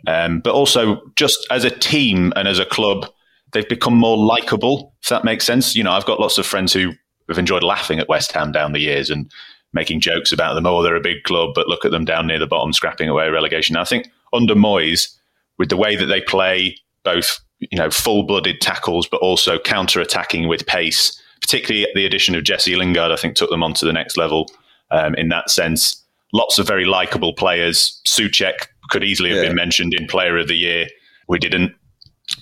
Um, 0.06 0.40
but 0.40 0.54
also, 0.54 1.00
just 1.16 1.46
as 1.50 1.64
a 1.64 1.70
team 1.70 2.32
and 2.34 2.48
as 2.48 2.58
a 2.58 2.64
club, 2.64 3.06
they've 3.52 3.68
become 3.68 3.94
more 3.94 4.16
likable, 4.16 4.94
if 5.02 5.10
that 5.10 5.24
makes 5.24 5.44
sense. 5.44 5.76
You 5.76 5.84
know, 5.84 5.92
I've 5.92 6.06
got 6.06 6.20
lots 6.20 6.38
of 6.38 6.46
friends 6.46 6.72
who 6.72 6.92
have 7.28 7.38
enjoyed 7.38 7.62
laughing 7.62 7.98
at 7.98 8.08
West 8.08 8.32
Ham 8.32 8.50
down 8.50 8.72
the 8.72 8.80
years 8.80 9.10
and 9.10 9.30
making 9.72 10.00
jokes 10.00 10.33
about 10.33 10.54
them. 10.54 10.66
Oh, 10.66 10.83
they're 10.83 10.96
a 10.96 11.00
big 11.00 11.22
club, 11.24 11.50
but 11.54 11.68
look 11.68 11.85
at 11.85 11.90
them 11.90 12.04
down 12.04 12.26
near 12.26 12.38
the 12.38 12.46
bottom, 12.46 12.72
scrapping 12.72 13.09
away 13.09 13.28
relegation. 13.28 13.76
I 13.76 13.85
think 13.85 14.09
under 14.33 14.54
Moyes, 14.54 15.16
with 15.59 15.68
the 15.68 15.76
way 15.76 15.96
that 15.96 16.06
they 16.06 16.20
play, 16.20 16.76
both 17.04 17.40
you 17.59 17.78
know 17.78 17.90
full-blooded 17.90 18.61
tackles, 18.61 19.06
but 19.06 19.20
also 19.20 19.59
counter-attacking 19.59 20.48
with 20.48 20.66
pace. 20.66 21.20
Particularly 21.40 21.87
the 21.94 22.04
addition 22.04 22.35
of 22.35 22.44
Jesse 22.44 22.76
Lingard, 22.76 23.12
I 23.12 23.16
think, 23.16 23.35
took 23.35 23.50
them 23.50 23.62
on 23.62 23.72
to 23.74 23.87
the 23.87 23.92
next 23.92 24.16
level 24.16 24.50
um, 24.90 25.14
in 25.14 25.28
that 25.28 25.50
sense. 25.50 26.04
Lots 26.33 26.59
of 26.59 26.66
very 26.66 26.85
likable 26.85 27.33
players. 27.33 28.00
Soucek 28.06 28.66
could 28.90 29.02
easily 29.02 29.30
have 29.30 29.38
yeah. 29.38 29.48
been 29.48 29.56
mentioned 29.56 29.94
in 29.94 30.06
Player 30.06 30.37
of 30.37 30.48
the 30.48 30.54
Year. 30.54 30.87
We 31.28 31.38
didn't. 31.38 31.74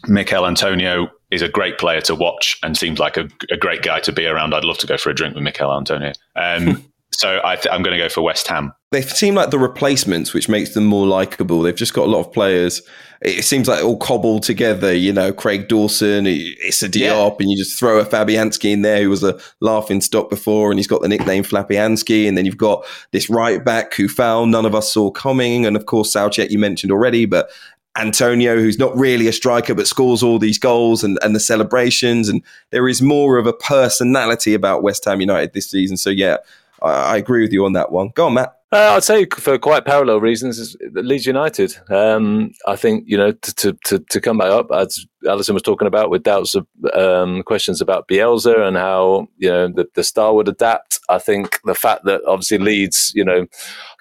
Michail 0.06 0.46
Antonio 0.46 1.08
is 1.30 1.42
a 1.42 1.48
great 1.48 1.78
player 1.78 2.00
to 2.02 2.14
watch 2.14 2.58
and 2.62 2.76
seems 2.76 2.98
like 2.98 3.16
a, 3.16 3.28
a, 3.50 3.56
great 3.56 3.82
guy 3.82 4.00
to 4.00 4.12
be 4.12 4.26
around. 4.26 4.54
I'd 4.54 4.64
love 4.64 4.78
to 4.78 4.86
go 4.86 4.96
for 4.96 5.10
a 5.10 5.14
drink 5.14 5.34
with 5.34 5.44
Michail 5.44 5.72
Antonio. 5.72 6.12
Um, 6.36 6.84
so 7.18 7.38
I 7.38 7.54
am 7.72 7.82
going 7.82 7.96
to 7.96 8.02
go 8.02 8.08
for 8.08 8.22
West 8.22 8.46
Ham. 8.46 8.72
They 8.92 9.02
seem 9.02 9.34
like 9.34 9.50
the 9.50 9.58
replacements, 9.58 10.32
which 10.32 10.48
makes 10.48 10.74
them 10.74 10.84
more 10.84 11.04
likable. 11.04 11.62
They've 11.62 11.74
just 11.74 11.92
got 11.92 12.06
a 12.06 12.10
lot 12.10 12.20
of 12.20 12.32
players. 12.32 12.80
It 13.22 13.44
seems 13.44 13.66
like 13.66 13.82
all 13.82 13.96
cobbled 13.96 14.44
together. 14.44 14.94
You 14.94 15.12
know, 15.12 15.32
Craig 15.32 15.66
Dawson, 15.66 16.28
Issa 16.28 16.88
Diop, 16.88 17.00
yeah. 17.00 17.36
and 17.40 17.50
you 17.50 17.56
just 17.56 17.76
throw 17.76 17.98
a 17.98 18.06
Fabianski 18.06 18.70
in 18.70 18.82
there, 18.82 19.02
who 19.02 19.10
was 19.10 19.24
a 19.24 19.36
laughing 19.60 20.00
stock 20.00 20.30
before, 20.30 20.70
and 20.70 20.78
he's 20.78 20.86
got 20.86 21.02
the 21.02 21.08
nickname 21.08 21.42
Flapianski. 21.42 22.28
And 22.28 22.38
then 22.38 22.46
you've 22.46 22.56
got 22.56 22.86
this 23.10 23.28
right 23.28 23.64
back 23.64 23.94
who 23.94 24.06
found 24.06 24.52
none 24.52 24.64
of 24.64 24.76
us 24.76 24.92
saw 24.92 25.10
coming, 25.10 25.66
and 25.66 25.74
of 25.76 25.86
course 25.86 26.14
Soucek 26.14 26.50
you 26.50 26.58
mentioned 26.60 26.92
already, 26.92 27.26
but 27.26 27.50
Antonio, 27.96 28.60
who's 28.60 28.78
not 28.78 28.96
really 28.96 29.26
a 29.26 29.32
striker 29.32 29.74
but 29.74 29.88
scores 29.88 30.22
all 30.22 30.38
these 30.38 30.58
goals 30.58 31.02
and, 31.02 31.18
and 31.20 31.34
the 31.34 31.40
celebrations. 31.40 32.28
And 32.28 32.44
there 32.70 32.88
is 32.88 33.02
more 33.02 33.38
of 33.38 33.46
a 33.48 33.52
personality 33.52 34.54
about 34.54 34.84
West 34.84 35.04
Ham 35.04 35.20
United 35.20 35.52
this 35.52 35.68
season. 35.68 35.96
So, 35.96 36.10
yeah, 36.10 36.36
I, 36.82 37.14
I 37.14 37.16
agree 37.16 37.42
with 37.42 37.52
you 37.52 37.64
on 37.64 37.72
that 37.74 37.92
one. 37.92 38.10
Go 38.14 38.26
on, 38.26 38.34
Matt. 38.34 38.54
Uh, 38.70 38.92
I'd 38.96 39.04
say 39.04 39.24
for 39.24 39.58
quite 39.58 39.86
parallel 39.86 40.20
reasons, 40.20 40.76
Leeds 40.92 41.24
United. 41.24 41.74
Um, 41.88 42.52
I 42.66 42.76
think 42.76 43.04
you 43.06 43.16
know 43.16 43.32
to, 43.32 43.72
to 43.86 43.98
to 43.98 44.20
come 44.20 44.36
back 44.36 44.50
up 44.50 44.66
as 44.70 45.06
Alyson 45.24 45.54
was 45.54 45.62
talking 45.62 45.88
about 45.88 46.10
with 46.10 46.22
doubts 46.22 46.54
of 46.54 46.66
um, 46.92 47.42
questions 47.44 47.80
about 47.80 48.08
Bielsa 48.08 48.68
and 48.68 48.76
how 48.76 49.28
you 49.38 49.48
know 49.48 49.68
the, 49.68 49.88
the 49.94 50.04
star 50.04 50.34
would 50.34 50.48
adapt. 50.48 51.00
I 51.08 51.18
think 51.18 51.58
the 51.64 51.74
fact 51.74 52.04
that 52.04 52.20
obviously 52.26 52.58
Leeds, 52.58 53.10
you 53.14 53.24
know, 53.24 53.46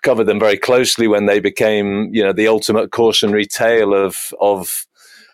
covered 0.02 0.26
them 0.26 0.40
very 0.40 0.58
closely 0.58 1.08
when 1.08 1.28
they 1.28 1.40
became 1.40 2.14
you 2.14 2.22
know 2.22 2.34
the 2.34 2.50
ultimate 2.50 2.92
cautionary 2.92 3.46
tale 3.46 3.94
of 3.94 4.34
of 4.42 4.86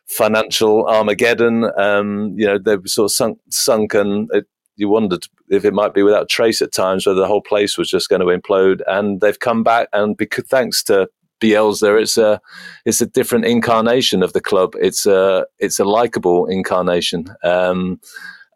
financial 0.06 0.88
Armageddon. 0.88 1.72
Um, 1.76 2.36
you 2.38 2.46
know, 2.46 2.60
they 2.60 2.78
were 2.78 2.88
sort 2.88 3.06
of 3.06 3.12
sunk, 3.14 3.40
sunken. 3.50 4.28
It, 4.32 4.46
you 4.76 4.90
wondered 4.90 5.26
if 5.54 5.66
it 5.66 5.74
might 5.74 5.94
be 5.94 6.04
without 6.04 6.30
trace 6.30 6.62
at 6.62 6.72
times, 6.72 7.06
whether 7.06 7.20
the 7.20 7.28
whole 7.28 7.42
place 7.42 7.78
was 7.78 7.90
just 7.90 8.10
going 8.10 8.22
to 8.22 8.26
implode. 8.28 8.82
And 8.88 9.22
they've 9.22 9.40
come 9.40 9.64
back, 9.64 9.90
and 9.94 10.16
because 10.18 10.46
thanks 10.46 10.84
to 10.84 11.08
Bielsa, 11.42 12.02
it's 12.02 12.18
a 12.18 12.40
it's 12.86 13.02
a 13.02 13.06
different 13.06 13.46
incarnation 13.46 14.24
of 14.24 14.34
the 14.34 14.42
club. 14.42 14.74
It's 14.80 15.06
a 15.06 15.46
it's 15.60 15.80
a 15.80 15.86
likable 15.86 16.46
incarnation. 16.46 17.28
Um, 17.44 18.00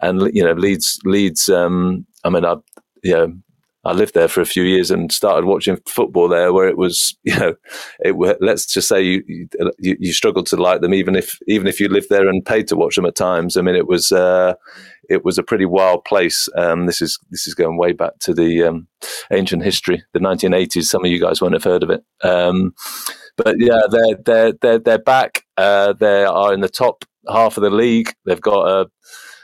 and 0.01 0.33
you 0.33 0.43
know, 0.43 0.53
Leeds 0.53 0.99
Leeds. 1.03 1.49
Um, 1.49 2.05
I 2.23 2.29
mean, 2.29 2.45
I 2.45 2.55
you 3.03 3.13
know, 3.13 3.33
I 3.87 3.93
lived 3.93 4.13
there 4.13 4.27
for 4.27 4.41
a 4.41 4.45
few 4.45 4.63
years 4.63 4.91
and 4.91 5.11
started 5.11 5.45
watching 5.45 5.77
football 5.87 6.27
there, 6.27 6.51
where 6.51 6.67
it 6.67 6.77
was, 6.77 7.17
you 7.23 7.37
know, 7.37 7.55
it 7.99 8.15
let's 8.41 8.65
just 8.65 8.87
say 8.87 9.01
you, 9.01 9.23
you, 9.79 9.97
you 9.99 10.13
struggled 10.13 10.47
to 10.47 10.57
like 10.57 10.81
them, 10.81 10.93
even 10.93 11.15
if 11.15 11.37
even 11.47 11.67
if 11.67 11.79
you 11.79 11.87
lived 11.87 12.09
there 12.09 12.27
and 12.27 12.45
paid 12.45 12.67
to 12.67 12.75
watch 12.75 12.95
them 12.95 13.05
at 13.05 13.15
times. 13.15 13.55
I 13.55 13.61
mean, 13.61 13.75
it 13.75 13.87
was 13.87 14.11
uh, 14.11 14.55
it 15.09 15.25
was 15.25 15.37
a 15.37 15.43
pretty 15.43 15.65
wild 15.65 16.05
place. 16.05 16.47
Um, 16.55 16.85
this 16.85 17.01
is 17.01 17.19
this 17.29 17.47
is 17.47 17.53
going 17.53 17.77
way 17.77 17.93
back 17.93 18.19
to 18.21 18.33
the 18.33 18.63
um, 18.63 18.87
ancient 19.31 19.63
history, 19.63 20.03
the 20.13 20.19
1980s. 20.19 20.83
Some 20.83 21.05
of 21.05 21.11
you 21.11 21.19
guys 21.19 21.41
won't 21.41 21.53
have 21.53 21.63
heard 21.63 21.83
of 21.83 21.89
it, 21.89 22.03
um, 22.23 22.73
but 23.35 23.55
yeah, 23.59 23.81
they're 23.89 24.17
they're 24.25 24.53
they're 24.61 24.79
they're 24.79 24.97
back. 24.97 25.43
Uh, 25.57 25.93
they 25.93 26.23
are 26.23 26.53
in 26.53 26.61
the 26.61 26.69
top 26.69 27.05
half 27.29 27.57
of 27.57 27.63
the 27.63 27.69
league. 27.69 28.13
They've 28.25 28.41
got 28.41 28.67
a 28.67 28.89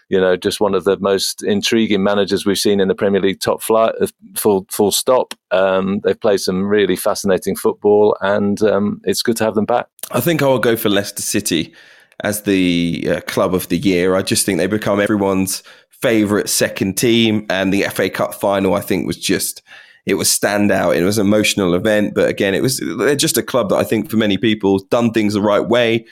you 0.09 0.19
know, 0.21 0.35
just 0.35 0.59
one 0.59 0.75
of 0.75 0.83
the 0.83 0.97
most 0.99 1.41
intriguing 1.41 2.03
managers 2.03 2.45
we've 2.45 2.59
seen 2.59 2.79
in 2.79 2.87
the 2.87 2.93
Premier 2.93 3.19
League 3.19 3.39
top 3.39 3.63
flight, 3.63 3.95
uh, 3.99 4.05
full, 4.35 4.65
full 4.69 4.91
stop. 4.91 5.33
Um, 5.49 6.01
they've 6.03 6.19
played 6.19 6.39
some 6.39 6.65
really 6.65 6.95
fascinating 6.95 7.55
football 7.55 8.15
and 8.21 8.61
um, 8.61 9.01
it's 9.05 9.23
good 9.23 9.37
to 9.37 9.43
have 9.43 9.55
them 9.55 9.65
back. 9.65 9.87
I 10.11 10.19
think 10.19 10.43
I 10.43 10.45
will 10.45 10.59
go 10.59 10.75
for 10.75 10.89
Leicester 10.89 11.23
City 11.23 11.73
as 12.21 12.43
the 12.43 13.07
uh, 13.09 13.21
club 13.21 13.53
of 13.53 13.69
the 13.69 13.77
year. 13.77 14.15
I 14.15 14.21
just 14.21 14.45
think 14.45 14.57
they 14.57 14.67
become 14.67 14.99
everyone's 14.99 15.63
favourite 15.89 16.49
second 16.49 16.97
team 16.97 17.45
and 17.49 17.73
the 17.73 17.83
FA 17.83 18.09
Cup 18.09 18.33
final, 18.33 18.73
I 18.73 18.81
think, 18.81 19.07
was 19.07 19.17
just 19.17 19.61
it 20.05 20.15
was 20.15 20.27
standout. 20.27 20.97
It 20.97 21.03
was 21.03 21.17
an 21.17 21.25
emotional 21.25 21.73
event, 21.73 22.13
but 22.13 22.27
again, 22.27 22.53
it 22.53 22.61
was 22.61 22.81
they're 22.97 23.15
just 23.15 23.37
a 23.37 23.43
club 23.43 23.69
that 23.69 23.77
I 23.77 23.83
think 23.83 24.09
for 24.09 24.17
many 24.17 24.37
people 24.37 24.79
done 24.79 25.11
things 25.11 25.33
the 25.33 25.41
right 25.41 25.65
way. 25.65 26.05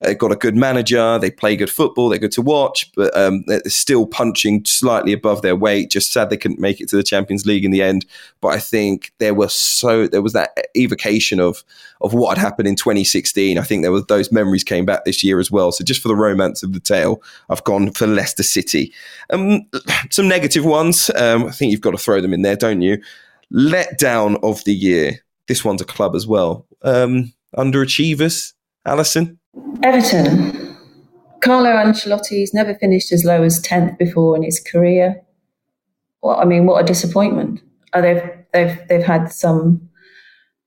They've 0.00 0.18
got 0.18 0.32
a 0.32 0.36
good 0.36 0.56
manager. 0.56 1.18
They 1.18 1.30
play 1.30 1.56
good 1.56 1.70
football. 1.70 2.08
They're 2.08 2.18
good 2.18 2.32
to 2.32 2.42
watch, 2.42 2.90
but 2.94 3.16
um, 3.16 3.44
they're 3.46 3.62
still 3.66 4.06
punching 4.06 4.64
slightly 4.66 5.12
above 5.12 5.42
their 5.42 5.56
weight. 5.56 5.90
Just 5.90 6.12
sad 6.12 6.28
they 6.28 6.36
couldn't 6.36 6.60
make 6.60 6.80
it 6.80 6.88
to 6.90 6.96
the 6.96 7.02
Champions 7.02 7.46
League 7.46 7.64
in 7.64 7.70
the 7.70 7.80
end. 7.80 8.04
But 8.40 8.48
I 8.48 8.58
think 8.58 9.12
there 9.18 9.34
was 9.34 9.54
so 9.54 10.06
there 10.06 10.20
was 10.20 10.32
that 10.34 10.56
evocation 10.76 11.40
of 11.40 11.64
of 12.00 12.12
what 12.12 12.36
had 12.36 12.44
happened 12.44 12.68
in 12.68 12.76
2016. 12.76 13.56
I 13.56 13.62
think 13.62 13.82
there 13.82 13.92
was 13.92 14.04
those 14.06 14.30
memories 14.30 14.64
came 14.64 14.84
back 14.84 15.04
this 15.04 15.24
year 15.24 15.40
as 15.40 15.50
well. 15.50 15.72
So 15.72 15.84
just 15.84 16.02
for 16.02 16.08
the 16.08 16.16
romance 16.16 16.62
of 16.62 16.72
the 16.72 16.80
tale, 16.80 17.22
I've 17.48 17.64
gone 17.64 17.92
for 17.92 18.06
Leicester 18.06 18.42
City. 18.42 18.92
Um, 19.30 19.62
some 20.10 20.28
negative 20.28 20.64
ones. 20.64 21.10
Um, 21.14 21.46
I 21.46 21.50
think 21.50 21.72
you've 21.72 21.80
got 21.80 21.92
to 21.92 21.98
throw 21.98 22.20
them 22.20 22.34
in 22.34 22.42
there, 22.42 22.56
don't 22.56 22.82
you? 22.82 23.00
Letdown 23.52 24.38
of 24.42 24.64
the 24.64 24.74
year. 24.74 25.20
This 25.46 25.64
one's 25.64 25.82
a 25.82 25.86
club 25.86 26.14
as 26.14 26.26
well. 26.26 26.66
Um, 26.82 27.32
underachievers, 27.56 28.54
Alyson. 28.86 29.38
Everton. 29.82 30.76
Carlo 31.40 31.70
Ancelotti's 31.70 32.54
never 32.54 32.74
finished 32.74 33.12
as 33.12 33.24
low 33.24 33.42
as 33.42 33.60
10th 33.60 33.98
before 33.98 34.36
in 34.36 34.42
his 34.42 34.60
career. 34.60 35.22
Well, 36.22 36.40
I 36.40 36.44
mean, 36.44 36.64
what 36.66 36.82
a 36.82 36.86
disappointment. 36.86 37.60
Oh, 37.92 38.00
they've, 38.00 38.22
they've, 38.52 38.78
they've 38.88 39.02
had 39.04 39.30
some 39.30 39.88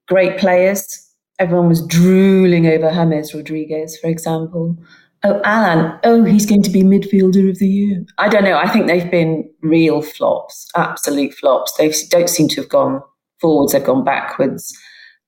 great 0.08 0.38
players. 0.38 1.04
Everyone 1.39 1.67
was 1.67 1.86
drooling 1.86 2.67
over 2.67 2.91
James 2.91 3.34
Rodriguez, 3.34 3.97
for 4.00 4.08
example. 4.08 4.78
Oh, 5.23 5.41
Alan, 5.43 6.00
Oh, 6.04 6.23
he's 6.23 6.45
going 6.45 6.62
to 6.62 6.69
be 6.69 6.84
midfielder 6.84 7.50
of 7.50 7.58
the 7.58 7.67
year. 7.67 8.06
I 8.19 8.30
don't 8.30 8.43
know. 8.43 8.58
I 8.58 8.67
think 8.69 8.86
they've 8.86 9.10
been 9.10 9.50
real 9.62 10.02
flops, 10.02 10.69
absolute 10.76 11.34
flops. 11.34 11.73
They 11.78 11.91
don't 12.10 12.30
seem 12.30 12.47
to 12.50 12.62
have 12.62 12.69
gone 12.69 13.02
forwards, 13.41 13.73
they've 13.73 13.84
gone 13.84 14.04
backwards. 14.04 14.78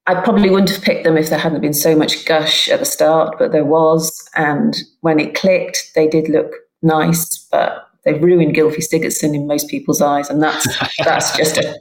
I 0.07 0.15
probably 0.15 0.49
wouldn't 0.49 0.71
have 0.71 0.81
picked 0.81 1.03
them 1.03 1.17
if 1.17 1.29
there 1.29 1.39
hadn't 1.39 1.61
been 1.61 1.73
so 1.73 1.95
much 1.95 2.25
gush 2.25 2.67
at 2.69 2.79
the 2.79 2.85
start, 2.85 3.35
but 3.37 3.51
there 3.51 3.65
was. 3.65 4.11
And 4.35 4.75
when 5.01 5.19
it 5.19 5.35
clicked, 5.35 5.91
they 5.93 6.07
did 6.07 6.29
look 6.29 6.51
nice, 6.81 7.47
but 7.51 7.87
they 8.05 8.13
ruined 8.13 8.55
Gylfi 8.55 8.77
Sigurdsson 8.77 9.35
in 9.35 9.47
most 9.47 9.69
people's 9.69 10.01
eyes, 10.01 10.29
and 10.29 10.41
that's 10.41 10.67
that's 11.03 11.37
just 11.37 11.57
a 11.57 11.79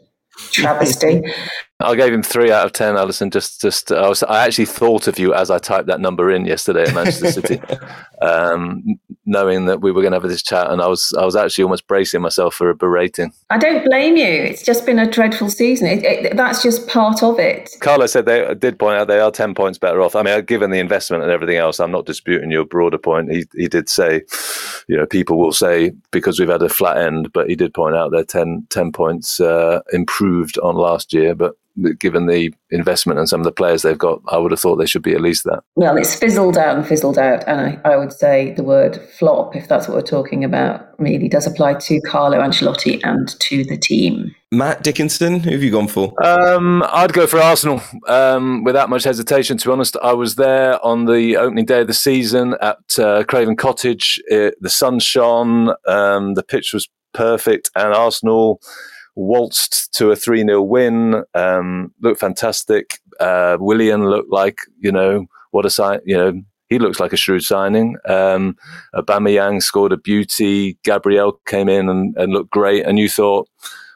travesty. 0.51 1.23
I 1.81 1.95
gave 1.95 2.13
him 2.13 2.23
three 2.23 2.51
out 2.51 2.67
of 2.67 2.73
ten, 2.73 2.97
Alyson. 2.97 3.31
Just, 3.31 3.61
just 3.61 3.93
I 3.93 4.09
was, 4.09 4.23
I 4.25 4.45
actually 4.45 4.67
thought 4.67 5.07
of 5.07 5.19
you 5.19 5.33
as 5.33 5.51
I 5.51 5.59
typed 5.59 5.87
that 5.87 6.01
number 6.01 6.31
in 6.31 6.45
yesterday 6.45 6.85
at 6.85 6.95
Manchester 6.95 7.33
City, 7.33 7.61
um, 8.23 8.83
knowing 9.29 9.67
that 9.67 9.83
we 9.83 9.93
were 9.93 10.01
going 10.01 10.12
to 10.12 10.21
have 10.21 10.29
this 10.29 10.43
chat, 10.43 10.71
and 10.71 10.81
I 10.81 10.88
was, 10.88 11.12
I 11.19 11.25
was 11.25 11.37
actually 11.37 11.64
almost 11.64 11.87
bracing 11.87 12.23
myself 12.23 12.55
for 12.55 12.71
a 12.71 12.75
berating. 12.75 13.33
I 13.51 13.59
don't 13.59 13.85
blame 13.85 14.17
you. 14.17 14.25
It's 14.25 14.64
just 14.64 14.87
been 14.87 14.99
a 14.99 15.09
dreadful 15.09 15.51
season. 15.51 15.87
It, 15.87 16.05
it, 16.05 16.37
that's 16.37 16.62
just 16.62 16.88
part 16.88 17.23
of 17.23 17.38
it. 17.38 17.71
Carlo 17.81 18.07
said 18.07 18.27
they 18.27 18.55
did 18.55 18.79
point 18.79 18.99
out 18.99 19.07
they 19.07 19.21
are 19.21 19.31
ten 19.31 19.55
points 19.55 19.79
better 19.79 20.01
off. 20.01 20.17
I 20.17 20.23
mean, 20.23 20.45
given 20.47 20.71
the 20.71 20.79
investment 20.81 21.23
and 21.23 21.31
everything 21.31 21.57
else, 21.57 21.79
I'm 21.79 21.93
not 21.93 22.07
disputing 22.07 22.51
your 22.51 22.64
broader 22.64 22.99
point. 22.99 23.31
He, 23.31 23.45
he 23.55 23.69
did 23.69 23.88
say, 23.88 24.23
you 24.88 24.97
know, 24.97 25.07
people 25.07 25.38
will 25.38 25.53
say 25.53 25.93
because 26.11 26.41
we've 26.41 26.49
had 26.49 26.62
a 26.62 26.69
flat 26.69 26.97
end, 26.97 27.33
but 27.33 27.49
he 27.49 27.55
did 27.55 27.75
point 27.75 27.97
out 27.97 28.11
they're 28.11 28.25
10, 28.25 28.67
10 28.71 28.93
points 28.93 29.41
uh, 29.41 29.81
improved 29.93 30.59
on 30.61 30.75
last 30.75 31.12
year, 31.12 31.35
but 31.35 31.55
given 31.99 32.27
the 32.27 32.53
investment 32.71 33.19
and 33.19 33.29
some 33.29 33.41
of 33.41 33.45
the 33.45 33.53
players 33.53 33.83
they've 33.83 33.99
got, 33.99 34.21
I 34.29 34.38
would 34.38 34.51
have 34.51 34.61
thought 34.61 34.77
they 34.77 34.87
should 34.87 35.03
be 35.03 35.14
at 35.14 35.21
least 35.21 35.45
that. 35.45 35.62
Well, 35.77 35.97
it's 35.97 36.14
fizzled 36.14 36.57
out 36.57 36.77
and 36.77 36.87
fizzled 36.87 37.19
out. 37.19 37.45
And 37.47 37.61
I, 37.61 37.93
I 37.93 37.97
would 37.97 38.12
say 38.12 38.53
the 38.53 38.62
word 38.62 39.01
flop, 39.19 39.57
if 39.57 39.69
that's 39.69 39.88
what 39.88 39.95
we're 39.95 40.03
talking 40.03 40.45
about, 40.45 40.88
really 40.99 41.29
does 41.29 41.47
apply 41.47 41.75
to 41.75 42.01
Carlo 42.03 42.38
Ancelotti 42.38 43.01
and 43.05 43.29
to 43.41 43.64
the 43.64 43.77
team. 43.77 44.35
Matt 44.51 44.83
Dickinson, 44.83 45.41
who 45.41 45.51
have 45.51 45.62
you 45.62 45.71
gone 45.71 45.88
for? 45.88 46.14
Um, 46.25 46.83
I'd 46.88 47.12
go 47.12 47.27
for 47.27 47.38
Arsenal 47.38 47.83
um, 48.07 48.64
without 48.64 48.88
much 48.88 49.05
hesitation. 49.05 49.59
To 49.59 49.69
be 49.69 49.73
honest, 49.73 49.97
I 50.03 50.14
was 50.14 50.37
there 50.37 50.85
on 50.85 51.05
the 51.05 51.37
opening 51.37 51.67
day 51.67 51.83
of 51.83 51.87
the 51.87 51.95
season 51.95 52.55
at 52.62 52.99
uh, 52.99 53.25
Craven 53.25 53.57
Cottage. 53.57 54.20
It, 54.26 54.55
the 54.61 54.70
sun 54.70 55.01
shone, 55.01 55.74
um, 55.87 56.35
the 56.35 56.43
pitch 56.43 56.72
was 56.72 56.89
perfect, 57.12 57.70
and 57.76 57.93
Arsenal 57.93 58.61
waltzed 59.19 59.93
to 59.95 60.11
a 60.11 60.16
3 60.16 60.43
0 60.43 60.62
win, 60.62 61.25
um, 61.35 61.93
looked 62.01 62.21
fantastic. 62.21 63.01
Uh, 63.21 63.57
Willian 63.61 64.09
looked 64.09 64.31
like, 64.31 64.59
you 64.79 64.93
know, 64.93 65.27
what 65.51 65.66
a 65.66 65.71
sign, 65.71 66.01
you 66.05 66.16
know, 66.16 66.41
he 66.69 66.79
looks 66.79 67.01
like 67.01 67.12
a 67.12 67.16
shrewd 67.16 67.43
signing. 67.43 67.97
Um, 68.07 68.57
scored 69.61 69.93
a 69.93 69.97
beauty. 69.97 70.79
Gabriel 70.85 71.41
came 71.47 71.69
in 71.69 71.89
and, 71.89 72.16
and 72.16 72.33
looked 72.33 72.51
great. 72.51 72.85
And 72.85 72.99
you 72.99 73.09
thought, 73.09 73.49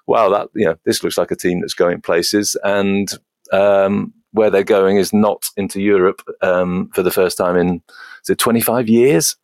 wow, 0.06 0.30
that, 0.30 0.48
you 0.54 0.64
know, 0.64 0.76
this 0.84 1.04
looks 1.04 1.18
like 1.18 1.30
a 1.30 1.36
team 1.36 1.60
that's 1.60 1.74
going 1.74 2.00
places. 2.00 2.56
And, 2.64 3.12
um, 3.52 4.14
where 4.32 4.50
they're 4.50 4.64
going 4.64 4.96
is 4.96 5.12
not 5.12 5.44
into 5.56 5.80
Europe 5.80 6.22
um, 6.40 6.90
for 6.94 7.02
the 7.02 7.10
first 7.10 7.36
time 7.36 7.56
in 7.56 7.82
is 8.22 8.30
it 8.30 8.38
25 8.38 8.88
years, 8.88 9.36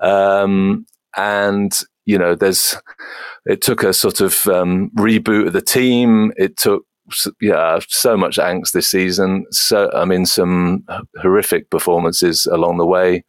um, 0.00 0.86
and 1.16 1.80
you 2.06 2.18
know 2.18 2.34
there's 2.34 2.76
it 3.44 3.60
took 3.60 3.82
a 3.82 3.92
sort 3.92 4.20
of 4.20 4.46
um, 4.46 4.90
reboot 4.96 5.48
of 5.48 5.52
the 5.52 5.62
team. 5.62 6.32
It 6.36 6.56
took 6.56 6.84
yeah 7.40 7.78
so 7.88 8.16
much 8.16 8.36
angst 8.38 8.72
this 8.72 8.88
season. 8.88 9.44
So 9.50 9.90
I 9.94 10.04
mean 10.04 10.26
some 10.26 10.84
horrific 11.20 11.70
performances 11.70 12.46
along 12.46 12.78
the 12.78 12.86
way. 12.86 13.24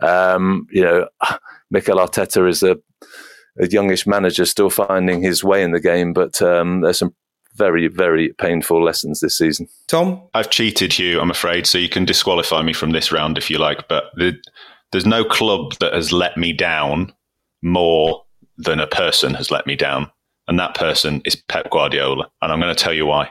Um, 0.00 0.66
you 0.70 0.82
know, 0.82 1.08
Mikel 1.70 1.98
Arteta 1.98 2.48
is 2.48 2.62
a 2.62 2.78
a 3.58 3.68
youngish 3.68 4.06
manager 4.06 4.44
still 4.44 4.70
finding 4.70 5.22
his 5.22 5.42
way 5.44 5.62
in 5.62 5.72
the 5.72 5.80
game, 5.80 6.12
but 6.12 6.40
um, 6.40 6.80
there's 6.80 6.98
some 6.98 7.14
very, 7.54 7.88
very 7.88 8.32
painful 8.38 8.82
lessons 8.82 9.20
this 9.20 9.36
season. 9.36 9.68
Tom? 9.88 10.22
I've 10.34 10.50
cheated 10.50 10.98
you, 10.98 11.20
I'm 11.20 11.30
afraid, 11.30 11.66
so 11.66 11.78
you 11.78 11.88
can 11.88 12.04
disqualify 12.04 12.62
me 12.62 12.72
from 12.72 12.90
this 12.92 13.12
round 13.12 13.36
if 13.36 13.50
you 13.50 13.58
like, 13.58 13.88
but 13.88 14.04
the, 14.14 14.36
there's 14.92 15.06
no 15.06 15.24
club 15.24 15.74
that 15.80 15.92
has 15.92 16.12
let 16.12 16.36
me 16.36 16.52
down 16.52 17.12
more 17.62 18.24
than 18.56 18.80
a 18.80 18.86
person 18.86 19.34
has 19.34 19.50
let 19.50 19.66
me 19.66 19.76
down. 19.76 20.10
And 20.48 20.58
that 20.58 20.74
person 20.74 21.22
is 21.24 21.36
Pep 21.36 21.70
Guardiola. 21.70 22.28
And 22.42 22.52
I'm 22.52 22.60
going 22.60 22.74
to 22.74 22.82
tell 22.82 22.92
you 22.92 23.06
why. 23.06 23.30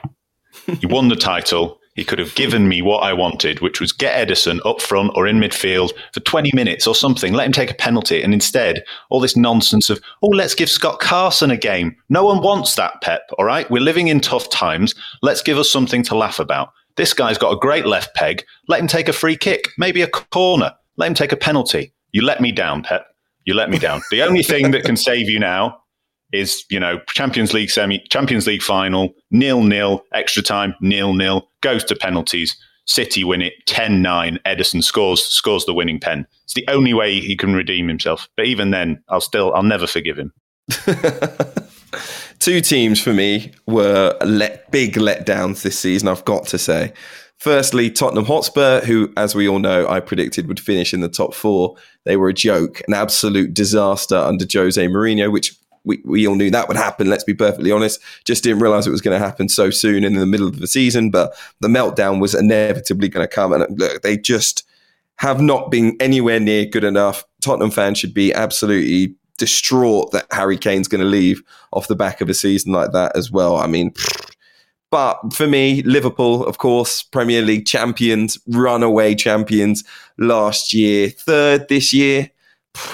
he 0.80 0.86
won 0.86 1.08
the 1.08 1.16
title. 1.16 1.78
He 1.94 2.04
could 2.04 2.18
have 2.18 2.34
given 2.34 2.68
me 2.68 2.80
what 2.80 3.02
I 3.02 3.12
wanted, 3.12 3.60
which 3.60 3.80
was 3.80 3.92
get 3.92 4.26
Ederson 4.26 4.58
up 4.64 4.80
front 4.80 5.12
or 5.14 5.26
in 5.26 5.38
midfield 5.38 5.92
for 6.14 6.20
20 6.20 6.50
minutes 6.54 6.86
or 6.86 6.94
something, 6.94 7.34
let 7.34 7.46
him 7.46 7.52
take 7.52 7.70
a 7.70 7.74
penalty. 7.74 8.22
And 8.22 8.32
instead, 8.32 8.82
all 9.10 9.20
this 9.20 9.36
nonsense 9.36 9.90
of, 9.90 10.00
oh, 10.22 10.28
let's 10.28 10.54
give 10.54 10.70
Scott 10.70 11.00
Carson 11.00 11.50
a 11.50 11.56
game. 11.56 11.96
No 12.08 12.24
one 12.24 12.42
wants 12.42 12.76
that, 12.76 13.02
Pep, 13.02 13.22
all 13.38 13.44
right? 13.44 13.70
We're 13.70 13.82
living 13.82 14.08
in 14.08 14.20
tough 14.20 14.48
times. 14.48 14.94
Let's 15.20 15.42
give 15.42 15.58
us 15.58 15.70
something 15.70 16.02
to 16.04 16.16
laugh 16.16 16.38
about. 16.38 16.72
This 16.96 17.12
guy's 17.12 17.38
got 17.38 17.52
a 17.52 17.58
great 17.58 17.86
left 17.86 18.14
peg. 18.14 18.44
Let 18.68 18.80
him 18.80 18.86
take 18.86 19.08
a 19.08 19.12
free 19.12 19.36
kick, 19.36 19.68
maybe 19.76 20.02
a 20.02 20.08
corner. 20.08 20.74
Let 20.96 21.06
him 21.06 21.14
take 21.14 21.32
a 21.32 21.36
penalty. 21.36 21.92
You 22.12 22.22
let 22.22 22.40
me 22.40 22.52
down, 22.52 22.82
Pep. 22.82 23.06
You 23.44 23.54
let 23.54 23.70
me 23.70 23.78
down. 23.78 24.02
The 24.10 24.22
only 24.22 24.42
thing 24.42 24.70
that 24.72 24.84
can 24.84 24.96
save 24.96 25.28
you 25.28 25.38
now 25.38 25.82
is 26.32 26.64
you 26.70 26.78
know 26.78 27.00
Champions 27.08 27.52
League 27.52 27.70
semi, 27.70 27.98
Champions 28.10 28.46
League 28.46 28.62
final, 28.62 29.14
nil 29.30 29.62
nil, 29.62 30.04
extra 30.12 30.42
time, 30.42 30.74
nil 30.80 31.14
nil, 31.14 31.48
goes 31.60 31.84
to 31.84 31.96
penalties. 31.96 32.56
City 32.86 33.22
win 33.22 33.40
it 33.40 33.52
10-9. 33.66 34.38
Ederson 34.44 34.82
scores 34.82 35.24
scores 35.24 35.64
the 35.64 35.74
winning 35.74 36.00
pen. 36.00 36.26
It's 36.44 36.54
the 36.54 36.66
only 36.66 36.92
way 36.92 37.20
he 37.20 37.36
can 37.36 37.54
redeem 37.54 37.86
himself. 37.86 38.28
But 38.36 38.46
even 38.46 38.70
then, 38.70 39.02
I'll 39.08 39.20
still 39.20 39.54
I'll 39.54 39.62
never 39.62 39.86
forgive 39.86 40.18
him. 40.18 40.32
Two 42.40 42.60
teams 42.60 43.00
for 43.00 43.12
me 43.12 43.52
were 43.66 44.16
let 44.24 44.70
big 44.70 44.94
letdowns 44.94 45.62
this 45.62 45.78
season. 45.78 46.08
I've 46.08 46.24
got 46.24 46.46
to 46.48 46.58
say. 46.58 46.92
Firstly, 47.40 47.90
Tottenham 47.90 48.26
Hotspur, 48.26 48.82
who, 48.82 49.10
as 49.16 49.34
we 49.34 49.48
all 49.48 49.60
know, 49.60 49.88
I 49.88 50.00
predicted 50.00 50.46
would 50.46 50.60
finish 50.60 50.92
in 50.92 51.00
the 51.00 51.08
top 51.08 51.32
four. 51.32 51.74
They 52.04 52.18
were 52.18 52.28
a 52.28 52.34
joke, 52.34 52.82
an 52.86 52.92
absolute 52.92 53.54
disaster 53.54 54.14
under 54.14 54.44
Jose 54.52 54.86
Mourinho, 54.86 55.32
which 55.32 55.56
we, 55.82 56.02
we 56.04 56.28
all 56.28 56.34
knew 56.34 56.50
that 56.50 56.68
would 56.68 56.76
happen. 56.76 57.08
Let's 57.08 57.24
be 57.24 57.32
perfectly 57.32 57.72
honest. 57.72 57.98
Just 58.26 58.44
didn't 58.44 58.60
realize 58.60 58.86
it 58.86 58.90
was 58.90 59.00
going 59.00 59.18
to 59.18 59.26
happen 59.26 59.48
so 59.48 59.70
soon 59.70 60.04
in 60.04 60.12
the 60.12 60.26
middle 60.26 60.48
of 60.48 60.58
the 60.58 60.66
season. 60.66 61.10
But 61.10 61.34
the 61.60 61.68
meltdown 61.68 62.20
was 62.20 62.34
inevitably 62.34 63.08
going 63.08 63.26
to 63.26 63.34
come. 63.34 63.54
And 63.54 63.64
look, 63.78 64.02
they 64.02 64.18
just 64.18 64.66
have 65.16 65.40
not 65.40 65.70
been 65.70 65.96
anywhere 65.98 66.40
near 66.40 66.66
good 66.66 66.84
enough. 66.84 67.24
Tottenham 67.40 67.70
fans 67.70 67.96
should 67.96 68.12
be 68.12 68.34
absolutely 68.34 69.14
distraught 69.38 70.12
that 70.12 70.26
Harry 70.30 70.58
Kane's 70.58 70.88
going 70.88 71.00
to 71.00 71.06
leave 71.06 71.42
off 71.72 71.88
the 71.88 71.96
back 71.96 72.20
of 72.20 72.28
a 72.28 72.34
season 72.34 72.74
like 72.74 72.92
that 72.92 73.16
as 73.16 73.30
well. 73.30 73.56
I 73.56 73.66
mean, 73.66 73.94
but 74.90 75.32
for 75.32 75.46
me, 75.46 75.82
Liverpool, 75.82 76.44
of 76.44 76.58
course, 76.58 77.02
Premier 77.02 77.42
League 77.42 77.66
champions, 77.66 78.38
runaway 78.48 79.14
champions 79.14 79.84
last 80.18 80.72
year, 80.74 81.10
third 81.10 81.68
this 81.68 81.92
year. 81.92 82.30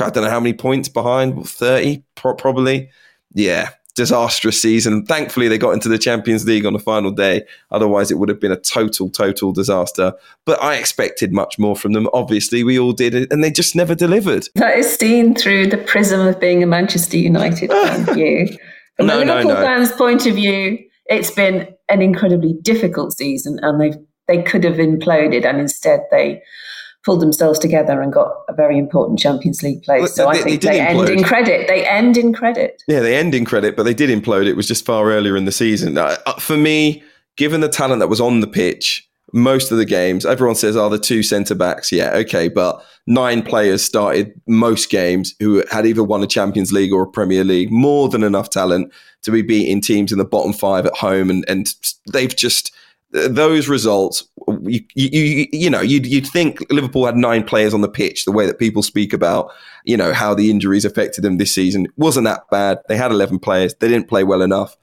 I 0.00 0.10
don't 0.10 0.24
know 0.24 0.30
how 0.30 0.40
many 0.40 0.54
points 0.54 0.88
behind, 0.88 1.48
30 1.48 2.02
probably. 2.14 2.90
Yeah, 3.34 3.70
disastrous 3.94 4.60
season. 4.60 5.04
Thankfully, 5.04 5.48
they 5.48 5.58
got 5.58 5.72
into 5.72 5.88
the 5.88 5.98
Champions 5.98 6.46
League 6.46 6.64
on 6.64 6.74
the 6.74 6.78
final 6.78 7.10
day. 7.10 7.42
Otherwise, 7.70 8.10
it 8.10 8.14
would 8.14 8.28
have 8.28 8.40
been 8.40 8.52
a 8.52 8.60
total, 8.60 9.10
total 9.10 9.52
disaster. 9.52 10.12
But 10.44 10.62
I 10.62 10.76
expected 10.76 11.32
much 11.32 11.58
more 11.58 11.74
from 11.74 11.92
them. 11.92 12.08
Obviously, 12.12 12.62
we 12.62 12.78
all 12.78 12.92
did 12.92 13.30
and 13.32 13.42
they 13.42 13.50
just 13.50 13.74
never 13.74 13.94
delivered. 13.94 14.46
That 14.54 14.78
is 14.78 14.94
seen 14.94 15.34
through 15.34 15.68
the 15.68 15.78
prism 15.78 16.20
of 16.20 16.38
being 16.38 16.62
a 16.62 16.66
Manchester 16.66 17.16
United 17.16 17.70
fan 17.70 18.14
view. 18.14 18.48
From 18.96 19.08
no, 19.08 19.18
a 19.18 19.20
Liverpool 19.20 19.48
no, 19.48 19.54
no. 19.56 19.62
fans' 19.62 19.92
point 19.92 20.24
of 20.24 20.36
view, 20.36 20.78
it's 21.08 21.30
been 21.30 21.68
an 21.88 22.02
incredibly 22.02 22.54
difficult 22.62 23.12
season, 23.12 23.58
and 23.62 23.80
they 23.80 23.92
they 24.28 24.42
could 24.42 24.64
have 24.64 24.76
imploded, 24.76 25.44
and 25.44 25.60
instead 25.60 26.00
they 26.10 26.42
pulled 27.04 27.20
themselves 27.20 27.58
together 27.58 28.02
and 28.02 28.12
got 28.12 28.32
a 28.48 28.52
very 28.52 28.76
important 28.76 29.18
Champions 29.18 29.62
League 29.62 29.82
place. 29.84 30.00
Well, 30.00 30.08
so 30.08 30.24
they, 30.24 30.40
I 30.40 30.42
think 30.42 30.62
they, 30.62 30.70
they 30.70 30.80
end 30.80 31.08
in 31.08 31.22
credit. 31.22 31.68
They 31.68 31.86
end 31.86 32.16
in 32.16 32.34
credit. 32.34 32.82
Yeah, 32.88 33.00
they 33.00 33.16
end 33.16 33.34
in 33.34 33.44
credit, 33.44 33.76
but 33.76 33.84
they 33.84 33.94
did 33.94 34.10
implode. 34.10 34.46
It 34.46 34.54
was 34.56 34.66
just 34.66 34.84
far 34.84 35.10
earlier 35.12 35.36
in 35.36 35.44
the 35.44 35.52
season. 35.52 35.96
Uh, 35.96 36.16
for 36.40 36.56
me, 36.56 37.04
given 37.36 37.60
the 37.60 37.68
talent 37.68 38.00
that 38.00 38.08
was 38.08 38.20
on 38.20 38.40
the 38.40 38.48
pitch, 38.48 39.08
most 39.36 39.70
of 39.70 39.78
the 39.78 39.84
games, 39.84 40.24
everyone 40.24 40.56
says, 40.56 40.76
"Are 40.76 40.86
oh, 40.86 40.88
the 40.88 40.98
two 40.98 41.22
centre 41.22 41.54
backs?" 41.54 41.92
Yeah, 41.92 42.10
okay, 42.14 42.48
but 42.48 42.82
nine 43.06 43.42
players 43.42 43.84
started 43.84 44.32
most 44.46 44.90
games 44.90 45.34
who 45.38 45.62
had 45.70 45.86
either 45.86 46.02
won 46.02 46.22
a 46.22 46.26
Champions 46.26 46.72
League 46.72 46.92
or 46.92 47.02
a 47.02 47.10
Premier 47.10 47.44
League. 47.44 47.70
More 47.70 48.08
than 48.08 48.22
enough 48.22 48.50
talent 48.50 48.92
to 49.22 49.30
be 49.30 49.42
beating 49.42 49.80
teams 49.80 50.10
in 50.10 50.18
the 50.18 50.24
bottom 50.24 50.52
five 50.52 50.86
at 50.86 50.96
home, 50.96 51.30
and 51.30 51.44
and 51.48 51.72
they've 52.12 52.34
just 52.34 52.72
those 53.12 53.68
results, 53.68 54.24
you, 54.62 54.80
you, 54.94 55.46
you 55.52 55.70
know, 55.70 55.80
you'd, 55.80 56.06
you'd 56.06 56.26
think 56.26 56.60
Liverpool 56.70 57.06
had 57.06 57.16
nine 57.16 57.44
players 57.44 57.72
on 57.72 57.80
the 57.80 57.88
pitch, 57.88 58.24
the 58.24 58.32
way 58.32 58.46
that 58.46 58.58
people 58.58 58.82
speak 58.82 59.12
about, 59.12 59.50
you 59.84 59.96
know, 59.96 60.12
how 60.12 60.34
the 60.34 60.50
injuries 60.50 60.84
affected 60.84 61.22
them 61.22 61.38
this 61.38 61.54
season. 61.54 61.86
Wasn't 61.96 62.24
that 62.24 62.42
bad. 62.50 62.78
They 62.88 62.96
had 62.96 63.12
11 63.12 63.38
players. 63.38 63.74
They 63.74 63.88
didn't 63.88 64.08
play 64.08 64.24
well 64.24 64.42
enough. 64.42 64.76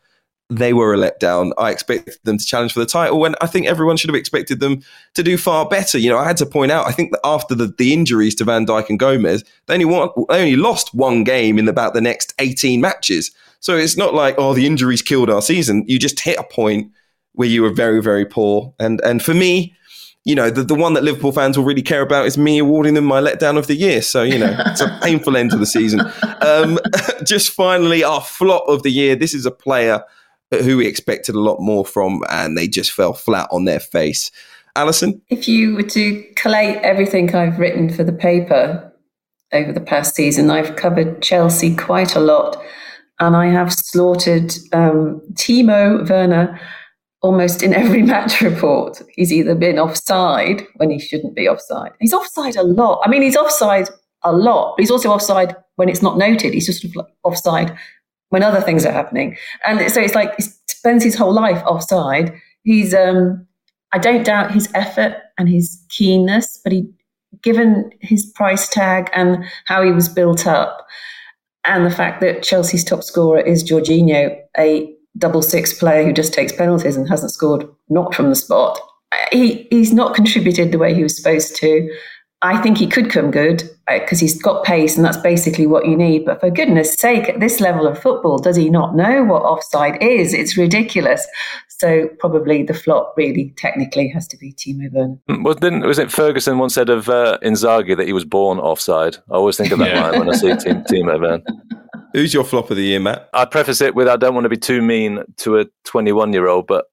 They 0.50 0.74
were 0.74 0.94
a 0.94 0.98
letdown. 0.98 1.52
I 1.58 1.72
expected 1.72 2.18
them 2.24 2.38
to 2.38 2.46
challenge 2.46 2.74
for 2.74 2.80
the 2.80 2.86
title 2.86 3.24
and 3.26 3.36
I 3.42 3.48
think 3.48 3.66
everyone 3.66 3.98
should 3.98 4.10
have 4.10 4.16
expected 4.16 4.60
them 4.60 4.82
to 5.16 5.24
do 5.24 5.38
far 5.38 5.68
better. 5.68 5.98
You 5.98 6.10
know, 6.10 6.18
I 6.18 6.26
had 6.26 6.38
to 6.38 6.46
point 6.46 6.72
out, 6.72 6.88
I 6.88 6.92
think 6.92 7.12
that 7.12 7.22
after 7.24 7.56
the, 7.56 7.74
the 7.78 7.94
injuries 7.94 8.36
to 8.36 8.44
Van 8.44 8.66
Dijk 8.66 8.90
and 8.90 9.00
Gomez, 9.00 9.44
they 9.68 9.74
only, 9.74 9.86
won, 9.86 10.10
they 10.30 10.40
only 10.40 10.56
lost 10.56 10.94
one 10.94 11.24
game 11.24 11.58
in 11.58 11.68
about 11.68 11.94
the 11.94 12.02
next 12.02 12.34
18 12.40 12.82
matches. 12.82 13.32
So 13.62 13.78
it's 13.78 13.98
not 13.98 14.14
like, 14.14 14.36
oh, 14.38 14.54
the 14.54 14.68
injuries 14.68 15.02
killed 15.02 15.30
our 15.30 15.42
season. 15.42 15.86
You 15.88 15.98
just 15.98 16.20
hit 16.20 16.38
a 16.38 16.44
point– 16.44 16.92
where 17.34 17.48
you 17.48 17.62
were 17.62 17.72
very, 17.72 18.02
very 18.02 18.26
poor. 18.26 18.74
And 18.80 19.02
and 19.02 19.22
for 19.22 19.34
me, 19.34 19.76
you 20.24 20.36
know, 20.36 20.50
the, 20.50 20.64
the 20.64 20.76
one 20.76 20.94
that 20.94 21.04
Liverpool 21.04 21.32
fans 21.32 21.58
will 21.58 21.66
really 21.66 21.82
care 21.82 22.02
about 22.02 22.26
is 22.26 22.38
me 22.38 22.60
awarding 22.60 22.94
them 22.94 23.06
my 23.06 23.20
letdown 23.20 23.58
of 23.58 23.68
the 23.68 23.76
year. 23.76 24.02
So, 24.02 24.24
you 24.24 24.38
know, 24.38 24.56
it's 24.68 24.82
a 24.82 25.00
painful 25.02 25.36
end 25.36 25.52
to 25.52 25.58
the 25.58 25.66
season. 25.66 26.02
Um, 26.44 26.78
just 27.24 27.52
finally, 27.52 28.04
our 28.04 28.20
flop 28.20 28.68
of 28.68 28.84
the 28.84 28.90
year. 28.90 29.16
This 29.16 29.34
is 29.34 29.46
a 29.46 29.52
player 29.52 30.04
who 30.62 30.78
we 30.78 30.88
expected 30.88 31.36
a 31.36 31.40
lot 31.40 31.60
more 31.60 31.86
from, 31.86 32.24
and 32.30 32.58
they 32.58 32.68
just 32.68 32.92
fell 32.92 33.14
flat 33.14 33.48
on 33.52 33.66
their 33.66 33.80
face. 33.80 34.32
Alyson? 34.76 35.22
If 35.30 35.48
you 35.48 35.76
were 35.76 35.84
to 35.84 36.24
collate 36.36 36.78
everything 36.78 37.34
I've 37.36 37.60
written 37.60 37.94
for 37.94 38.04
the 38.04 38.14
paper 38.14 38.92
over 39.52 39.72
the 39.72 39.82
past 39.82 40.16
season, 40.16 40.50
I've 40.50 40.76
covered 40.76 41.22
Chelsea 41.22 41.76
quite 41.76 42.16
a 42.16 42.20
lot, 42.20 42.62
and 43.20 43.36
I 43.36 43.48
have 43.48 43.72
slaughtered 43.72 44.54
um, 44.74 45.22
Timo 45.34 46.08
Werner 46.10 46.60
almost 47.24 47.64
in 47.64 47.74
every 47.74 48.04
match 48.14 48.42
report, 48.42 49.02
he's 49.16 49.34
either 49.34 49.56
been 49.56 49.80
offside 49.80 50.62
when 50.76 50.92
he 50.92 51.00
shouldn't 51.00 51.36
be 51.36 51.50
offside. 51.50 51.92
He's 52.00 52.14
offside 52.14 52.56
a 52.56 52.64
lot. 52.64 53.02
I 53.04 53.10
mean, 53.10 53.24
he's 53.24 53.38
offside 53.38 53.90
a 54.22 54.32
lot, 54.32 54.76
but 54.76 54.84
he's 54.84 54.92
also 54.92 55.10
offside 55.10 55.56
when 55.78 55.90
it's 55.90 56.04
not 56.04 56.18
noted. 56.18 56.54
He's 56.54 56.68
just 56.68 56.82
sort 56.82 56.96
of 56.96 57.12
offside 57.24 57.76
when 58.34 58.42
other 58.42 58.62
things 58.62 58.84
are 58.84 58.92
happening. 58.92 59.38
And 59.64 59.92
so 59.92 60.02
it's 60.02 60.16
like 60.16 60.36
he 60.38 60.44
spends 60.66 61.04
his 61.04 61.14
whole 61.14 61.32
life 61.32 61.62
offside. 61.68 62.34
He's, 62.64 62.92
um, 62.92 63.46
I 63.92 64.00
don't 64.00 64.26
doubt 64.26 64.52
his 64.52 64.68
effort 64.74 65.18
and 65.38 65.48
his 65.48 65.80
keenness, 65.90 66.60
but 66.64 66.74
he, 66.74 66.90
given 67.44 67.92
his 68.02 68.26
price 68.26 68.68
tag 68.68 69.12
and 69.14 69.46
how 69.66 69.84
he 69.84 69.92
was 69.92 70.10
built 70.10 70.48
up, 70.48 70.88
and 71.64 71.86
the 71.86 71.92
fact 71.92 72.22
that 72.22 72.42
Chelsea's 72.42 72.84
top 72.84 73.04
scorer 73.04 73.40
is 73.40 73.64
Jorginho, 73.64 74.36
a 74.58 74.92
double 75.20 75.44
six 75.44 75.72
player 75.72 76.04
who 76.04 76.12
just 76.12 76.34
takes 76.34 76.52
penalties 76.52 76.98
and 76.98 77.08
hasn't 77.08 77.32
scored 77.32 77.68
not 77.90 78.16
from 78.16 78.30
the 78.30 78.36
spot. 78.36 78.80
He 79.32 79.68
he's 79.70 79.94
not 79.94 80.16
contributed 80.16 80.72
the 80.72 80.80
way 80.80 80.96
he 80.96 81.04
was 81.04 81.16
supposed 81.16 81.56
to. 81.58 81.96
I 82.44 82.62
think 82.62 82.78
he 82.78 82.88
could 82.88 83.10
come 83.10 83.32
good 83.32 83.64
because 83.88 84.20
uh, 84.22 84.26
he's 84.26 84.42
got 84.42 84.66
pace 84.66 84.98
and 84.98 85.06
that's 85.06 85.18
basically 85.18 85.66
what 85.66 85.88
you 85.88 85.96
need. 85.96 86.26
But 86.26 86.42
for 86.42 86.52
goodness 86.52 86.94
sake, 86.94 87.30
at 87.30 87.40
this 87.40 87.62
level 87.62 87.88
of 87.88 87.98
football, 87.98 88.38
does 88.38 88.58
he 88.58 88.70
not 88.70 88.98
know 88.98 89.24
what 89.24 89.44
offside 89.44 90.02
is? 90.04 90.34
It's 90.34 90.58
ridiculous. 90.58 91.26
So 91.70 92.10
probably 92.20 92.64
the 92.64 92.74
flop 92.74 93.14
really 93.16 93.54
technically 93.56 94.10
has 94.10 94.28
to 94.28 94.38
be 94.38 94.52
Timo 94.54 94.92
Werner. 94.92 95.18
Mm, 95.30 95.46
well, 95.46 95.54
didn't, 95.54 95.82
was 95.82 96.00
it 96.00 96.12
Ferguson 96.12 96.58
once 96.58 96.74
said 96.74 96.90
of 96.90 97.08
uh, 97.08 97.40
Inzaghi 97.44 97.96
that 97.96 98.08
he 98.08 98.14
was 98.14 98.26
born 98.26 98.60
offside? 98.60 99.16
I 99.32 99.36
always 99.36 99.56
think 99.56 99.72
of 99.72 99.80
that 99.80 99.96
line 99.96 100.20
when 100.20 100.30
I 100.30 100.34
see 100.34 100.54
team, 100.58 100.84
Timo 100.90 101.20
Werner. 101.20 101.44
Who's 102.12 102.34
your 102.34 102.44
flop 102.44 102.70
of 102.72 102.76
the 102.76 102.84
year, 102.84 103.00
Matt? 103.00 103.30
I 103.34 103.46
preface 103.46 103.80
it 103.80 103.96
with 103.96 104.10
I 104.10 104.18
don't 104.18 104.36
want 104.36 104.46
to 104.46 104.50
be 104.50 104.58
too 104.58 104.82
mean 104.82 105.24
to 105.38 105.60
a 105.60 105.66
21 105.86 106.34
year 106.34 106.50
old, 106.50 106.68
but 106.68 106.86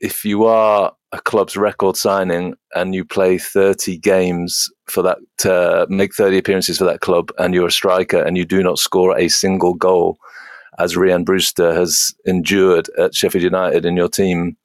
if 0.00 0.24
you 0.24 0.44
are 0.46 0.92
a 1.12 1.20
club's 1.20 1.56
record 1.56 1.96
signing 1.96 2.54
and 2.74 2.94
you 2.94 3.04
play 3.04 3.38
30 3.38 3.98
games 3.98 4.70
for 4.88 5.02
that, 5.02 5.18
to 5.38 5.86
make 5.88 6.14
30 6.14 6.38
appearances 6.38 6.78
for 6.78 6.84
that 6.84 7.00
club 7.00 7.30
and 7.38 7.54
you're 7.54 7.68
a 7.68 7.72
striker 7.72 8.20
and 8.20 8.36
you 8.36 8.44
do 8.44 8.62
not 8.62 8.78
score 8.78 9.16
a 9.16 9.28
single 9.28 9.74
goal, 9.74 10.18
as 10.78 10.94
Rhian 10.94 11.24
Brewster 11.24 11.72
has 11.74 12.14
endured 12.26 12.88
at 12.98 13.14
Sheffield 13.14 13.42
United 13.42 13.86
and 13.86 13.96
your 13.96 14.08
team 14.08 14.56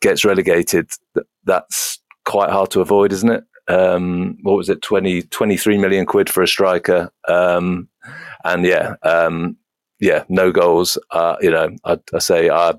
gets 0.00 0.24
relegated, 0.24 0.90
that's 1.44 1.98
quite 2.24 2.50
hard 2.50 2.70
to 2.72 2.80
avoid, 2.80 3.12
isn't 3.12 3.30
it? 3.30 3.44
Um, 3.68 4.36
what 4.42 4.56
was 4.56 4.68
it, 4.68 4.82
20, 4.82 5.22
23 5.22 5.78
million 5.78 6.06
quid 6.06 6.28
for 6.28 6.42
a 6.42 6.48
striker? 6.48 7.10
Um, 7.28 7.88
and 8.44 8.64
yeah, 8.64 8.94
um, 9.02 9.56
yeah, 10.00 10.24
no 10.28 10.50
goals. 10.50 10.98
Uh, 11.10 11.36
you 11.40 11.50
know, 11.50 11.70
I, 11.84 11.98
I 12.12 12.18
say 12.18 12.48
uh, 12.48 12.74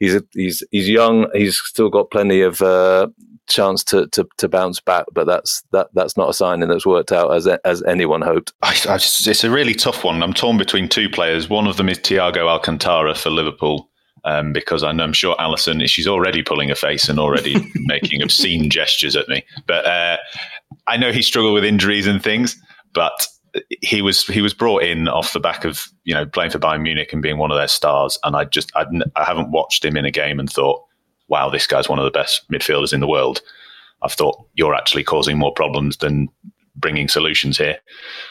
he's 0.00 0.14
a, 0.14 0.22
he's 0.32 0.62
he's 0.70 0.88
young. 0.88 1.28
He's 1.34 1.58
still 1.58 1.90
got 1.90 2.10
plenty 2.10 2.40
of 2.40 2.60
uh, 2.62 3.08
chance 3.48 3.82
to, 3.84 4.06
to 4.08 4.26
to 4.38 4.48
bounce 4.48 4.80
back, 4.80 5.06
but 5.12 5.26
that's 5.26 5.62
that 5.72 5.88
that's 5.94 6.16
not 6.16 6.30
a 6.30 6.34
signing 6.34 6.68
that's 6.68 6.86
worked 6.86 7.12
out 7.12 7.34
as 7.34 7.46
as 7.46 7.82
anyone 7.84 8.22
hoped. 8.22 8.52
I, 8.62 8.76
I 8.88 8.94
it's 8.96 9.44
a 9.44 9.50
really 9.50 9.74
tough 9.74 10.04
one. 10.04 10.22
I'm 10.22 10.34
torn 10.34 10.58
between 10.58 10.88
two 10.88 11.08
players. 11.08 11.48
One 11.48 11.66
of 11.66 11.76
them 11.76 11.88
is 11.88 11.98
Thiago 11.98 12.48
Alcantara 12.48 13.14
for 13.14 13.30
Liverpool. 13.30 13.88
Um, 14.24 14.52
because 14.52 14.82
I 14.82 14.90
know 14.90 15.04
I'm 15.04 15.12
sure 15.12 15.36
Alyson, 15.38 15.86
she's 15.88 16.08
already 16.08 16.42
pulling 16.42 16.72
a 16.72 16.74
face 16.74 17.08
and 17.08 17.20
already 17.20 17.54
making 17.76 18.20
obscene 18.20 18.68
gestures 18.68 19.14
at 19.14 19.28
me. 19.28 19.44
But 19.66 19.86
uh, 19.86 20.16
I 20.88 20.96
know 20.96 21.12
he 21.12 21.22
struggled 21.22 21.54
with 21.54 21.64
injuries 21.64 22.06
and 22.06 22.22
things, 22.22 22.60
but 22.92 23.28
he 23.80 24.02
was 24.02 24.26
he 24.26 24.40
was 24.40 24.54
brought 24.54 24.82
in 24.82 25.08
off 25.08 25.32
the 25.32 25.40
back 25.40 25.64
of 25.64 25.86
you 26.04 26.14
know 26.14 26.26
playing 26.26 26.50
for 26.50 26.58
Bayern 26.58 26.82
Munich 26.82 27.12
and 27.12 27.22
being 27.22 27.38
one 27.38 27.50
of 27.50 27.56
their 27.56 27.68
stars, 27.68 28.18
and 28.24 28.36
I 28.36 28.44
just 28.44 28.70
I'd, 28.76 28.88
I 29.16 29.24
have 29.24 29.36
not 29.36 29.50
watched 29.50 29.84
him 29.84 29.96
in 29.96 30.04
a 30.04 30.10
game 30.10 30.38
and 30.38 30.50
thought, 30.50 30.82
wow, 31.28 31.50
this 31.50 31.66
guy's 31.66 31.88
one 31.88 31.98
of 31.98 32.04
the 32.04 32.10
best 32.10 32.50
midfielders 32.50 32.92
in 32.92 33.00
the 33.00 33.08
world. 33.08 33.40
I've 34.02 34.12
thought 34.12 34.46
you're 34.54 34.74
actually 34.74 35.04
causing 35.04 35.38
more 35.38 35.52
problems 35.52 35.98
than 35.98 36.28
bringing 36.76 37.08
solutions 37.08 37.58
here. 37.58 37.78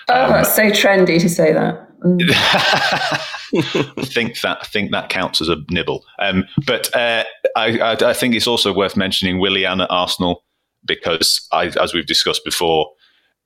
Oh, 0.09 0.25
um, 0.25 0.31
that's 0.31 0.55
so 0.55 0.69
trendy 0.69 1.19
to 1.19 1.29
say 1.29 1.51
that. 1.53 1.83
Mm. 2.03 2.29
I 3.97 4.05
think 4.05 4.41
that 4.41 4.59
I 4.61 4.65
think 4.65 4.91
that 4.91 5.09
counts 5.09 5.41
as 5.41 5.49
a 5.49 5.57
nibble. 5.69 6.05
Um, 6.19 6.45
but 6.65 6.93
uh, 6.95 7.23
I, 7.55 7.79
I, 7.79 7.91
I, 7.93 8.13
think 8.13 8.35
it's 8.35 8.47
also 8.47 8.73
worth 8.73 8.95
mentioning 8.95 9.39
Willian 9.39 9.81
at 9.81 9.89
Arsenal 9.89 10.43
because, 10.85 11.47
I, 11.51 11.67
as 11.81 11.93
we've 11.93 12.05
discussed 12.05 12.45
before, 12.45 12.89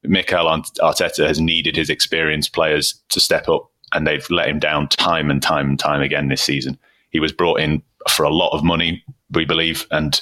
Mikel 0.04 0.46
Arteta 0.46 1.28
has 1.28 1.40
needed 1.40 1.76
his 1.76 1.90
experienced 1.90 2.54
players 2.54 3.02
to 3.10 3.20
step 3.20 3.48
up, 3.48 3.70
and 3.94 4.08
they've 4.08 4.30
let 4.30 4.50
him 4.50 4.60
down 4.60 4.88
time 4.88 5.30
and 5.30 5.42
time 5.42 5.70
and 5.70 5.80
time 5.80 6.02
again 6.02 6.28
this 6.28 6.42
season. 6.42 6.78
He 7.10 7.20
was 7.20 7.32
brought 7.32 7.60
in 7.60 7.84
for 8.10 8.24
a 8.24 8.34
lot 8.34 8.56
of 8.56 8.64
money, 8.64 9.04
we 9.32 9.46
believe, 9.46 9.86
and 9.92 10.20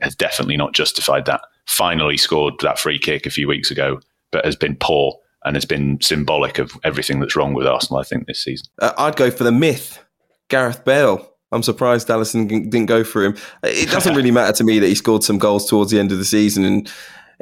has 0.00 0.14
definitely 0.14 0.56
not 0.56 0.74
justified 0.74 1.26
that. 1.26 1.42
Finally 1.66 2.16
scored 2.16 2.54
that 2.60 2.78
free 2.78 2.98
kick 2.98 3.26
a 3.26 3.30
few 3.30 3.48
weeks 3.48 3.70
ago, 3.70 4.00
but 4.30 4.44
has 4.44 4.56
been 4.56 4.76
poor 4.76 5.18
and 5.44 5.56
has 5.56 5.64
been 5.64 6.00
symbolic 6.00 6.58
of 6.58 6.72
everything 6.84 7.20
that's 7.20 7.36
wrong 7.36 7.54
with 7.54 7.66
Arsenal, 7.66 8.00
I 8.00 8.04
think, 8.04 8.26
this 8.26 8.42
season. 8.42 8.66
Uh, 8.80 8.92
I'd 8.98 9.16
go 9.16 9.30
for 9.30 9.44
the 9.44 9.52
myth, 9.52 10.02
Gareth 10.48 10.84
Bale. 10.84 11.30
I'm 11.52 11.62
surprised 11.62 12.08
Alyson 12.08 12.48
didn't 12.48 12.86
go 12.86 13.04
for 13.04 13.22
him. 13.22 13.36
It 13.62 13.90
doesn't 13.90 14.16
really 14.16 14.32
matter 14.32 14.52
to 14.54 14.64
me 14.64 14.80
that 14.80 14.88
he 14.88 14.94
scored 14.94 15.22
some 15.22 15.38
goals 15.38 15.68
towards 15.68 15.92
the 15.92 16.00
end 16.00 16.10
of 16.10 16.18
the 16.18 16.24
season 16.24 16.64
and 16.64 16.90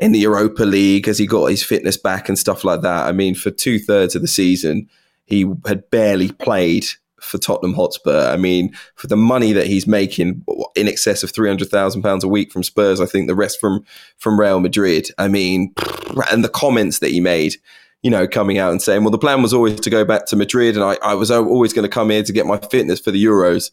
in 0.03 0.11
the 0.11 0.19
Europa 0.19 0.65
League 0.65 1.07
as 1.07 1.17
he 1.17 1.27
got 1.27 1.47
his 1.47 1.63
fitness 1.63 1.97
back 1.97 2.29
and 2.29 2.37
stuff 2.37 2.65
like 2.65 2.81
that. 2.81 3.07
I 3.07 3.13
mean, 3.13 3.37
for 3.37 3.53
two 3.53 3.79
thirds 3.79 4.17
of 4.17 4.21
the 4.21 4.27
season, 4.29 4.89
he 5.27 5.47
had 5.65 5.89
barely 5.91 6.33
played 6.33 6.85
for 7.21 7.39
Tottenham 7.39 7.75
Hotspur. 7.75 8.27
I 8.27 8.37
mean, 8.37 8.75
for 8.97 9.07
the 9.07 9.17
money 9.17 9.53
that 9.53 9.69
he's 9.69 9.87
making, 9.87 10.45
in 10.75 10.89
excess 10.89 11.23
of 11.23 11.31
three 11.31 11.49
hundred 11.49 11.69
thousand 11.69 12.03
pounds 12.03 12.25
a 12.25 12.29
week 12.29 12.51
from 12.51 12.65
Spurs, 12.65 13.01
I 13.01 13.07
think 13.07 13.29
the 13.29 13.37
rest 13.37 13.61
from 13.61 13.85
from 14.19 14.41
Real 14.41 14.59
Madrid. 14.59 15.09
I 15.19 15.29
mean, 15.29 15.73
and 16.33 16.45
the 16.45 16.51
comments 16.51 16.99
that 16.99 17.13
he 17.13 17.21
made. 17.21 17.55
You 18.03 18.11
know, 18.11 18.27
coming 18.27 18.59
out 18.59 18.73
and 18.73 18.83
saying, 18.83 19.05
"Well, 19.05 19.13
the 19.13 19.19
plan 19.19 19.43
was 19.43 19.55
always 19.55 19.79
to 19.79 19.89
go 19.89 20.05
back 20.05 20.27
to 20.27 20.35
Madrid, 20.35 20.75
and 20.75 20.83
I, 20.83 20.99
I 21.05 21.15
was 21.15 21.31
always 21.31 21.73
going 21.73 21.85
to 21.85 21.89
come 21.89 22.11
here 22.11 22.25
to 22.25 22.33
get 22.33 22.47
my 22.47 22.59
fitness 22.59 22.99
for 22.99 23.13
the 23.13 23.25
Euros." 23.25 23.71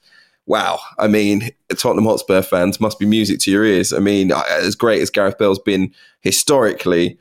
Wow, 0.50 0.80
I 0.98 1.08
mean, 1.08 1.52
Tottenham 1.78 2.06
Hotspur 2.06 2.42
fans 2.42 2.82
must 2.82 2.98
be 2.98 3.06
music 3.06 3.40
to 3.42 3.52
your 3.52 3.64
ears. 3.64 3.94
I 3.94 4.00
mean, 4.00 4.32
as 4.32 4.76
great 4.76 5.00
as 5.00 5.12
Gareth 5.12 5.38
Bale's 5.38 5.60
been 5.60 5.94
historically, 6.22 7.20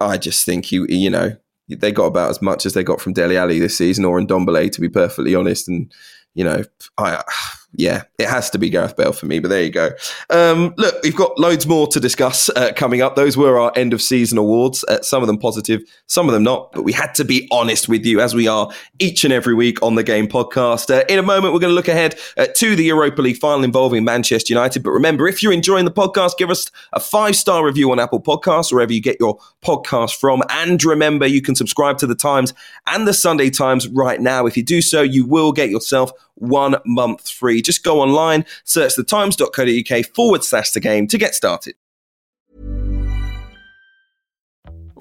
I 0.00 0.16
just 0.16 0.46
think 0.46 0.64
he, 0.64 0.76
you 0.88 1.10
know, 1.10 1.36
they 1.68 1.90
got 1.90 2.04
about 2.04 2.30
as 2.30 2.40
much 2.40 2.64
as 2.64 2.72
they 2.72 2.84
got 2.84 3.00
from 3.00 3.14
Dele 3.14 3.36
Alli 3.36 3.58
this 3.58 3.76
season 3.76 4.04
or 4.04 4.16
in 4.20 4.28
Ndombele, 4.28 4.70
to 4.70 4.80
be 4.80 4.88
perfectly 4.88 5.34
honest. 5.34 5.66
And 5.66 5.92
you 6.34 6.44
know, 6.44 6.62
I 6.96 7.24
yeah, 7.78 8.04
it 8.18 8.26
has 8.26 8.48
to 8.50 8.58
be 8.58 8.70
Gareth 8.70 8.96
Bale 8.96 9.12
for 9.12 9.26
me. 9.26 9.38
But 9.38 9.48
there 9.48 9.62
you 9.62 9.70
go. 9.70 9.90
Um, 10.30 10.72
look, 10.78 10.94
we've 11.02 11.14
got 11.14 11.38
loads 11.38 11.66
more 11.66 11.86
to 11.88 12.00
discuss 12.00 12.48
uh, 12.50 12.72
coming 12.74 13.02
up. 13.02 13.16
Those 13.16 13.36
were 13.36 13.58
our 13.58 13.70
end 13.76 13.92
of 13.92 14.00
season 14.00 14.38
awards. 14.38 14.82
Uh, 14.88 15.02
some 15.02 15.22
of 15.22 15.26
them 15.26 15.36
positive, 15.36 15.82
some 16.06 16.26
of 16.26 16.32
them 16.32 16.42
not. 16.42 16.72
But 16.72 16.84
we 16.84 16.92
had 16.92 17.14
to 17.16 17.24
be 17.24 17.46
honest 17.50 17.86
with 17.88 18.06
you, 18.06 18.20
as 18.20 18.34
we 18.34 18.48
are 18.48 18.70
each 18.98 19.24
and 19.24 19.32
every 19.32 19.54
week 19.54 19.82
on 19.82 19.94
the 19.94 20.02
Game 20.02 20.26
Podcast. 20.26 20.90
Uh, 20.90 21.04
in 21.08 21.18
a 21.18 21.22
moment, 21.22 21.52
we're 21.52 21.60
going 21.60 21.70
to 21.70 21.74
look 21.74 21.88
ahead 21.88 22.18
uh, 22.38 22.46
to 22.56 22.74
the 22.76 22.84
Europa 22.84 23.20
League 23.20 23.36
final 23.36 23.62
involving 23.62 24.04
Manchester 24.04 24.54
United. 24.54 24.82
But 24.82 24.90
remember, 24.90 25.28
if 25.28 25.42
you're 25.42 25.52
enjoying 25.52 25.84
the 25.84 25.92
podcast, 25.92 26.38
give 26.38 26.50
us 26.50 26.70
a 26.94 27.00
five 27.00 27.36
star 27.36 27.64
review 27.64 27.92
on 27.92 28.00
Apple 28.00 28.22
Podcasts, 28.22 28.72
wherever 28.72 28.92
you 28.92 29.02
get 29.02 29.18
your 29.20 29.38
podcast 29.62 30.16
from. 30.16 30.42
And 30.48 30.82
remember, 30.82 31.26
you 31.26 31.42
can 31.42 31.54
subscribe 31.54 31.98
to 31.98 32.06
the 32.06 32.14
Times 32.14 32.54
and 32.86 33.06
the 33.06 33.12
Sunday 33.12 33.50
Times 33.50 33.86
right 33.88 34.20
now. 34.20 34.46
If 34.46 34.56
you 34.56 34.62
do 34.62 34.80
so, 34.80 35.02
you 35.02 35.26
will 35.26 35.52
get 35.52 35.68
yourself 35.68 36.10
one 36.36 36.76
month 36.86 37.28
free. 37.28 37.62
Just 37.62 37.84
go 37.84 38.00
online, 38.00 38.44
search 38.64 38.94
the 38.94 39.04
times.co.uk 39.04 40.06
forward 40.14 40.44
slash 40.44 40.70
the 40.70 40.80
game 40.80 41.06
to 41.08 41.18
get 41.18 41.34
started. 41.34 41.74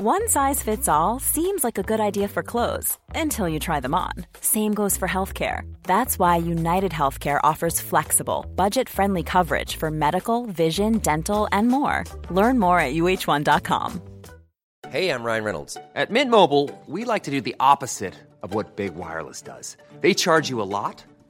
One 0.02 0.28
size 0.28 0.62
fits 0.62 0.90
all 0.90 1.20
seems 1.20 1.64
like 1.64 1.78
a 1.78 1.84
good 1.84 2.02
idea 2.02 2.28
for 2.28 2.44
clothes 2.44 2.98
until 3.16 3.48
you 3.48 3.60
try 3.60 3.80
them 3.80 3.96
on. 3.96 4.12
Same 4.42 4.74
goes 4.74 4.98
for 4.98 5.08
healthcare. 5.08 5.62
That's 5.84 6.20
why 6.20 6.36
United 6.36 6.92
Healthcare 6.92 7.40
offers 7.46 7.80
flexible, 7.80 8.46
budget 8.58 8.90
friendly 8.90 9.24
coverage 9.24 9.78
for 9.78 9.90
medical, 9.90 10.48
vision, 10.48 10.98
dental, 10.98 11.48
and 11.54 11.70
more. 11.70 12.04
Learn 12.30 12.60
more 12.60 12.78
at 12.78 12.94
uh1.com. 12.94 14.02
Hey, 14.90 15.10
I'm 15.10 15.24
Ryan 15.24 15.44
Reynolds. 15.46 15.78
At 15.96 16.12
Mint 16.12 16.30
Mobile, 16.30 16.70
we 16.88 17.06
like 17.06 17.24
to 17.24 17.32
do 17.32 17.40
the 17.40 17.56
opposite 17.62 18.16
of 18.44 18.54
what 18.54 18.76
Big 18.76 18.96
Wireless 18.96 19.42
does, 19.42 19.78
they 20.02 20.14
charge 20.14 20.50
you 20.50 20.62
a 20.62 20.68
lot 20.78 21.06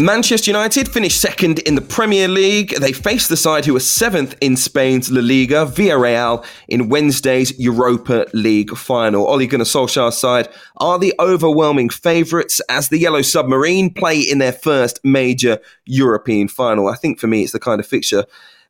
Manchester 0.00 0.50
United 0.50 0.88
finished 0.88 1.20
second 1.20 1.58
in 1.60 1.74
the 1.74 1.82
Premier 1.82 2.26
League. 2.26 2.74
They 2.80 2.92
faced 2.92 3.28
the 3.28 3.36
side 3.36 3.66
who 3.66 3.74
were 3.74 3.80
seventh 3.80 4.34
in 4.40 4.56
Spain's 4.56 5.10
La 5.10 5.20
Liga, 5.20 5.66
Villarreal, 5.66 6.44
in 6.68 6.88
Wednesday's 6.88 7.58
Europa 7.58 8.24
League 8.32 8.74
final. 8.76 9.26
Ole 9.26 9.46
Gunnar 9.46 9.64
Solskjaer's 9.64 10.16
side 10.16 10.48
are 10.78 10.98
the 10.98 11.12
overwhelming 11.20 11.90
favourites 11.90 12.60
as 12.70 12.88
the 12.88 12.98
Yellow 12.98 13.20
Submarine 13.20 13.92
play 13.92 14.18
in 14.18 14.38
their 14.38 14.52
first 14.52 15.00
major 15.04 15.58
European 15.84 16.48
final. 16.48 16.88
I 16.88 16.96
think 16.96 17.18
for 17.18 17.26
me, 17.26 17.42
it's 17.42 17.52
the 17.52 17.60
kind 17.60 17.78
of 17.78 17.86
fixture 17.86 18.24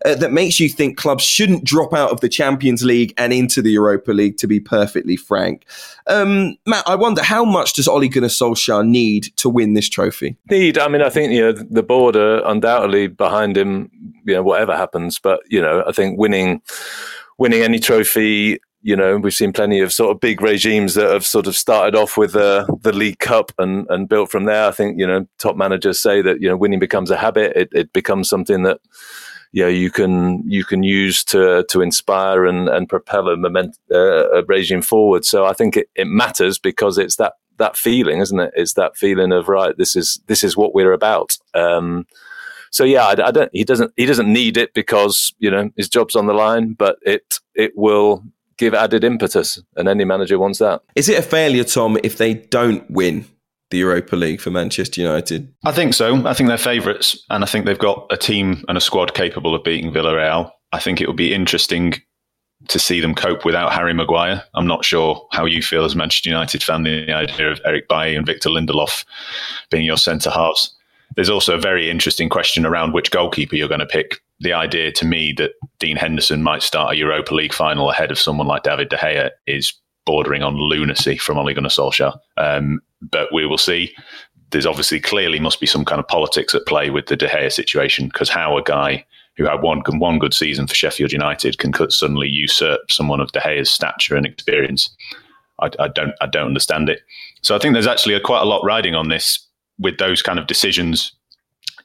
uh, 0.04 0.14
that 0.14 0.32
makes 0.32 0.58
you 0.60 0.68
think 0.68 0.96
clubs 0.96 1.24
shouldn't 1.24 1.64
drop 1.64 1.92
out 1.92 2.10
of 2.10 2.20
the 2.20 2.28
Champions 2.28 2.82
League 2.82 3.12
and 3.16 3.32
into 3.32 3.62
the 3.62 3.70
Europa 3.70 4.12
League, 4.12 4.36
to 4.38 4.46
be 4.46 4.60
perfectly 4.60 5.16
frank. 5.16 5.64
Um, 6.06 6.56
Matt, 6.66 6.84
I 6.86 6.94
wonder 6.94 7.22
how 7.22 7.44
much 7.44 7.74
does 7.74 7.88
Ole 7.88 8.08
Gunnar 8.08 8.28
Solskjaer 8.28 8.86
need 8.86 9.28
to 9.36 9.48
win 9.48 9.74
this 9.74 9.88
trophy? 9.88 10.36
Need, 10.50 10.78
I 10.78 10.88
mean, 10.88 11.02
I 11.02 11.10
think 11.10 11.32
you 11.32 11.40
know 11.40 11.52
the 11.52 11.82
border 11.82 12.42
undoubtedly 12.44 13.08
behind 13.08 13.56
him. 13.56 13.90
You 14.24 14.34
know, 14.34 14.42
whatever 14.42 14.76
happens, 14.76 15.18
but 15.18 15.40
you 15.48 15.60
know, 15.60 15.84
I 15.86 15.92
think 15.92 16.18
winning 16.18 16.62
winning 17.38 17.62
any 17.62 17.78
trophy. 17.78 18.58
You 18.82 18.96
know, 18.96 19.18
we've 19.18 19.34
seen 19.34 19.52
plenty 19.52 19.80
of 19.80 19.92
sort 19.92 20.10
of 20.10 20.20
big 20.20 20.40
regimes 20.40 20.94
that 20.94 21.10
have 21.10 21.26
sort 21.26 21.46
of 21.46 21.54
started 21.54 21.94
off 21.94 22.16
with 22.16 22.34
uh, 22.34 22.64
the 22.80 22.94
League 22.94 23.18
Cup 23.18 23.52
and, 23.58 23.86
and 23.90 24.08
built 24.08 24.30
from 24.30 24.46
there. 24.46 24.66
I 24.66 24.70
think, 24.70 24.98
you 24.98 25.06
know, 25.06 25.26
top 25.38 25.54
managers 25.54 26.00
say 26.00 26.22
that, 26.22 26.40
you 26.40 26.48
know, 26.48 26.56
winning 26.56 26.78
becomes 26.78 27.10
a 27.10 27.18
habit. 27.18 27.52
It, 27.54 27.68
it 27.72 27.92
becomes 27.92 28.30
something 28.30 28.62
that, 28.62 28.80
you 29.52 29.62
know, 29.64 29.68
you 29.68 29.90
can 29.90 30.42
you 30.46 30.64
can 30.64 30.82
use 30.82 31.24
to 31.24 31.64
to 31.68 31.80
inspire 31.80 32.46
and, 32.46 32.68
and 32.68 32.88
propel 32.88 33.28
a, 33.28 33.36
moment, 33.36 33.76
uh, 33.92 34.30
a 34.30 34.44
regime 34.44 34.82
forward. 34.82 35.24
So 35.24 35.44
I 35.44 35.52
think 35.52 35.76
it, 35.76 35.88
it 35.94 36.06
matters 36.06 36.58
because 36.58 36.98
it's 36.98 37.16
that 37.16 37.34
that 37.58 37.76
feeling, 37.76 38.18
isn't 38.18 38.40
it? 38.40 38.52
It's 38.56 38.74
that 38.74 38.96
feeling 38.96 39.32
of 39.32 39.48
right. 39.48 39.76
This 39.76 39.96
is 39.96 40.20
this 40.26 40.44
is 40.44 40.56
what 40.56 40.74
we're 40.74 40.92
about. 40.92 41.36
Um, 41.54 42.06
so 42.70 42.84
yeah, 42.84 43.04
I, 43.04 43.28
I, 43.28 43.30
don't. 43.32 43.50
He 43.52 43.64
doesn't. 43.64 43.92
He 43.96 44.06
doesn't 44.06 44.32
need 44.32 44.56
it 44.56 44.72
because 44.74 45.34
you 45.38 45.50
know 45.50 45.70
his 45.76 45.88
job's 45.88 46.14
on 46.14 46.26
the 46.26 46.34
line, 46.34 46.74
but 46.74 46.98
it 47.02 47.40
it 47.54 47.72
will 47.76 48.24
give 48.56 48.74
added 48.74 49.02
impetus, 49.02 49.60
and 49.76 49.88
any 49.88 50.04
manager 50.04 50.38
wants 50.38 50.60
that. 50.60 50.82
Is 50.94 51.08
it 51.08 51.18
a 51.18 51.22
failure, 51.22 51.64
Tom, 51.64 51.98
if 52.04 52.18
they 52.18 52.34
don't 52.34 52.88
win 52.90 53.24
the 53.70 53.78
Europa 53.78 54.16
League 54.16 54.40
for 54.40 54.50
Manchester 54.50 55.00
United? 55.00 55.52
I 55.64 55.72
think 55.72 55.94
so. 55.94 56.26
I 56.26 56.34
think 56.34 56.48
they're 56.48 56.58
favourites, 56.58 57.24
and 57.30 57.42
I 57.42 57.46
think 57.46 57.66
they've 57.66 57.78
got 57.78 58.06
a 58.10 58.16
team 58.16 58.64
and 58.68 58.76
a 58.76 58.80
squad 58.80 59.14
capable 59.14 59.54
of 59.54 59.64
beating 59.64 59.92
Villarreal. 59.92 60.50
I 60.72 60.80
think 60.80 61.00
it 61.00 61.06
will 61.06 61.14
be 61.14 61.34
interesting 61.34 61.94
to 62.68 62.78
see 62.78 63.00
them 63.00 63.14
cope 63.14 63.44
without 63.44 63.72
Harry 63.72 63.94
Maguire. 63.94 64.44
I'm 64.54 64.66
not 64.66 64.84
sure 64.84 65.26
how 65.32 65.46
you 65.46 65.62
feel 65.62 65.84
as 65.84 65.96
Manchester 65.96 66.28
United 66.28 66.62
fan, 66.62 66.82
the 66.82 67.12
idea 67.12 67.50
of 67.50 67.60
Eric 67.64 67.88
Bailly 67.88 68.16
and 68.16 68.26
Victor 68.26 68.50
Lindelof 68.50 69.04
being 69.70 69.84
your 69.84 69.96
centre 69.96 70.30
halves. 70.30 70.76
There's 71.16 71.30
also 71.30 71.56
a 71.56 71.60
very 71.60 71.90
interesting 71.90 72.28
question 72.28 72.66
around 72.66 72.92
which 72.92 73.10
goalkeeper 73.10 73.56
you're 73.56 73.68
going 73.68 73.80
to 73.80 73.86
pick. 73.86 74.20
The 74.40 74.52
idea 74.52 74.92
to 74.92 75.06
me 75.06 75.34
that 75.38 75.52
Dean 75.78 75.96
Henderson 75.96 76.42
might 76.42 76.62
start 76.62 76.92
a 76.92 76.96
Europa 76.96 77.34
League 77.34 77.52
final 77.52 77.90
ahead 77.90 78.10
of 78.10 78.18
someone 78.18 78.46
like 78.46 78.62
David 78.62 78.90
De 78.90 78.96
Gea 78.96 79.30
is 79.46 79.72
bordering 80.06 80.42
on 80.42 80.56
lunacy 80.56 81.16
from 81.16 81.38
Ole 81.38 81.52
Gunnar 81.52 81.68
Solskjaer. 81.68 82.16
Um, 82.36 82.80
but 83.02 83.32
we 83.32 83.46
will 83.46 83.58
see. 83.58 83.94
There's 84.50 84.66
obviously 84.66 85.00
clearly 85.00 85.38
must 85.38 85.60
be 85.60 85.66
some 85.66 85.84
kind 85.84 86.00
of 86.00 86.08
politics 86.08 86.54
at 86.54 86.66
play 86.66 86.90
with 86.90 87.06
the 87.06 87.16
De 87.16 87.28
Gea 87.28 87.52
situation 87.52 88.08
because 88.08 88.28
how 88.28 88.58
a 88.58 88.62
guy 88.62 89.04
who 89.36 89.44
had 89.44 89.62
one 89.62 89.82
one 89.98 90.18
good 90.18 90.34
season 90.34 90.66
for 90.66 90.74
Sheffield 90.74 91.12
United 91.12 91.58
can 91.58 91.72
suddenly 91.90 92.28
usurp 92.28 92.90
someone 92.90 93.20
of 93.20 93.32
De 93.32 93.40
Gea's 93.40 93.70
stature 93.70 94.16
and 94.16 94.26
experience. 94.26 94.94
I, 95.60 95.70
I 95.78 95.88
don't 95.88 96.14
I 96.20 96.26
don't 96.26 96.48
understand 96.48 96.88
it. 96.88 97.00
So 97.42 97.54
I 97.54 97.58
think 97.58 97.74
there's 97.74 97.86
actually 97.86 98.14
a, 98.14 98.20
quite 98.20 98.42
a 98.42 98.46
lot 98.46 98.64
riding 98.64 98.94
on 98.94 99.08
this 99.08 99.46
with 99.78 99.98
those 99.98 100.20
kind 100.22 100.38
of 100.38 100.46
decisions 100.46 101.12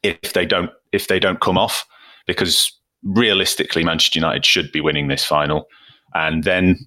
if 0.04 0.34
they 0.34 0.46
don't 0.46 0.72
if 0.92 1.08
they 1.08 1.20
don't 1.20 1.40
come 1.40 1.58
off 1.58 1.86
because 2.28 2.72
realistically 3.04 3.84
Manchester 3.84 4.20
United 4.20 4.46
should 4.46 4.72
be 4.72 4.82
winning 4.82 5.08
this 5.08 5.24
final 5.24 5.68
and 6.14 6.44
then 6.44 6.78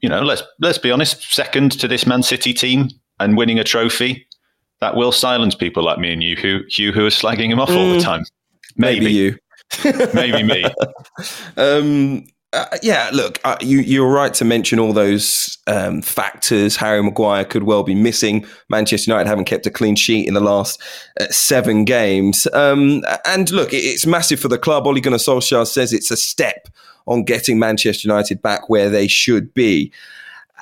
you 0.00 0.08
know 0.08 0.22
let's 0.22 0.42
let's 0.60 0.78
be 0.78 0.90
honest 0.90 1.34
second 1.34 1.72
to 1.72 1.88
this 1.88 2.06
Man 2.06 2.22
City 2.22 2.54
team 2.54 2.88
and 3.20 3.36
winning 3.36 3.58
a 3.58 3.64
trophy 3.64 4.26
that 4.80 4.94
will 4.94 5.12
silence 5.12 5.54
people 5.54 5.82
like 5.82 5.98
me 5.98 6.12
and 6.12 6.22
you 6.22 6.36
who 6.36 6.60
you 6.70 6.92
who 6.92 7.06
are 7.06 7.10
slagging 7.10 7.50
him 7.50 7.60
off 7.60 7.68
mm, 7.68 7.76
all 7.76 7.92
the 7.92 7.98
mm. 7.98 8.02
time 8.02 8.24
maybe, 8.76 9.00
maybe 9.00 9.12
you 9.12 9.38
maybe 10.14 10.42
me 10.42 10.64
um 11.56 12.26
uh, 12.56 12.78
yeah, 12.82 13.10
look, 13.12 13.38
uh, 13.44 13.56
you 13.60 13.80
you're 13.80 14.10
right 14.10 14.32
to 14.32 14.44
mention 14.44 14.78
all 14.78 14.94
those 14.94 15.58
um, 15.66 16.00
factors. 16.00 16.74
Harry 16.76 17.02
Maguire 17.02 17.44
could 17.44 17.64
well 17.64 17.82
be 17.82 17.94
missing. 17.94 18.46
Manchester 18.70 19.10
United 19.10 19.28
haven't 19.28 19.44
kept 19.44 19.66
a 19.66 19.70
clean 19.70 19.94
sheet 19.94 20.26
in 20.26 20.32
the 20.32 20.40
last 20.40 20.80
uh, 21.20 21.26
seven 21.26 21.84
games. 21.84 22.46
Um, 22.54 23.04
and 23.26 23.50
look, 23.50 23.74
it, 23.74 23.78
it's 23.78 24.06
massive 24.06 24.40
for 24.40 24.48
the 24.48 24.58
club. 24.58 24.86
Ole 24.86 25.00
Gunnar 25.00 25.18
Solskjaer 25.18 25.66
says 25.66 25.92
it's 25.92 26.10
a 26.10 26.16
step 26.16 26.68
on 27.06 27.24
getting 27.24 27.58
Manchester 27.58 28.08
United 28.08 28.40
back 28.40 28.70
where 28.70 28.88
they 28.88 29.06
should 29.06 29.52
be. 29.52 29.92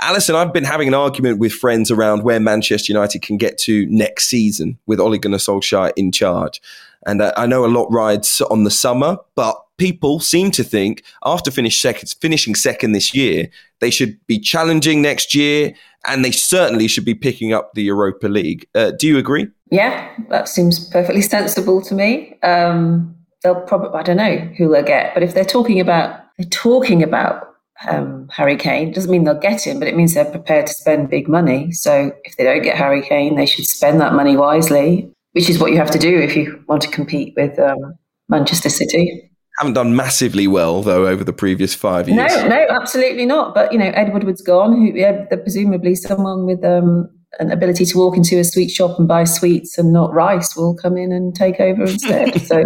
Alyson, 0.00 0.34
I've 0.34 0.52
been 0.52 0.64
having 0.64 0.88
an 0.88 0.94
argument 0.94 1.38
with 1.38 1.52
friends 1.52 1.90
around 1.90 2.24
where 2.24 2.40
Manchester 2.40 2.92
United 2.92 3.22
can 3.22 3.36
get 3.36 3.58
to 3.58 3.86
next 3.86 4.26
season 4.26 4.78
with 4.86 5.00
Ole 5.00 5.18
Gunnar 5.18 5.38
Solskjaer 5.38 5.92
in 5.96 6.10
charge. 6.10 6.60
And 7.06 7.22
uh, 7.22 7.32
I 7.36 7.46
know 7.46 7.64
a 7.64 7.68
lot 7.68 7.90
rides 7.92 8.40
on 8.42 8.64
the 8.64 8.70
summer, 8.70 9.18
but 9.34 9.56
people 9.76 10.20
seem 10.20 10.50
to 10.52 10.64
think 10.64 11.04
after 11.24 11.50
finish 11.50 11.84
finishing 12.20 12.54
second 12.54 12.92
this 12.92 13.14
year, 13.14 13.48
they 13.80 13.90
should 13.90 14.18
be 14.26 14.38
challenging 14.38 15.02
next 15.02 15.34
year, 15.34 15.74
and 16.06 16.24
they 16.24 16.30
certainly 16.30 16.88
should 16.88 17.04
be 17.04 17.14
picking 17.14 17.52
up 17.52 17.74
the 17.74 17.82
Europa 17.82 18.26
League. 18.26 18.66
Uh, 18.74 18.92
do 18.92 19.06
you 19.06 19.18
agree? 19.18 19.48
Yeah, 19.70 20.10
that 20.28 20.48
seems 20.48 20.88
perfectly 20.88 21.22
sensible 21.22 21.82
to 21.82 21.94
me. 21.94 22.38
Um, 22.42 23.16
they'll 23.42 23.60
probably 23.62 23.90
I 23.98 24.02
don't 24.02 24.16
know 24.16 24.36
who 24.56 24.68
they'll 24.70 24.82
get, 24.82 25.14
but 25.14 25.22
if 25.22 25.34
they're 25.34 25.44
talking 25.44 25.80
about 25.80 26.20
they're 26.38 26.48
talking 26.48 27.02
about 27.02 27.53
um, 27.88 28.28
Harry 28.30 28.56
Kane, 28.56 28.92
doesn't 28.92 29.10
mean 29.10 29.24
they'll 29.24 29.38
get 29.38 29.66
him, 29.66 29.78
but 29.78 29.88
it 29.88 29.96
means 29.96 30.14
they're 30.14 30.24
prepared 30.24 30.66
to 30.66 30.74
spend 30.74 31.10
big 31.10 31.28
money. 31.28 31.72
So 31.72 32.12
if 32.24 32.36
they 32.36 32.44
don't 32.44 32.62
get 32.62 32.76
Harry 32.76 33.02
Kane, 33.02 33.36
they 33.36 33.46
should 33.46 33.66
spend 33.66 34.00
that 34.00 34.14
money 34.14 34.36
wisely, 34.36 35.10
which 35.32 35.50
is 35.50 35.58
what 35.58 35.72
you 35.72 35.78
have 35.78 35.90
to 35.90 35.98
do 35.98 36.18
if 36.18 36.36
you 36.36 36.62
want 36.68 36.82
to 36.82 36.88
compete 36.88 37.34
with 37.36 37.58
um, 37.58 37.94
Manchester 38.28 38.70
City 38.70 39.30
haven't 39.58 39.74
done 39.74 39.94
massively 39.94 40.48
well 40.48 40.82
though 40.82 41.06
over 41.06 41.22
the 41.22 41.32
previous 41.32 41.74
five 41.74 42.08
years. 42.08 42.34
No, 42.34 42.48
no, 42.48 42.66
absolutely 42.70 43.24
not. 43.26 43.54
But 43.54 43.72
you 43.72 43.78
know, 43.78 43.86
Ed 43.86 44.12
Woodward's 44.12 44.42
gone. 44.42 44.72
Who 44.72 44.98
yeah, 44.98 45.26
presumably 45.26 45.94
someone 45.94 46.44
with 46.44 46.64
um, 46.64 47.08
an 47.38 47.50
ability 47.50 47.84
to 47.86 47.98
walk 47.98 48.16
into 48.16 48.38
a 48.38 48.44
sweet 48.44 48.70
shop 48.70 48.98
and 48.98 49.06
buy 49.06 49.24
sweets 49.24 49.78
and 49.78 49.92
not 49.92 50.12
rice 50.12 50.56
will 50.56 50.74
come 50.74 50.96
in 50.96 51.12
and 51.12 51.34
take 51.34 51.60
over 51.60 51.82
instead. 51.82 52.40
so 52.46 52.64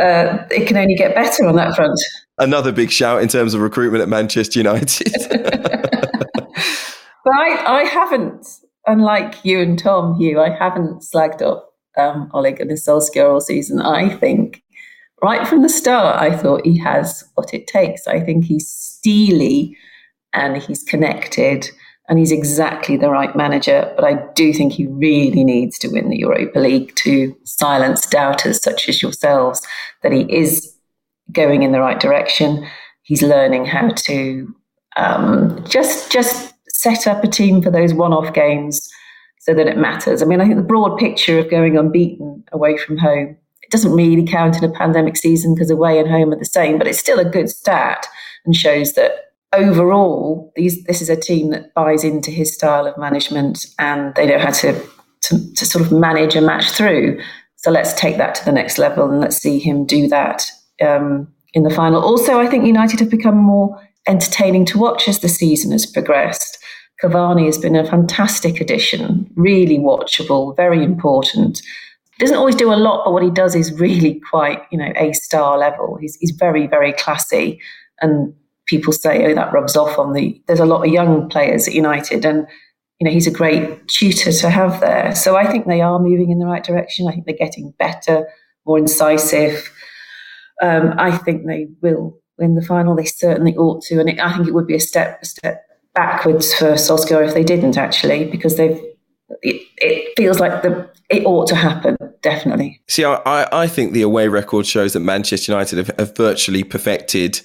uh, 0.00 0.44
it 0.50 0.66
can 0.66 0.76
only 0.76 0.94
get 0.94 1.14
better 1.14 1.46
on 1.46 1.56
that 1.56 1.74
front. 1.74 1.98
Another 2.40 2.72
big 2.72 2.90
shout 2.90 3.22
in 3.22 3.28
terms 3.28 3.54
of 3.54 3.60
recruitment 3.60 4.02
at 4.02 4.08
Manchester 4.08 4.58
United. 4.58 5.12
but 5.30 7.34
I, 7.34 7.64
I 7.66 7.84
haven't, 7.84 8.46
unlike 8.86 9.44
you 9.44 9.60
and 9.60 9.78
Tom, 9.78 10.18
Hugh, 10.18 10.40
I 10.40 10.50
haven't 10.50 11.02
slagged 11.02 11.42
off 11.42 11.62
um, 11.96 12.30
Ole 12.32 12.52
Gunnar 12.52 12.74
Solskjaer 12.74 13.32
all 13.32 13.40
season. 13.40 13.80
I 13.80 14.08
think 14.08 14.62
right 15.22 15.46
from 15.46 15.62
the 15.62 15.68
start, 15.68 16.20
I 16.20 16.36
thought 16.36 16.64
he 16.64 16.78
has 16.78 17.24
what 17.34 17.54
it 17.54 17.66
takes. 17.66 18.06
I 18.06 18.20
think 18.20 18.44
he's 18.44 18.68
steely 18.68 19.76
and 20.32 20.62
he's 20.62 20.82
connected 20.82 21.68
and 22.08 22.18
he's 22.18 22.32
exactly 22.32 22.96
the 22.96 23.10
right 23.10 23.34
manager. 23.36 23.92
But 23.96 24.04
I 24.04 24.14
do 24.34 24.52
think 24.52 24.72
he 24.72 24.86
really 24.86 25.44
needs 25.44 25.78
to 25.78 25.88
win 25.88 26.08
the 26.08 26.18
Europa 26.18 26.58
League 26.58 26.94
to 26.96 27.36
silence 27.44 28.06
doubters 28.06 28.62
such 28.62 28.88
as 28.88 29.00
yourselves 29.00 29.62
that 30.02 30.12
he 30.12 30.22
is 30.22 30.74
going 31.32 31.62
in 31.62 31.72
the 31.72 31.80
right 31.80 32.00
direction. 32.00 32.66
He's 33.02 33.22
learning 33.22 33.66
how 33.66 33.88
to 33.88 34.54
um, 34.96 35.64
just 35.68 36.10
just 36.10 36.54
set 36.68 37.06
up 37.06 37.22
a 37.24 37.28
team 37.28 37.62
for 37.62 37.70
those 37.70 37.92
one-off 37.92 38.32
games 38.32 38.88
so 39.40 39.54
that 39.54 39.66
it 39.66 39.76
matters. 39.76 40.22
I 40.22 40.26
mean, 40.26 40.40
I 40.40 40.44
think 40.44 40.56
the 40.56 40.62
broad 40.62 40.98
picture 40.98 41.38
of 41.38 41.50
going 41.50 41.76
unbeaten 41.76 42.44
away 42.52 42.76
from 42.76 42.98
home 42.98 43.36
it 43.70 43.70
doesn't 43.70 43.92
really 43.92 44.26
count 44.26 44.56
in 44.56 44.64
a 44.64 44.72
pandemic 44.72 45.16
season 45.16 45.54
because 45.54 45.70
away 45.70 46.00
and 46.00 46.08
home 46.08 46.32
are 46.32 46.38
the 46.38 46.44
same, 46.44 46.76
but 46.76 46.88
it's 46.88 46.98
still 46.98 47.20
a 47.20 47.24
good 47.24 47.48
stat 47.48 48.04
and 48.44 48.56
shows 48.56 48.94
that 48.94 49.32
overall, 49.52 50.52
these, 50.56 50.82
this 50.84 51.00
is 51.00 51.08
a 51.08 51.14
team 51.14 51.50
that 51.50 51.72
buys 51.74 52.02
into 52.02 52.32
his 52.32 52.52
style 52.52 52.84
of 52.84 52.98
management 52.98 53.66
and 53.78 54.12
they 54.16 54.26
know 54.26 54.40
how 54.40 54.50
to, 54.50 54.72
to, 55.22 55.54
to 55.54 55.64
sort 55.64 55.84
of 55.84 55.92
manage 55.92 56.34
a 56.34 56.40
match 56.40 56.70
through. 56.70 57.20
So 57.56 57.70
let's 57.70 57.94
take 57.94 58.16
that 58.16 58.34
to 58.36 58.44
the 58.44 58.50
next 58.50 58.76
level 58.76 59.08
and 59.08 59.20
let's 59.20 59.36
see 59.36 59.60
him 59.60 59.86
do 59.86 60.08
that 60.08 60.50
um, 60.80 61.32
in 61.54 61.62
the 61.62 61.70
final. 61.70 62.02
Also, 62.02 62.38
I 62.38 62.46
think 62.46 62.66
United 62.66 63.00
have 63.00 63.10
become 63.10 63.36
more 63.36 63.80
entertaining 64.06 64.64
to 64.66 64.78
watch 64.78 65.08
as 65.08 65.20
the 65.20 65.28
season 65.28 65.72
has 65.72 65.86
progressed. 65.86 66.58
Cavani 67.02 67.46
has 67.46 67.58
been 67.58 67.76
a 67.76 67.84
fantastic 67.84 68.60
addition, 68.60 69.30
really 69.34 69.78
watchable, 69.78 70.54
very 70.56 70.84
important 70.84 71.62
doesn't 72.20 72.36
always 72.36 72.54
do 72.54 72.72
a 72.72 72.76
lot, 72.76 73.02
but 73.04 73.12
what 73.12 73.22
he 73.22 73.30
does 73.30 73.54
is 73.54 73.72
really 73.80 74.20
quite, 74.28 74.60
you 74.70 74.78
know, 74.78 74.92
a 74.94 75.12
star 75.14 75.56
level. 75.58 75.96
He's, 75.98 76.16
he's 76.16 76.32
very, 76.32 76.66
very 76.66 76.92
classy. 76.92 77.58
And 78.02 78.34
people 78.66 78.92
say, 78.92 79.24
oh, 79.24 79.34
that 79.34 79.52
rubs 79.52 79.76
off 79.76 79.98
on 79.98 80.12
the. 80.12 80.40
There's 80.46 80.60
a 80.60 80.66
lot 80.66 80.86
of 80.86 80.92
young 80.92 81.28
players 81.28 81.66
at 81.66 81.74
United, 81.74 82.24
and 82.24 82.46
you 82.98 83.06
know 83.06 83.10
he's 83.10 83.26
a 83.26 83.30
great 83.30 83.88
tutor 83.88 84.32
to 84.32 84.50
have 84.50 84.80
there. 84.80 85.14
So 85.14 85.36
I 85.36 85.50
think 85.50 85.66
they 85.66 85.80
are 85.80 85.98
moving 85.98 86.30
in 86.30 86.38
the 86.38 86.46
right 86.46 86.62
direction. 86.62 87.08
I 87.08 87.12
think 87.12 87.26
they're 87.26 87.34
getting 87.34 87.72
better, 87.78 88.28
more 88.66 88.78
incisive. 88.78 89.70
Um, 90.60 90.94
I 90.98 91.16
think 91.16 91.46
they 91.46 91.68
will 91.80 92.18
win 92.38 92.54
the 92.54 92.62
final. 92.62 92.94
They 92.94 93.04
certainly 93.04 93.56
ought 93.56 93.82
to, 93.84 94.00
and 94.00 94.08
it, 94.08 94.20
I 94.20 94.34
think 94.34 94.48
it 94.48 94.54
would 94.54 94.66
be 94.66 94.76
a 94.76 94.80
step 94.80 95.20
a 95.22 95.24
step 95.24 95.64
backwards 95.94 96.54
for 96.54 96.72
Solskjaer 96.72 97.26
if 97.26 97.34
they 97.34 97.44
didn't 97.44 97.76
actually, 97.76 98.24
because 98.30 98.56
they've 98.56 98.80
it, 99.42 99.62
it 99.78 100.12
feels 100.16 100.40
like 100.40 100.62
the 100.62 100.88
it 101.08 101.24
ought 101.24 101.46
to 101.48 101.54
happen 101.54 101.96
definitely. 102.22 102.80
See, 102.88 103.04
I, 103.04 103.46
I 103.52 103.66
think 103.66 103.92
the 103.92 104.02
away 104.02 104.28
record 104.28 104.66
shows 104.66 104.92
that 104.92 105.00
Manchester 105.00 105.52
United 105.52 105.78
have, 105.78 105.90
have 105.98 106.16
virtually 106.16 106.64
perfected 106.64 107.40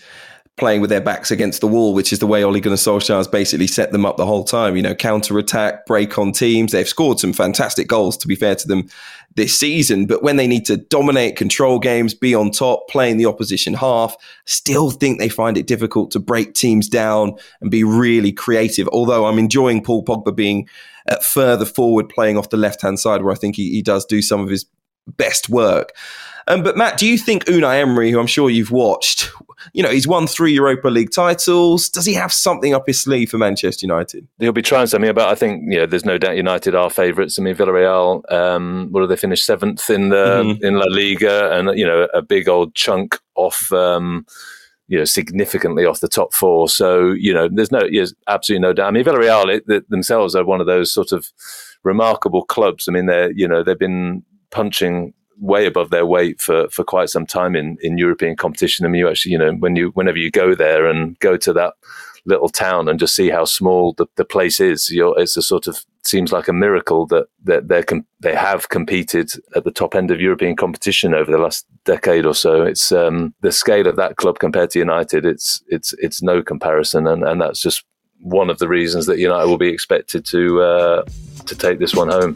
playing 0.57 0.79
with 0.79 0.89
their 0.89 1.01
backs 1.01 1.31
against 1.31 1.59
the 1.59 1.67
wall, 1.67 1.93
which 1.93 2.13
is 2.13 2.19
the 2.19 2.27
way 2.27 2.43
Ole 2.43 2.59
Gunnar 2.59 2.77
Solskjaer 2.77 3.17
has 3.17 3.27
basically 3.27 3.67
set 3.67 3.91
them 3.91 4.05
up 4.05 4.15
the 4.15 4.25
whole 4.25 4.45
time. 4.45 4.77
You 4.77 4.83
know, 4.83 4.95
counter 4.95 5.37
attack, 5.37 5.85
break 5.85 6.17
on 6.17 6.31
teams. 6.31 6.71
They've 6.71 6.87
scored 6.87 7.19
some 7.19 7.33
fantastic 7.33 7.87
goals, 7.87 8.15
to 8.17 8.27
be 8.27 8.35
fair 8.35 8.55
to 8.55 8.67
them, 8.67 8.87
this 9.35 9.59
season. 9.59 10.05
But 10.05 10.23
when 10.23 10.37
they 10.37 10.47
need 10.47 10.65
to 10.67 10.77
dominate, 10.77 11.35
control 11.35 11.77
games, 11.79 12.13
be 12.13 12.33
on 12.33 12.51
top, 12.51 12.87
playing 12.87 13.17
the 13.17 13.25
opposition 13.25 13.73
half, 13.73 14.15
still 14.45 14.91
think 14.91 15.19
they 15.19 15.29
find 15.29 15.57
it 15.57 15.67
difficult 15.67 16.11
to 16.11 16.19
break 16.19 16.53
teams 16.53 16.87
down 16.87 17.35
and 17.59 17.69
be 17.69 17.83
really 17.83 18.31
creative. 18.31 18.87
Although 18.93 19.25
I'm 19.25 19.39
enjoying 19.39 19.83
Paul 19.83 20.05
Pogba 20.05 20.33
being 20.33 20.69
further 21.21 21.65
forward, 21.65 22.07
playing 22.07 22.37
off 22.37 22.49
the 22.49 22.57
left 22.57 22.81
hand 22.81 22.99
side, 22.99 23.23
where 23.23 23.33
I 23.33 23.37
think 23.37 23.57
he, 23.57 23.71
he 23.71 23.81
does 23.81 24.05
do 24.05 24.21
some 24.21 24.39
of 24.39 24.49
his 24.49 24.65
best 25.05 25.49
work. 25.49 25.91
Um, 26.47 26.63
but 26.63 26.77
Matt, 26.77 26.97
do 26.97 27.07
you 27.07 27.17
think 27.17 27.45
Unai 27.45 27.81
Emery, 27.81 28.11
who 28.11 28.19
I'm 28.19 28.27
sure 28.27 28.49
you've 28.49 28.71
watched, 28.71 29.31
you 29.73 29.83
know, 29.83 29.89
he's 29.89 30.07
won 30.07 30.27
three 30.27 30.53
Europa 30.53 30.87
League 30.87 31.11
titles. 31.11 31.89
Does 31.89 32.05
he 32.05 32.13
have 32.13 32.31
something 32.31 32.73
up 32.73 32.87
his 32.87 33.01
sleeve 33.01 33.29
for 33.29 33.37
Manchester 33.37 33.85
United? 33.85 34.27
He'll 34.39 34.51
be 34.51 34.61
trying 34.61 34.87
something 34.87 35.09
about. 35.09 35.29
I 35.29 35.35
think, 35.35 35.63
you 35.71 35.79
know, 35.79 35.85
there's 35.85 36.05
no 36.05 36.17
doubt 36.17 36.37
United 36.37 36.75
are 36.75 36.89
favourites. 36.89 37.39
I 37.39 37.41
mean, 37.41 37.55
Villarreal, 37.55 38.31
um, 38.31 38.87
what 38.91 39.01
do 39.01 39.07
they 39.07 39.15
finish 39.15 39.43
seventh 39.43 39.89
in 39.89 40.09
the 40.09 40.43
mm-hmm. 40.43 40.65
in 40.65 40.75
La 40.75 40.85
Liga, 40.87 41.51
and 41.51 41.77
you 41.77 41.85
know, 41.85 42.07
a 42.13 42.21
big 42.21 42.47
old 42.49 42.75
chunk 42.75 43.19
off. 43.35 43.71
Um, 43.71 44.25
you 44.87 44.99
know, 44.99 45.03
significantly 45.03 45.83
off 45.83 45.99
the 45.99 46.07
top 46.07 46.31
four. 46.31 46.69
So, 46.69 47.11
you 47.11 47.33
know, 47.33 47.49
there's 47.51 47.71
no, 47.71 47.81
there's 47.91 48.13
absolutely 48.27 48.61
no 48.61 48.71
doubt. 48.71 48.87
I 48.87 48.91
mean, 48.91 49.03
Villarreal 49.03 49.51
it, 49.51 49.67
they, 49.67 49.81
themselves 49.89 50.35
are 50.35 50.45
one 50.45 50.61
of 50.61 50.67
those 50.67 50.91
sort 50.91 51.11
of 51.11 51.31
remarkable 51.83 52.45
clubs. 52.45 52.87
I 52.87 52.91
mean, 52.91 53.07
they're, 53.07 53.31
you 53.31 53.47
know, 53.47 53.63
they've 53.63 53.79
been 53.79 54.23
punching 54.51 55.13
way 55.39 55.65
above 55.65 55.89
their 55.89 56.05
weight 56.05 56.41
for, 56.41 56.69
for 56.69 56.83
quite 56.83 57.09
some 57.09 57.25
time 57.25 57.55
in, 57.55 57.77
in 57.81 57.97
European 57.97 58.35
competition. 58.35 58.85
I 58.85 58.89
mean, 58.89 58.99
you 58.99 59.09
actually, 59.09 59.33
you 59.33 59.37
know, 59.37 59.53
when 59.53 59.75
you 59.75 59.89
whenever 59.89 60.17
you 60.17 60.31
go 60.31 60.55
there 60.55 60.85
and 60.87 61.17
go 61.19 61.37
to 61.37 61.53
that 61.53 61.73
little 62.25 62.49
town 62.49 62.89
and 62.89 62.99
just 62.99 63.15
see 63.15 63.29
how 63.29 63.45
small 63.45 63.93
the, 63.93 64.07
the 64.15 64.25
place 64.25 64.59
is, 64.59 64.89
it's 64.91 65.37
a 65.37 65.41
sort 65.41 65.67
of 65.67 65.85
seems 66.03 66.31
like 66.31 66.47
a 66.47 66.53
miracle 66.53 67.05
that 67.07 67.27
that 67.43 67.67
they 67.67 67.83
com- 67.83 68.05
they 68.19 68.35
have 68.35 68.69
competed 68.69 69.31
at 69.55 69.63
the 69.63 69.71
top 69.71 69.95
end 69.95 70.11
of 70.11 70.21
European 70.21 70.55
competition 70.55 71.13
over 71.13 71.31
the 71.31 71.37
last 71.37 71.65
decade 71.83 72.25
or 72.25 72.33
so. 72.33 72.63
It's 72.63 72.91
um, 72.91 73.33
the 73.41 73.51
scale 73.51 73.87
of 73.87 73.95
that 73.97 74.17
club 74.17 74.39
compared 74.39 74.71
to 74.71 74.79
United. 74.79 75.25
It's 75.25 75.63
it's 75.67 75.93
it's 75.99 76.21
no 76.21 76.41
comparison, 76.41 77.07
and, 77.07 77.23
and 77.23 77.41
that's 77.41 77.61
just 77.61 77.83
one 78.19 78.49
of 78.49 78.59
the 78.59 78.67
reasons 78.67 79.05
that 79.05 79.19
United 79.19 79.47
will 79.47 79.57
be 79.57 79.69
expected 79.69 80.25
to 80.25 80.61
uh, 80.61 81.03
to 81.45 81.55
take 81.55 81.79
this 81.79 81.93
one 81.95 82.09
home. 82.09 82.35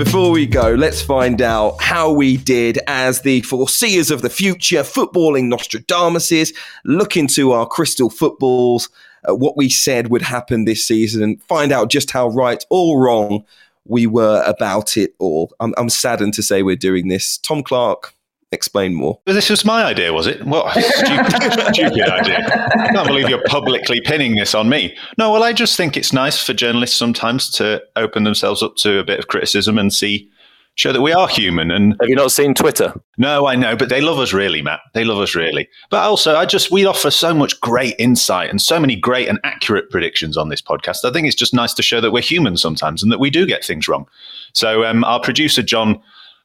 Before 0.00 0.30
we 0.30 0.46
go, 0.46 0.72
let's 0.72 1.02
find 1.02 1.42
out 1.42 1.78
how 1.78 2.10
we 2.10 2.38
did 2.38 2.78
as 2.86 3.20
the 3.20 3.42
foreseers 3.42 4.10
of 4.10 4.22
the 4.22 4.30
future, 4.30 4.80
footballing 4.80 5.48
Nostradamuses, 5.48 6.54
look 6.86 7.18
into 7.18 7.52
our 7.52 7.66
crystal 7.66 8.08
footballs, 8.08 8.88
uh, 9.28 9.34
what 9.34 9.58
we 9.58 9.68
said 9.68 10.08
would 10.08 10.22
happen 10.22 10.64
this 10.64 10.86
season, 10.86 11.22
and 11.22 11.42
find 11.42 11.70
out 11.70 11.90
just 11.90 12.12
how 12.12 12.28
right 12.28 12.64
or 12.70 12.98
wrong 12.98 13.44
we 13.84 14.06
were 14.06 14.42
about 14.46 14.96
it 14.96 15.14
all. 15.18 15.52
I'm, 15.60 15.74
I'm 15.76 15.90
saddened 15.90 16.32
to 16.34 16.42
say 16.42 16.62
we're 16.62 16.76
doing 16.76 17.08
this. 17.08 17.36
Tom 17.36 17.62
Clarke, 17.62 18.14
explain 18.52 18.94
more. 18.94 19.20
This 19.26 19.50
was 19.50 19.64
my 19.64 19.84
idea, 19.84 20.12
was 20.12 20.26
it? 20.26 20.44
What 20.44 20.72
stupid, 20.72 21.32
stupid 21.74 22.08
idea. 22.08 22.70
I 22.78 22.92
can't 22.92 23.06
believe 23.06 23.28
you're 23.28 23.44
publicly 23.44 24.00
pinning 24.00 24.34
this 24.34 24.54
on 24.54 24.68
me. 24.68 24.96
No, 25.18 25.30
well, 25.30 25.42
I 25.42 25.52
just 25.52 25.76
think 25.76 25.96
it's 25.96 26.12
nice 26.12 26.42
for 26.42 26.52
journalists 26.52 26.96
sometimes 26.96 27.50
to 27.52 27.82
open 27.96 28.24
themselves 28.24 28.62
up 28.62 28.76
to 28.76 28.98
a 28.98 29.04
bit 29.04 29.18
of 29.18 29.28
criticism 29.28 29.78
and 29.78 29.92
see 29.92 30.30
show 30.74 30.92
that 30.92 31.02
we 31.02 31.12
are 31.12 31.28
human. 31.28 31.70
And 31.70 31.94
have 32.00 32.08
you 32.08 32.16
not 32.16 32.32
seen 32.32 32.54
Twitter? 32.54 32.94
No, 33.18 33.46
I 33.46 33.54
know, 33.54 33.76
but 33.76 33.88
they 33.88 34.00
love 34.00 34.18
us 34.18 34.32
really, 34.32 34.62
Matt. 34.62 34.80
They 34.94 35.04
love 35.04 35.18
us 35.18 35.34
really. 35.34 35.68
But 35.90 36.04
also, 36.04 36.36
I 36.36 36.46
just 36.46 36.70
we 36.70 36.86
offer 36.86 37.10
so 37.10 37.34
much 37.34 37.60
great 37.60 37.94
insight 37.98 38.50
and 38.50 38.60
so 38.60 38.80
many 38.80 38.96
great 38.96 39.28
and 39.28 39.38
accurate 39.44 39.90
predictions 39.90 40.36
on 40.36 40.48
this 40.48 40.62
podcast. 40.62 41.04
I 41.04 41.12
think 41.12 41.26
it's 41.26 41.36
just 41.36 41.54
nice 41.54 41.74
to 41.74 41.82
show 41.82 42.00
that 42.00 42.12
we're 42.12 42.22
human 42.22 42.56
sometimes 42.56 43.02
and 43.02 43.12
that 43.12 43.20
we 43.20 43.30
do 43.30 43.46
get 43.46 43.64
things 43.64 43.88
wrong. 43.88 44.06
So, 44.54 44.84
um, 44.84 45.04
our 45.04 45.20
producer 45.20 45.62
John 45.62 46.00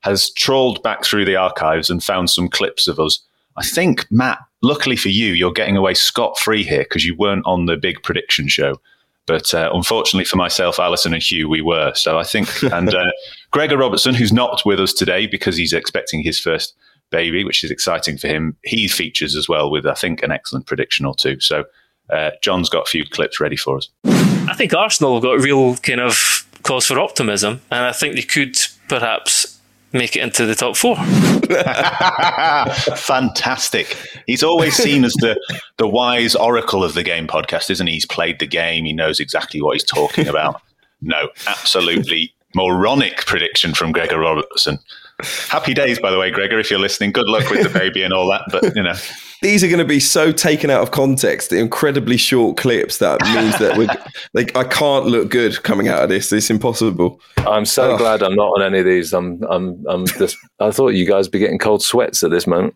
has 0.06 0.30
trawled 0.30 0.84
back 0.84 1.04
through 1.04 1.26
the 1.26 1.36
archives 1.36 1.90
and 1.90 2.04
found 2.04 2.30
some 2.30 2.48
clips 2.48 2.88
of 2.88 3.00
us. 3.00 3.20
I 3.58 3.66
think, 3.66 4.06
Matt, 4.12 4.38
luckily 4.62 4.96
for 4.96 5.10
you, 5.10 5.34
you're 5.34 5.52
getting 5.52 5.76
away 5.76 5.96
scot 5.96 6.38
free 6.38 6.64
here 6.64 6.84
because 6.84 7.04
you 7.04 7.16
weren't 7.16 7.46
on 7.48 7.66
the 7.66 7.76
big 7.76 8.04
prediction 8.04 8.48
show. 8.48 8.80
But 9.26 9.52
uh, 9.56 9.72
unfortunately 9.74 10.26
for 10.26 10.36
myself, 10.36 10.78
Alyson, 10.78 11.16
and 11.16 11.24
Hugh, 11.24 11.50
we 11.50 11.62
were. 11.62 11.92
So 11.96 12.20
I 12.20 12.24
think, 12.24 12.48
and 12.72 12.94
uh, 12.94 13.06
Gregor 13.52 13.78
Robertson, 13.78 14.14
who's 14.14 14.32
not 14.32 14.62
with 14.64 14.80
us 14.80 14.94
today 14.94 15.26
because 15.26 15.58
he's 15.58 15.74
expecting 15.74 16.22
his 16.22 16.40
first 16.40 16.76
baby, 17.10 17.44
which 17.44 17.64
is 17.64 17.72
exciting 17.72 18.20
for 18.20 18.28
him, 18.28 18.56
he 18.64 18.88
features 18.88 19.36
as 19.36 19.50
well 19.50 19.72
with, 19.72 19.88
I 19.88 19.96
think, 19.96 20.22
an 20.22 20.32
excellent 20.32 20.68
prediction 20.68 21.08
or 21.08 21.16
two. 21.16 21.40
So 21.40 21.64
uh, 22.12 22.30
John's 22.44 22.70
got 22.70 22.88
a 22.88 22.90
few 22.90 23.06
clips 23.06 23.40
ready 23.40 23.56
for 23.56 23.78
us. 23.78 23.90
I 24.06 24.54
think 24.56 24.72
Arsenal 24.76 25.16
have 25.16 25.24
got 25.24 25.40
real 25.40 25.76
kind 25.78 26.02
of 26.02 26.48
cause 26.62 26.86
for 26.86 27.00
optimism, 27.00 27.62
and 27.72 27.86
I 27.86 27.92
think 27.92 28.14
they 28.14 28.22
could 28.22 28.56
perhaps 28.88 29.55
make 29.94 30.16
it 30.16 30.22
into 30.22 30.46
the 30.46 30.56
top 30.56 30.76
four. 30.76 30.96
Fantastic. 32.98 33.96
He's 34.28 34.44
always 34.44 34.76
seen 34.76 35.06
as 35.06 35.14
the, 35.14 35.40
the 35.78 35.88
wise 35.88 36.36
oracle 36.36 36.84
of 36.84 36.94
the 36.94 37.04
game 37.04 37.28
podcast, 37.28 37.70
isn't 37.70 37.88
he? 37.88 37.94
He's 37.94 38.06
played 38.06 38.40
the 38.40 38.48
game, 38.48 38.86
he 38.86 38.94
knows 38.94 39.20
exactly 39.20 39.62
what 39.62 39.74
he's 39.74 39.84
talking 39.84 40.28
about. 40.28 40.62
No, 41.02 41.30
absolutely 41.48 42.34
moronic 42.56 43.26
prediction 43.26 43.74
from 43.74 43.92
Gregor 43.92 44.20
Robertson. 44.20 44.80
Happy 45.24 45.74
days, 45.74 46.00
by 46.00 46.12
the 46.12 46.20
way, 46.20 46.30
Gregor, 46.30 46.60
if 46.60 46.70
you're 46.70 46.80
listening. 46.80 47.12
Good 47.12 47.28
luck 47.28 47.50
with 47.50 47.64
the 47.64 47.80
baby 47.80 48.04
and 48.04 48.14
all 48.14 48.28
that. 48.30 48.44
But, 48.52 48.76
you 48.76 48.84
know, 48.84 48.96
these 49.42 49.64
are 49.64 49.68
going 49.68 49.80
to 49.80 49.86
be 49.86 50.00
so 50.00 50.32
taken 50.32 50.70
out 50.70 50.82
of 50.82 50.92
context, 50.92 51.52
the 51.52 51.58
incredibly 51.58 52.18
short 52.18 52.58
clips 52.58 52.98
that 52.98 53.22
means 53.34 53.58
that 53.60 53.78
we 53.78 53.88
like 54.34 54.56
I 54.58 54.64
can't 54.64 55.06
look 55.06 55.30
good 55.30 55.62
coming 55.64 55.88
out 55.88 56.04
of 56.04 56.10
this. 56.10 56.32
It's 56.34 56.50
impossible. 56.50 57.22
I'm 57.38 57.66
so 57.66 57.94
oh. 57.94 57.98
glad 57.98 58.24
I'm 58.24 58.36
not 58.36 58.48
on 58.48 58.62
any 58.62 58.80
of 58.80 58.86
these. 58.86 59.14
I'm 59.14 59.42
I'm 59.44 59.86
I'm 59.88 60.06
just 60.06 60.38
I 60.60 60.72
thought 60.72 60.90
you 60.90 61.06
guys 61.06 61.28
be 61.28 61.40
getting 61.40 61.60
cold 61.60 61.82
sweats 61.82 62.24
at 62.24 62.32
this 62.32 62.48
moment. 62.48 62.76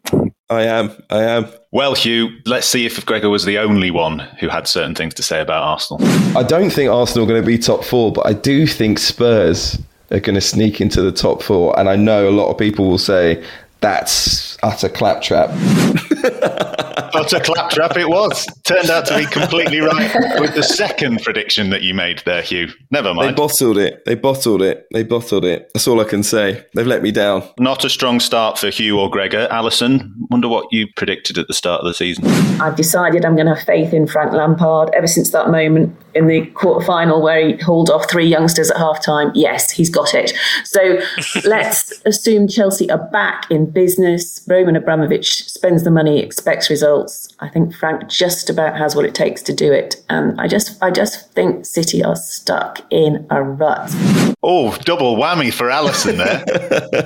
I 0.50 0.64
am. 0.64 0.92
I 1.10 1.24
am. 1.24 1.48
Well, 1.72 1.94
Hugh, 1.94 2.30
let's 2.46 2.68
see 2.68 2.86
if 2.86 3.06
Gregor 3.06 3.30
was 3.30 3.46
the 3.46 3.60
only 3.60 3.92
one 3.92 4.20
who 4.40 4.48
had 4.50 4.68
certain 4.68 4.96
things 4.96 5.14
to 5.16 5.24
say 5.24 5.42
about 5.42 5.62
Arsenal. 5.62 6.08
I 6.36 6.42
don't 6.42 6.72
think 6.72 6.90
Arsenal 6.90 7.26
are 7.26 7.28
going 7.28 7.42
to 7.42 7.46
be 7.46 7.60
top 7.60 7.84
4, 7.84 8.12
but 8.12 8.26
I 8.26 8.34
do 8.34 8.66
think 8.66 8.98
Spurs 8.98 9.78
are 10.12 10.20
going 10.20 10.36
to 10.36 10.42
sneak 10.42 10.82
into 10.82 11.02
the 11.02 11.12
top 11.12 11.44
4 11.44 11.80
and 11.80 11.88
I 11.90 11.96
know 11.96 12.28
a 12.28 12.32
lot 12.32 12.50
of 12.50 12.58
people 12.58 12.88
will 12.88 12.98
say 12.98 13.44
that's 13.82 14.49
utter 14.64 14.90
claptrap. 14.90 15.50
utter 17.14 17.40
claptrap 17.40 17.98
it 17.98 18.08
was. 18.08 18.46
Turned 18.64 18.90
out 18.90 19.06
to 19.08 19.18
be 19.18 19.26
completely 19.26 19.80
right 19.80 20.40
with 20.40 20.56
the 20.56 20.64
second 20.64 21.22
prediction 21.24 21.70
that 21.70 21.82
you 21.82 21.94
made 21.94 22.22
there, 22.26 22.42
Hugh. 22.42 22.70
Never 22.92 23.14
mind. 23.14 23.30
They 23.30 23.34
bottled 23.36 23.78
it. 23.78 24.04
They 24.06 24.16
bottled 24.16 24.62
it. 24.62 24.88
They 24.94 25.04
bottled 25.04 25.46
it. 25.46 25.72
That's 25.74 25.88
all 25.88 26.00
I 26.00 26.04
can 26.04 26.24
say. 26.24 26.66
They've 26.76 26.88
let 26.88 27.02
me 27.02 27.12
down. 27.12 27.44
Not 27.60 27.86
a 27.86 27.90
strong 27.90 28.20
start 28.20 28.58
for 28.58 28.70
Hugh 28.70 29.00
or 29.00 29.10
Gregor. 29.10 29.48
Alyson, 29.52 30.12
wonder 30.30 30.48
what 30.48 30.72
you 30.72 30.88
predicted 30.96 31.38
at 31.38 31.48
the 31.48 31.54
start 31.54 31.82
of 31.82 31.88
the 31.88 31.94
season. 31.94 32.26
I've 32.62 32.76
decided 32.76 33.26
I'm 33.26 33.36
going 33.36 33.48
to 33.48 33.56
have 33.56 33.66
faith 33.66 33.94
in 33.94 34.08
Frank 34.08 34.34
Lampard 34.34 34.90
ever 34.96 35.08
since 35.08 35.32
that 35.32 35.50
moment 35.50 35.96
in 36.16 36.28
the 36.28 36.46
quarter 36.48 36.86
final 36.86 37.22
where 37.22 37.48
he 37.48 37.58
hauled 37.58 37.90
off 37.90 38.10
three 38.10 38.28
youngsters 38.28 38.72
at 38.72 38.78
half 38.78 39.04
time. 39.04 39.32
Yes, 39.36 39.72
he's 39.72 39.90
got 39.90 40.14
it. 40.14 40.34
So 40.64 41.00
let's 41.46 42.02
assume 42.06 42.48
Chelsea 42.48 42.90
are 42.90 43.10
back 43.12 43.50
in 43.50 43.70
business. 43.70 44.40
Roman 44.50 44.76
Abramovich 44.76 45.48
spends 45.48 45.84
the 45.84 45.92
money, 45.92 46.20
expects 46.20 46.72
results. 46.72 47.30
I 47.40 47.50
think 47.50 47.76
Frank 47.76 48.10
just 48.10 48.50
about 48.50 48.76
has 48.76 48.96
what 48.96 49.06
it 49.06 49.14
takes 49.14 49.44
to 49.44 49.54
do 49.54 49.72
it. 49.72 49.98
And 50.10 50.42
I 50.42 50.48
just 50.48 50.82
I 50.82 50.90
just 50.90 51.32
think 51.34 51.68
City 51.68 52.04
are 52.04 52.16
stuck 52.16 52.80
in 52.90 53.28
a 53.30 53.44
rut. 53.44 53.92
Oh, 54.42 54.76
double 54.78 55.18
whammy 55.18 55.54
for 55.54 55.70
Alyson 55.70 56.18
there. 56.18 56.44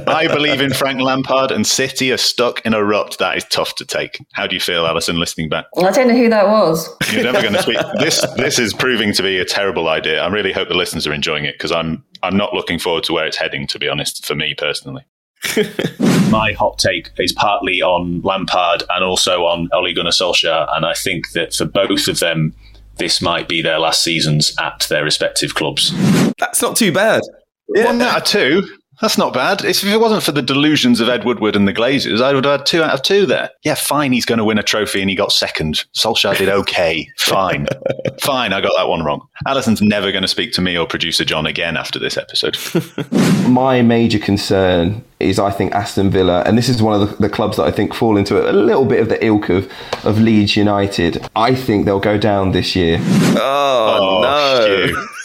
I 0.07 0.27
believe 0.27 0.61
in 0.61 0.71
Frank 0.71 1.01
Lampard 1.01 1.51
and 1.51 1.67
City 1.67 2.11
are 2.13 2.17
stuck 2.17 2.65
in 2.65 2.73
a 2.73 2.83
rut. 2.83 3.17
That 3.19 3.35
is 3.35 3.43
tough 3.45 3.75
to 3.75 3.85
take. 3.85 4.23
How 4.31 4.47
do 4.47 4.55
you 4.55 4.61
feel, 4.61 4.85
Alyson, 4.85 5.17
listening 5.17 5.49
back? 5.49 5.65
I 5.77 5.91
don't 5.91 6.07
know 6.07 6.15
who 6.15 6.29
that 6.29 6.47
was. 6.47 6.89
You're 7.11 7.23
never 7.23 7.41
going 7.41 7.53
to 7.53 7.61
speak. 7.61 7.77
This 7.99 8.25
this 8.37 8.57
is 8.57 8.73
proving 8.73 9.11
to 9.13 9.23
be 9.23 9.37
a 9.39 9.45
terrible 9.45 9.89
idea. 9.89 10.21
I 10.21 10.27
really 10.27 10.53
hope 10.53 10.69
the 10.69 10.75
listeners 10.75 11.05
are 11.07 11.13
enjoying 11.13 11.43
it 11.43 11.55
because 11.55 11.73
I'm 11.73 12.05
I'm 12.21 12.37
not 12.37 12.53
looking 12.53 12.79
forward 12.79 13.03
to 13.05 13.13
where 13.13 13.25
it's 13.25 13.37
heading. 13.37 13.67
To 13.67 13.79
be 13.79 13.89
honest, 13.89 14.25
for 14.25 14.35
me 14.35 14.53
personally. 14.57 15.03
My 16.29 16.53
hot 16.53 16.79
take 16.79 17.09
is 17.17 17.31
partly 17.31 17.81
on 17.81 18.21
Lampard 18.21 18.83
and 18.89 19.03
also 19.03 19.45
on 19.45 19.69
Ole 19.71 19.93
Gunnar 19.93 20.11
Solskjaer, 20.11 20.67
and 20.75 20.85
I 20.85 20.93
think 20.93 21.31
that 21.33 21.53
for 21.53 21.65
both 21.65 22.07
of 22.07 22.19
them, 22.19 22.53
this 22.97 23.21
might 23.21 23.47
be 23.47 23.61
their 23.61 23.79
last 23.79 24.03
seasons 24.03 24.55
at 24.59 24.87
their 24.89 25.03
respective 25.03 25.55
clubs. 25.55 25.93
That's 26.39 26.61
not 26.61 26.75
too 26.75 26.91
bad. 26.91 27.21
Yeah. 27.75 27.85
One 27.85 28.01
out 28.01 28.17
of 28.17 28.23
two. 28.23 28.63
That's 29.01 29.17
not 29.17 29.33
bad. 29.33 29.65
If 29.65 29.83
it 29.83 29.97
wasn't 29.97 30.23
for 30.23 30.31
the 30.31 30.41
delusions 30.41 30.99
of 30.99 31.09
Ed 31.09 31.25
Woodward 31.25 31.55
and 31.55 31.67
the 31.67 31.73
Glazers, 31.73 32.21
I 32.21 32.33
would 32.33 32.45
have 32.45 32.59
had 32.59 32.65
two 32.65 32.83
out 32.83 32.93
of 32.93 33.01
two 33.01 33.25
there. 33.25 33.49
Yeah, 33.63 33.75
fine, 33.75 34.11
he's 34.11 34.25
going 34.25 34.37
to 34.37 34.45
win 34.45 34.57
a 34.57 34.63
trophy 34.63 35.01
and 35.01 35.09
he 35.09 35.15
got 35.15 35.31
second. 35.31 35.85
Solskjaer 35.93 36.37
did 36.37 36.49
okay. 36.49 37.09
fine. 37.17 37.67
fine, 38.21 38.53
I 38.53 38.61
got 38.61 38.73
that 38.77 38.87
one 38.87 39.03
wrong. 39.03 39.27
Alyson's 39.47 39.81
never 39.81 40.11
going 40.11 40.21
to 40.21 40.27
speak 40.27 40.53
to 40.53 40.61
me 40.61 40.77
or 40.77 40.85
producer 40.85 41.25
John 41.25 41.45
again 41.45 41.75
after 41.75 41.99
this 41.99 42.17
episode. 42.17 42.57
My 43.49 43.81
major 43.81 44.19
concern 44.19 45.03
is 45.19 45.39
I 45.39 45.51
think 45.51 45.73
Aston 45.73 46.09
Villa, 46.09 46.43
and 46.45 46.57
this 46.57 46.69
is 46.69 46.81
one 46.81 47.01
of 47.01 47.09
the, 47.09 47.15
the, 47.27 47.29
clubs 47.29 47.57
that 47.57 47.63
I 47.63 47.71
think 47.71 47.93
fall 47.93 48.17
into 48.17 48.49
a 48.49 48.51
little 48.51 48.85
bit 48.85 48.99
of 48.99 49.09
the 49.09 49.23
ilk 49.25 49.49
of, 49.49 49.71
of 50.03 50.19
Leeds 50.19 50.55
United. 50.55 51.25
I 51.35 51.55
think 51.55 51.85
they'll 51.85 51.99
go 51.99 52.17
down 52.17 52.51
this 52.51 52.75
year. 52.75 52.97
Oh, 53.01 53.97
oh 53.99 54.21
no 54.21 55.07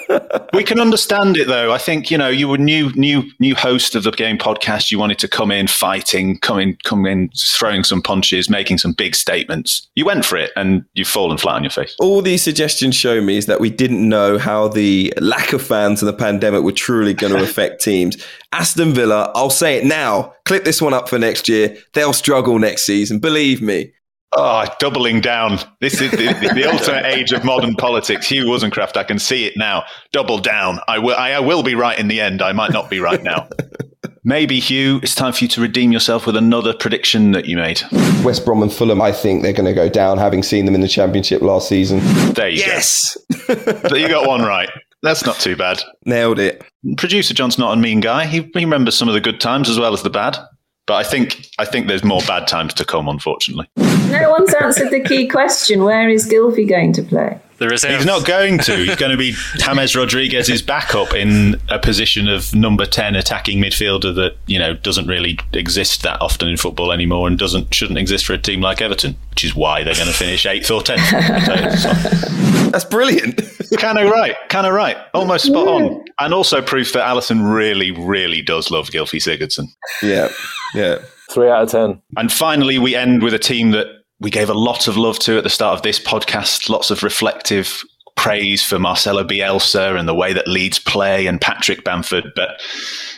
we 0.52 0.64
can 0.64 0.80
understand 0.80 1.36
it 1.36 1.46
though. 1.46 1.72
I 1.72 1.78
think 1.78 2.10
you 2.10 2.18
know 2.18 2.28
you 2.28 2.48
were 2.48 2.58
new, 2.58 2.90
new, 2.92 3.22
new 3.38 3.54
host 3.54 3.94
of 3.94 4.04
the 4.04 4.10
game 4.10 4.38
podcast. 4.38 4.90
You 4.90 4.98
wanted 4.98 5.18
to 5.20 5.28
come 5.28 5.50
in 5.50 5.66
fighting, 5.66 6.38
come 6.38 6.58
in, 6.58 6.76
come 6.84 7.06
in, 7.06 7.30
throwing 7.36 7.84
some 7.84 8.02
punches, 8.02 8.50
making 8.50 8.78
some 8.78 8.92
big 8.92 9.14
statements. 9.14 9.88
You 9.94 10.04
went 10.04 10.24
for 10.24 10.36
it, 10.36 10.50
and 10.56 10.84
you've 10.94 11.08
fallen 11.08 11.38
flat 11.38 11.56
on 11.56 11.64
your 11.64 11.70
face. 11.70 11.96
All 11.98 12.22
these 12.22 12.42
suggestions 12.42 12.94
show 12.94 13.20
me 13.20 13.36
is 13.36 13.46
that 13.46 13.60
we 13.60 13.70
didn't 13.70 14.06
know 14.06 14.38
how 14.38 14.68
the 14.68 15.12
lack 15.20 15.52
of 15.52 15.62
fans 15.62 16.02
and 16.02 16.08
the 16.08 16.16
pandemic 16.16 16.62
were 16.62 16.72
truly 16.72 17.14
going 17.14 17.32
to 17.36 17.42
affect 17.42 17.82
teams. 17.82 18.22
Aston 18.52 18.92
Villa, 18.92 19.32
I'll 19.34 19.50
say 19.50 19.76
it 19.78 19.84
now. 19.84 20.34
Clip 20.44 20.64
this 20.64 20.82
one 20.82 20.94
up 20.94 21.08
for 21.08 21.18
next 21.18 21.48
year. 21.48 21.76
They'll 21.94 22.12
struggle 22.12 22.58
next 22.58 22.82
season. 22.82 23.18
Believe 23.18 23.62
me. 23.62 23.92
Oh, 24.34 24.64
doubling 24.78 25.20
down. 25.20 25.58
This 25.80 26.00
is 26.00 26.10
the, 26.10 26.16
the, 26.16 26.54
the 26.54 26.64
ultimate 26.70 27.04
age 27.04 27.32
of 27.32 27.44
modern 27.44 27.74
politics. 27.74 28.26
Hugh 28.28 28.46
Woozencroft, 28.46 28.96
I 28.96 29.04
can 29.04 29.18
see 29.18 29.44
it 29.44 29.54
now. 29.56 29.84
Double 30.12 30.38
down. 30.38 30.80
I 30.88 30.98
will, 30.98 31.16
I, 31.16 31.32
I 31.32 31.40
will 31.40 31.62
be 31.62 31.74
right 31.74 31.98
in 31.98 32.08
the 32.08 32.20
end. 32.20 32.40
I 32.40 32.52
might 32.52 32.72
not 32.72 32.88
be 32.88 32.98
right 32.98 33.22
now. 33.22 33.48
Maybe, 34.24 34.60
Hugh, 34.60 35.00
it's 35.02 35.16
time 35.16 35.32
for 35.32 35.44
you 35.44 35.48
to 35.48 35.60
redeem 35.60 35.90
yourself 35.90 36.26
with 36.26 36.36
another 36.36 36.72
prediction 36.72 37.32
that 37.32 37.46
you 37.46 37.56
made. 37.56 37.82
West 38.24 38.44
Brom 38.44 38.62
and 38.62 38.72
Fulham, 38.72 39.02
I 39.02 39.10
think 39.10 39.42
they're 39.42 39.52
going 39.52 39.66
to 39.66 39.74
go 39.74 39.88
down, 39.88 40.16
having 40.16 40.44
seen 40.44 40.64
them 40.64 40.76
in 40.76 40.80
the 40.80 40.88
Championship 40.88 41.42
last 41.42 41.68
season. 41.68 41.98
There 42.32 42.48
you 42.48 42.58
yes! 42.58 43.16
go. 43.48 43.54
Yes! 43.54 43.92
you 43.92 44.08
got 44.08 44.28
one 44.28 44.42
right. 44.42 44.70
That's 45.02 45.26
not 45.26 45.40
too 45.40 45.56
bad. 45.56 45.82
Nailed 46.06 46.38
it. 46.38 46.64
Producer 46.96 47.34
John's 47.34 47.58
not 47.58 47.76
a 47.76 47.80
mean 47.80 47.98
guy. 47.98 48.26
He, 48.26 48.48
he 48.54 48.64
remembers 48.64 48.96
some 48.96 49.08
of 49.08 49.14
the 49.14 49.20
good 49.20 49.40
times 49.40 49.68
as 49.68 49.78
well 49.78 49.92
as 49.92 50.04
the 50.04 50.10
bad. 50.10 50.38
But 50.86 50.94
I 50.94 51.04
think 51.04 51.48
I 51.58 51.64
think 51.64 51.86
there's 51.86 52.04
more 52.04 52.22
bad 52.22 52.48
times 52.48 52.74
to 52.74 52.84
come, 52.84 53.08
unfortunately. 53.08 53.68
No 53.76 54.30
one's 54.30 54.52
answered 54.54 54.90
the 54.90 55.00
key 55.00 55.28
question: 55.28 55.84
Where 55.84 56.08
is 56.08 56.28
Gylfi 56.28 56.68
going 56.68 56.92
to 56.94 57.02
play? 57.02 57.38
The 57.62 57.96
He's 57.96 58.06
not 58.06 58.26
going 58.26 58.58
to. 58.58 58.76
He's 58.76 58.96
going 58.96 59.12
to 59.12 59.18
be 59.18 59.34
James 59.56 59.94
Rodriguez's 59.94 60.62
backup 60.62 61.14
in 61.14 61.60
a 61.68 61.78
position 61.78 62.28
of 62.28 62.54
number 62.54 62.86
ten 62.86 63.14
attacking 63.14 63.60
midfielder 63.60 64.14
that 64.14 64.36
you 64.46 64.58
know 64.58 64.74
doesn't 64.74 65.06
really 65.06 65.38
exist 65.52 66.02
that 66.02 66.20
often 66.20 66.48
in 66.48 66.56
football 66.56 66.92
anymore, 66.92 67.28
and 67.28 67.38
doesn't 67.38 67.72
shouldn't 67.72 67.98
exist 67.98 68.26
for 68.26 68.32
a 68.32 68.38
team 68.38 68.60
like 68.60 68.80
Everton, 68.80 69.16
which 69.30 69.44
is 69.44 69.54
why 69.54 69.84
they're 69.84 69.94
going 69.94 70.08
to 70.08 70.12
finish 70.12 70.44
eighth 70.46 70.70
or 70.70 70.82
tenth. 70.82 71.00
That's 72.72 72.84
brilliant. 72.84 73.40
kind 73.78 73.98
of 73.98 74.10
right, 74.10 74.34
kind 74.48 74.66
of 74.66 74.72
right, 74.72 74.96
almost 75.14 75.46
spot 75.46 75.68
on, 75.68 76.04
and 76.18 76.34
also 76.34 76.60
proof 76.62 76.92
that 76.94 77.06
Alyson 77.06 77.54
really, 77.54 77.92
really 77.92 78.42
does 78.42 78.70
love 78.70 78.88
Gylfi 78.88 79.20
Sigurdsson. 79.20 79.66
Yeah, 80.02 80.28
yeah. 80.74 80.98
Three 81.30 81.48
out 81.48 81.62
of 81.62 81.70
ten. 81.70 82.02
And 82.16 82.30
finally, 82.32 82.78
we 82.78 82.94
end 82.94 83.22
with 83.22 83.34
a 83.34 83.38
team 83.38 83.70
that 83.70 84.01
we 84.22 84.30
gave 84.30 84.48
a 84.48 84.54
lot 84.54 84.86
of 84.86 84.96
love 84.96 85.18
to 85.18 85.36
at 85.36 85.42
the 85.42 85.50
start 85.50 85.76
of 85.76 85.82
this 85.82 85.98
podcast, 85.98 86.68
lots 86.68 86.90
of 86.90 87.02
reflective 87.02 87.82
praise 88.14 88.62
for 88.62 88.78
Marcelo 88.78 89.24
Bielsa 89.24 89.98
and 89.98 90.08
the 90.08 90.14
way 90.14 90.32
that 90.32 90.46
Leeds 90.46 90.78
play 90.78 91.26
and 91.26 91.40
Patrick 91.40 91.82
Bamford, 91.82 92.32
but 92.36 92.60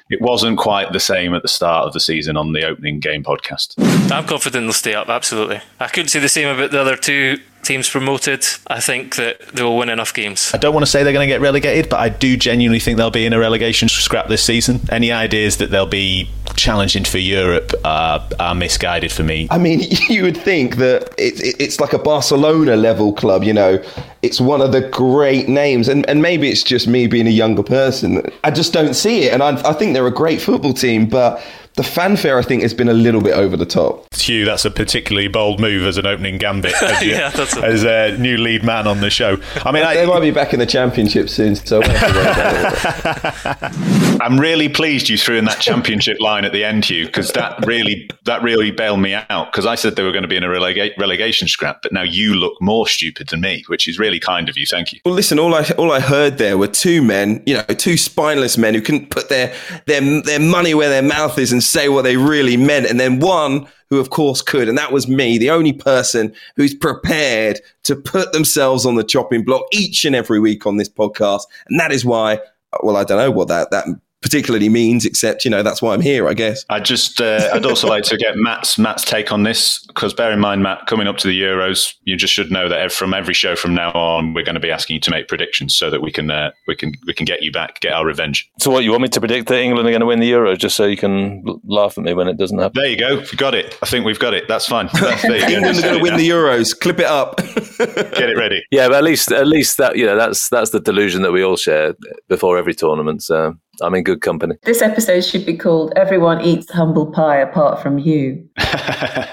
it 0.09 0.23
wasn't 0.23 0.59
quite 0.59 0.93
the 0.93 1.01
same 1.01 1.35
at 1.35 1.43
the 1.43 1.49
start 1.49 1.87
of 1.87 1.93
the 1.93 2.01
season 2.01 2.39
on 2.39 2.53
the 2.53 2.65
opening 2.65 3.01
game 3.01 3.23
podcast. 3.23 3.75
I'm 4.11 4.27
confident 4.27 4.65
they'll 4.65 4.73
stay 4.73 4.95
up, 4.95 5.09
absolutely. 5.09 5.61
I 5.79 5.89
couldn't 5.89 6.09
say 6.09 6.21
the 6.21 6.29
same 6.29 6.49
about 6.49 6.71
the 6.71 6.81
other 6.81 6.97
two 6.97 7.39
teams 7.65 7.89
promoted, 7.89 8.45
I 8.67 8.81
think 8.81 9.17
that 9.17 9.41
they 9.55 9.62
will 9.62 9.77
win 9.77 9.89
enough 9.89 10.15
games. 10.15 10.51
I 10.55 10.59
don't 10.59 10.75
want 10.75 10.85
to 10.85 10.91
say 10.91 11.03
they're 11.03 11.12
going 11.12 11.29
to 11.29 11.33
get 11.33 11.41
relegated, 11.41 11.89
but 11.89 12.01
I 12.01 12.09
do 12.09 12.37
genuinely 12.37 12.81
think 12.81 12.99
they'll 12.99 13.11
be 13.11 13.27
in 13.27 13.33
a 13.33 13.39
relegation 13.39 13.89
scrap 13.89 14.29
this 14.29 14.43
season. 14.43 14.81
Any 14.91 15.12
ideas 15.12 15.59
that 15.59 15.71
they'll 15.71 15.87
be 15.87 16.29
challenging 16.57 17.05
for 17.05 17.19
Europe 17.19 17.73
are, 17.85 18.27
are 18.39 18.55
misguided 18.55 19.11
for 19.11 19.23
me. 19.23 19.49
I 19.51 19.59
mean, 19.59 19.81
you 20.09 20.23
would 20.23 20.37
think 20.37 20.77
that 20.77 21.15
it, 21.19 21.41
it, 21.41 21.57
it's 21.59 21.81
like 21.81 21.93
a 21.93 21.99
Barcelona 21.99 22.77
level 22.77 23.12
club, 23.12 23.45
you 23.45 23.53
know, 23.53 23.83
it's 24.23 24.41
one 24.41 24.61
of 24.61 24.73
the 24.73 24.89
great 24.89 25.49
names. 25.49 25.89
And, 25.89 26.09
and 26.09 26.23
maybe 26.23 26.49
it's 26.49 26.62
just 26.62 26.87
me 26.87 27.07
being 27.07 27.27
a 27.27 27.31
younger 27.31 27.62
person. 27.62 28.23
I 28.43 28.51
just 28.51 28.73
don't 28.73 28.95
see 28.95 29.25
it. 29.25 29.33
And 29.33 29.43
I, 29.43 29.61
I 29.69 29.73
think 29.73 29.95
they're 29.95 30.07
a 30.07 30.12
great 30.12 30.41
football 30.41 30.73
team, 30.73 31.07
but 31.07 31.43
the 31.77 31.83
fanfare, 31.83 32.39
I 32.39 32.43
think, 32.43 32.62
has 32.62 32.72
been 32.72 32.89
a 32.89 32.93
little 32.95 33.20
bit 33.20 33.35
over 33.35 33.57
the 33.57 33.66
top. 33.66 34.07
Hugh, 34.14 34.45
that's 34.45 34.64
a 34.64 34.70
particularly 34.70 35.27
bold 35.27 35.61
move 35.61 35.85
as 35.87 35.99
an 35.99 36.07
opening 36.07 36.39
gambit, 36.39 36.72
as, 36.81 37.03
you, 37.07 37.12
yeah, 37.12 37.33
a- 37.35 37.64
as 37.64 37.85
a 37.85 38.16
new 38.16 38.37
lead 38.37 38.62
man 38.62 38.87
on 38.87 39.01
the 39.01 39.11
show. 39.11 39.39
I 39.57 39.72
mean, 39.72 39.83
they 39.83 40.03
I, 40.03 40.07
might 40.07 40.20
be 40.20 40.31
back 40.31 40.53
in 40.53 40.61
the 40.61 40.66
championship 40.66 41.29
soon, 41.29 41.57
so 41.57 41.83
I'm 44.20 44.39
really 44.39 44.68
pleased 44.68 45.09
you 45.09 45.18
threw 45.18 45.37
in 45.37 45.47
that 45.47 45.61
championship 45.61 46.20
line 46.20 46.45
at 46.45 46.53
the 46.53 46.64
end, 46.64 46.85
Hugh, 46.85 47.07
because 47.07 47.33
that 47.33 47.66
really 47.66 48.09
that 48.25 48.43
really 48.43 48.70
bailed 48.70 49.01
me 49.01 49.14
out. 49.14 49.51
Because 49.51 49.66
I 49.66 49.75
said 49.75 49.97
they 49.97 50.05
were 50.05 50.12
going 50.12 50.22
to 50.22 50.29
be 50.29 50.37
in 50.37 50.45
a 50.45 50.49
relega- 50.49 50.97
relegation 50.97 51.49
scrap, 51.49 51.83
but 51.83 51.93
now 51.93 52.03
you 52.03 52.35
look 52.35 52.55
more 52.61 52.87
stupid 52.87 53.29
than 53.31 53.41
me, 53.41 53.64
which 53.66 53.89
is 53.89 53.99
really 53.99 54.20
kind 54.20 54.49
of 54.49 54.57
you. 54.57 54.66
Thank 54.66 54.93
you. 54.93 55.01
Well, 55.05 55.14
listen, 55.14 55.41
all 55.41 55.55
I 55.55 55.64
all 55.77 55.91
I 55.91 55.99
heard 55.99 56.39
there 56.39 56.57
were 56.57 56.68
two 56.68 57.03
men, 57.03 57.43
you 57.47 57.55
know, 57.55 57.62
two 57.62 57.97
spineless 57.97 58.57
men 58.57 58.75
who 58.75 58.81
couldn't 58.81 59.11
put 59.11 59.29
their 59.29 59.53
their 59.87 60.22
their 60.22 60.41
money 60.41 60.75
where 60.75 60.89
their 60.89 61.03
mouth 61.03 61.37
is 61.39 61.53
and 61.53 61.64
say 61.65 61.89
what 61.89 62.03
they 62.03 62.17
really 62.17 62.57
meant. 62.57 62.87
And 62.87 63.01
then 63.01 63.21
one 63.21 63.67
who, 63.91 63.99
of 63.99 64.11
course, 64.11 64.43
could. 64.43 64.69
And 64.69 64.79
that 64.79 64.93
was 64.93 65.09
me, 65.09 65.39
the 65.39 65.51
only 65.51 65.73
person 65.73 66.35
who's 66.57 66.75
prepared 66.75 67.61
to 67.85 67.97
put 67.97 68.33
themselves 68.33 68.87
on 68.87 68.95
the 68.95 69.05
chopping 69.05 69.45
block 69.45 69.62
each 69.73 70.05
and 70.05 70.17
every 70.17 70.41
week 70.41 70.67
on 70.67 70.77
this 70.77 70.89
podcast. 70.89 71.43
And 71.69 71.79
that 71.79 71.93
is 71.93 72.05
why, 72.05 72.41
well, 72.83 72.97
I 72.97 73.05
don't 73.05 73.19
know 73.19 73.31
what 73.31 73.49
that, 73.49 73.71
that 73.71 73.87
particularly 74.25 74.70
means, 74.70 75.05
except 75.05 75.45
you 75.45 75.51
know 75.51 75.62
that's 75.62 75.83
why 75.83 75.93
I'm 75.93 76.01
here, 76.01 76.27
I 76.27 76.33
guess. 76.33 76.64
I 76.70 76.81
just 76.81 77.20
uh, 77.20 77.51
I'd 77.53 77.66
also 77.66 77.87
like 77.87 78.05
to 78.05 78.16
get 78.16 78.37
Matt's 78.37 78.79
Matt's 78.79 79.05
take 79.05 79.31
on 79.31 79.43
this 79.43 79.85
because 79.89 80.14
bear 80.14 80.33
in 80.33 80.41
mind, 80.41 80.62
Matt, 80.62 80.87
coming 80.87 81.07
up 81.07 81.18
to 81.18 81.29
the 81.29 81.39
Euros, 81.39 81.93
you 82.05 82.16
just 82.16 82.33
should 82.33 82.51
know 82.51 82.66
that 82.66 82.91
from 82.91 83.12
every 83.12 83.35
show 83.35 83.55
from 83.55 83.75
now 83.75 83.93
on, 83.93 84.33
we're 84.33 84.43
going 84.43 84.55
to 84.55 84.61
be 84.61 84.70
asking 84.70 84.95
you 84.95 85.01
to 85.01 85.11
make 85.11 85.29
predictions 85.29 85.77
so 85.77 85.91
that 85.91 86.01
we 86.01 86.11
can 86.11 86.31
uh, 86.31 86.53
we 86.66 86.75
can 86.75 86.95
we 87.07 87.12
can 87.12 87.27
get 87.27 87.43
you 87.43 87.53
back, 87.53 87.81
get 87.81 87.93
our 87.93 88.07
revenge. 88.07 88.51
So, 88.61 88.70
what 88.70 88.83
you 88.83 88.93
want 88.93 89.03
me 89.03 89.09
to 89.09 89.20
predict 89.20 89.49
that 89.49 89.61
England 89.61 89.87
are 89.87 89.93
going 89.93 90.01
to 90.01 90.07
win 90.07 90.20
the 90.20 90.33
Euros, 90.33 90.57
just 90.57 90.75
so 90.75 90.87
you 90.87 90.97
can 90.97 91.45
laugh 91.64 91.99
at 91.99 92.05
me 92.05 92.14
when 92.14 92.27
it 92.27 92.39
doesn't 92.39 92.59
happen? 92.59 92.81
There 92.81 92.89
you 92.89 92.99
go, 92.99 93.16
we 93.16 93.37
got 93.37 93.55
it. 93.55 93.77
I 93.83 93.87
think 93.87 94.07
we've 94.07 94.18
got 94.18 94.33
it. 94.33 94.49
That's 94.49 94.64
fine. 94.64 94.89
That's, 94.95 95.22
England 95.22 95.79
are 95.79 95.83
going 95.83 95.97
to 95.97 96.03
win 96.03 96.16
the 96.16 96.27
Euros. 96.27 96.79
Clip 96.79 96.99
it 96.99 97.05
up. 97.05 97.37
get 97.79 98.31
it 98.31 98.39
ready. 98.39 98.64
Yeah, 98.70 98.89
but 98.89 98.97
at 98.97 99.05
least 99.05 99.31
at 99.33 99.47
least 99.47 99.77
that 99.77 99.97
you 99.97 100.07
know 100.07 100.16
that's 100.16 100.49
that's 100.49 100.70
the 100.70 100.81
delusion 100.81 101.20
that 101.22 101.33
we 101.33 101.43
all 101.43 101.57
share 101.57 101.95
before 102.31 102.57
every 102.57 102.75
tournament. 102.75 103.22
So 103.22 103.55
I'm 103.81 103.95
in 103.95 104.05
good 104.05 104.20
company. 104.20 104.57
This 104.62 104.83
episode 104.83 105.25
should 105.25 105.47
be 105.47 105.57
called 105.57 105.93
"Everyone 105.97 106.41
Eats 106.41 106.70
Humble 106.70 107.07
Pie 107.07 107.39
Apart 107.39 107.83
from 107.83 107.99
You." 107.99 108.49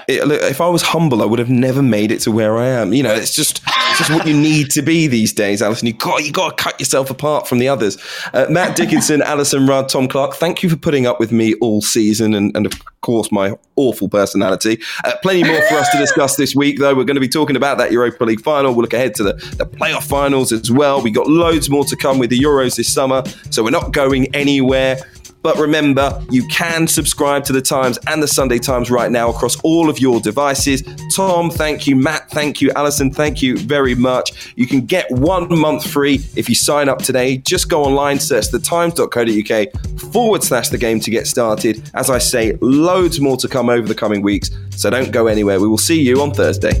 it, 0.08 0.26
look, 0.26 0.42
if 0.42 0.60
I 0.60 0.68
was 0.68 0.82
humble, 0.82 1.22
I 1.22 1.24
would 1.24 1.38
have 1.38 1.50
never 1.50 1.82
made 1.82 2.10
it 2.10 2.20
to 2.20 2.32
where 2.32 2.58
I 2.58 2.66
am. 2.66 2.92
You 2.92 3.02
know, 3.02 3.14
it's 3.14 3.34
just 3.34 3.62
it's 3.66 3.98
just 3.98 4.10
what 4.10 4.26
you 4.26 4.34
need 4.34 4.70
to 4.72 4.82
be 4.82 5.06
these 5.06 5.32
days, 5.32 5.62
Alyson. 5.62 5.86
You 5.86 5.94
got 5.94 6.24
you 6.24 6.32
got 6.32 6.56
to 6.56 6.62
cut 6.62 6.80
yourself 6.80 7.10
apart 7.10 7.46
from 7.46 7.58
the 7.58 7.68
others. 7.68 7.98
Uh, 8.32 8.46
Matt 8.48 8.76
Dickinson, 8.82 9.20
Alyson 9.22 9.68
Rudd, 9.68 9.88
Tom 9.88 10.08
Clarke. 10.08 10.34
Thank 10.34 10.62
you 10.62 10.68
for 10.68 10.76
putting 10.76 11.06
up 11.06 11.20
with 11.20 11.32
me 11.32 11.54
all 11.54 11.82
season, 11.82 12.34
and, 12.34 12.56
and 12.56 12.66
of 12.66 12.72
course 13.02 13.30
my 13.32 13.52
awful 13.76 14.08
personality. 14.08 14.80
Uh, 15.04 15.12
plenty 15.22 15.44
more 15.44 15.60
for 15.68 15.74
us 15.74 15.90
to 15.90 15.98
discuss 15.98 16.36
this 16.36 16.54
week, 16.54 16.78
though. 16.78 16.94
We're 16.94 17.04
going 17.04 17.16
to 17.16 17.20
be 17.20 17.28
talking 17.28 17.56
about 17.56 17.78
that 17.78 17.92
Europa 17.92 18.24
League 18.24 18.40
final. 18.40 18.72
We'll 18.72 18.82
look 18.82 18.92
ahead 18.92 19.14
to 19.16 19.24
the, 19.24 19.32
the 19.56 19.66
playoff 19.66 20.04
finals 20.04 20.52
as 20.52 20.70
well. 20.70 21.02
We've 21.02 21.14
got 21.14 21.26
loads 21.26 21.68
more 21.68 21.84
to 21.84 21.96
come 21.96 22.18
with 22.18 22.30
the 22.30 22.38
Euros 22.38 22.76
this 22.76 22.92
summer, 22.92 23.22
so 23.50 23.62
we're 23.62 23.70
not 23.70 23.92
going 23.92 24.31
anywhere. 24.34 24.98
But 25.42 25.58
remember, 25.58 26.24
you 26.30 26.46
can 26.48 26.86
subscribe 26.86 27.44
to 27.44 27.52
the 27.52 27.60
Times 27.60 27.98
and 28.06 28.22
the 28.22 28.28
Sunday 28.28 28.58
Times 28.58 28.90
right 28.90 29.10
now 29.10 29.28
across 29.28 29.60
all 29.62 29.90
of 29.90 29.98
your 29.98 30.20
devices. 30.20 30.82
Tom, 31.14 31.50
thank 31.50 31.86
you. 31.86 31.96
Matt, 31.96 32.30
thank 32.30 32.60
you. 32.60 32.70
Alyson, 32.70 33.12
thank 33.12 33.42
you 33.42 33.58
very 33.58 33.96
much. 33.96 34.54
You 34.54 34.68
can 34.68 34.86
get 34.86 35.10
one 35.10 35.48
month 35.58 35.90
free 35.90 36.24
if 36.36 36.48
you 36.48 36.54
sign 36.54 36.88
up 36.88 37.00
today. 37.00 37.38
Just 37.38 37.68
go 37.68 37.82
online, 37.82 38.20
search 38.20 38.50
thetimes.co.uk 38.50 40.12
forward 40.12 40.44
slash 40.44 40.68
the 40.68 40.78
game 40.78 41.00
to 41.00 41.10
get 41.10 41.26
started. 41.26 41.90
As 41.94 42.08
I 42.08 42.18
say, 42.18 42.52
loads 42.60 43.20
more 43.20 43.36
to 43.38 43.48
come 43.48 43.68
over 43.68 43.88
the 43.88 43.96
coming 43.96 44.22
weeks, 44.22 44.50
so 44.70 44.90
don't 44.90 45.10
go 45.10 45.26
anywhere. 45.26 45.58
We 45.58 45.66
will 45.66 45.78
see 45.78 46.00
you 46.00 46.22
on 46.22 46.32
Thursday. 46.32 46.80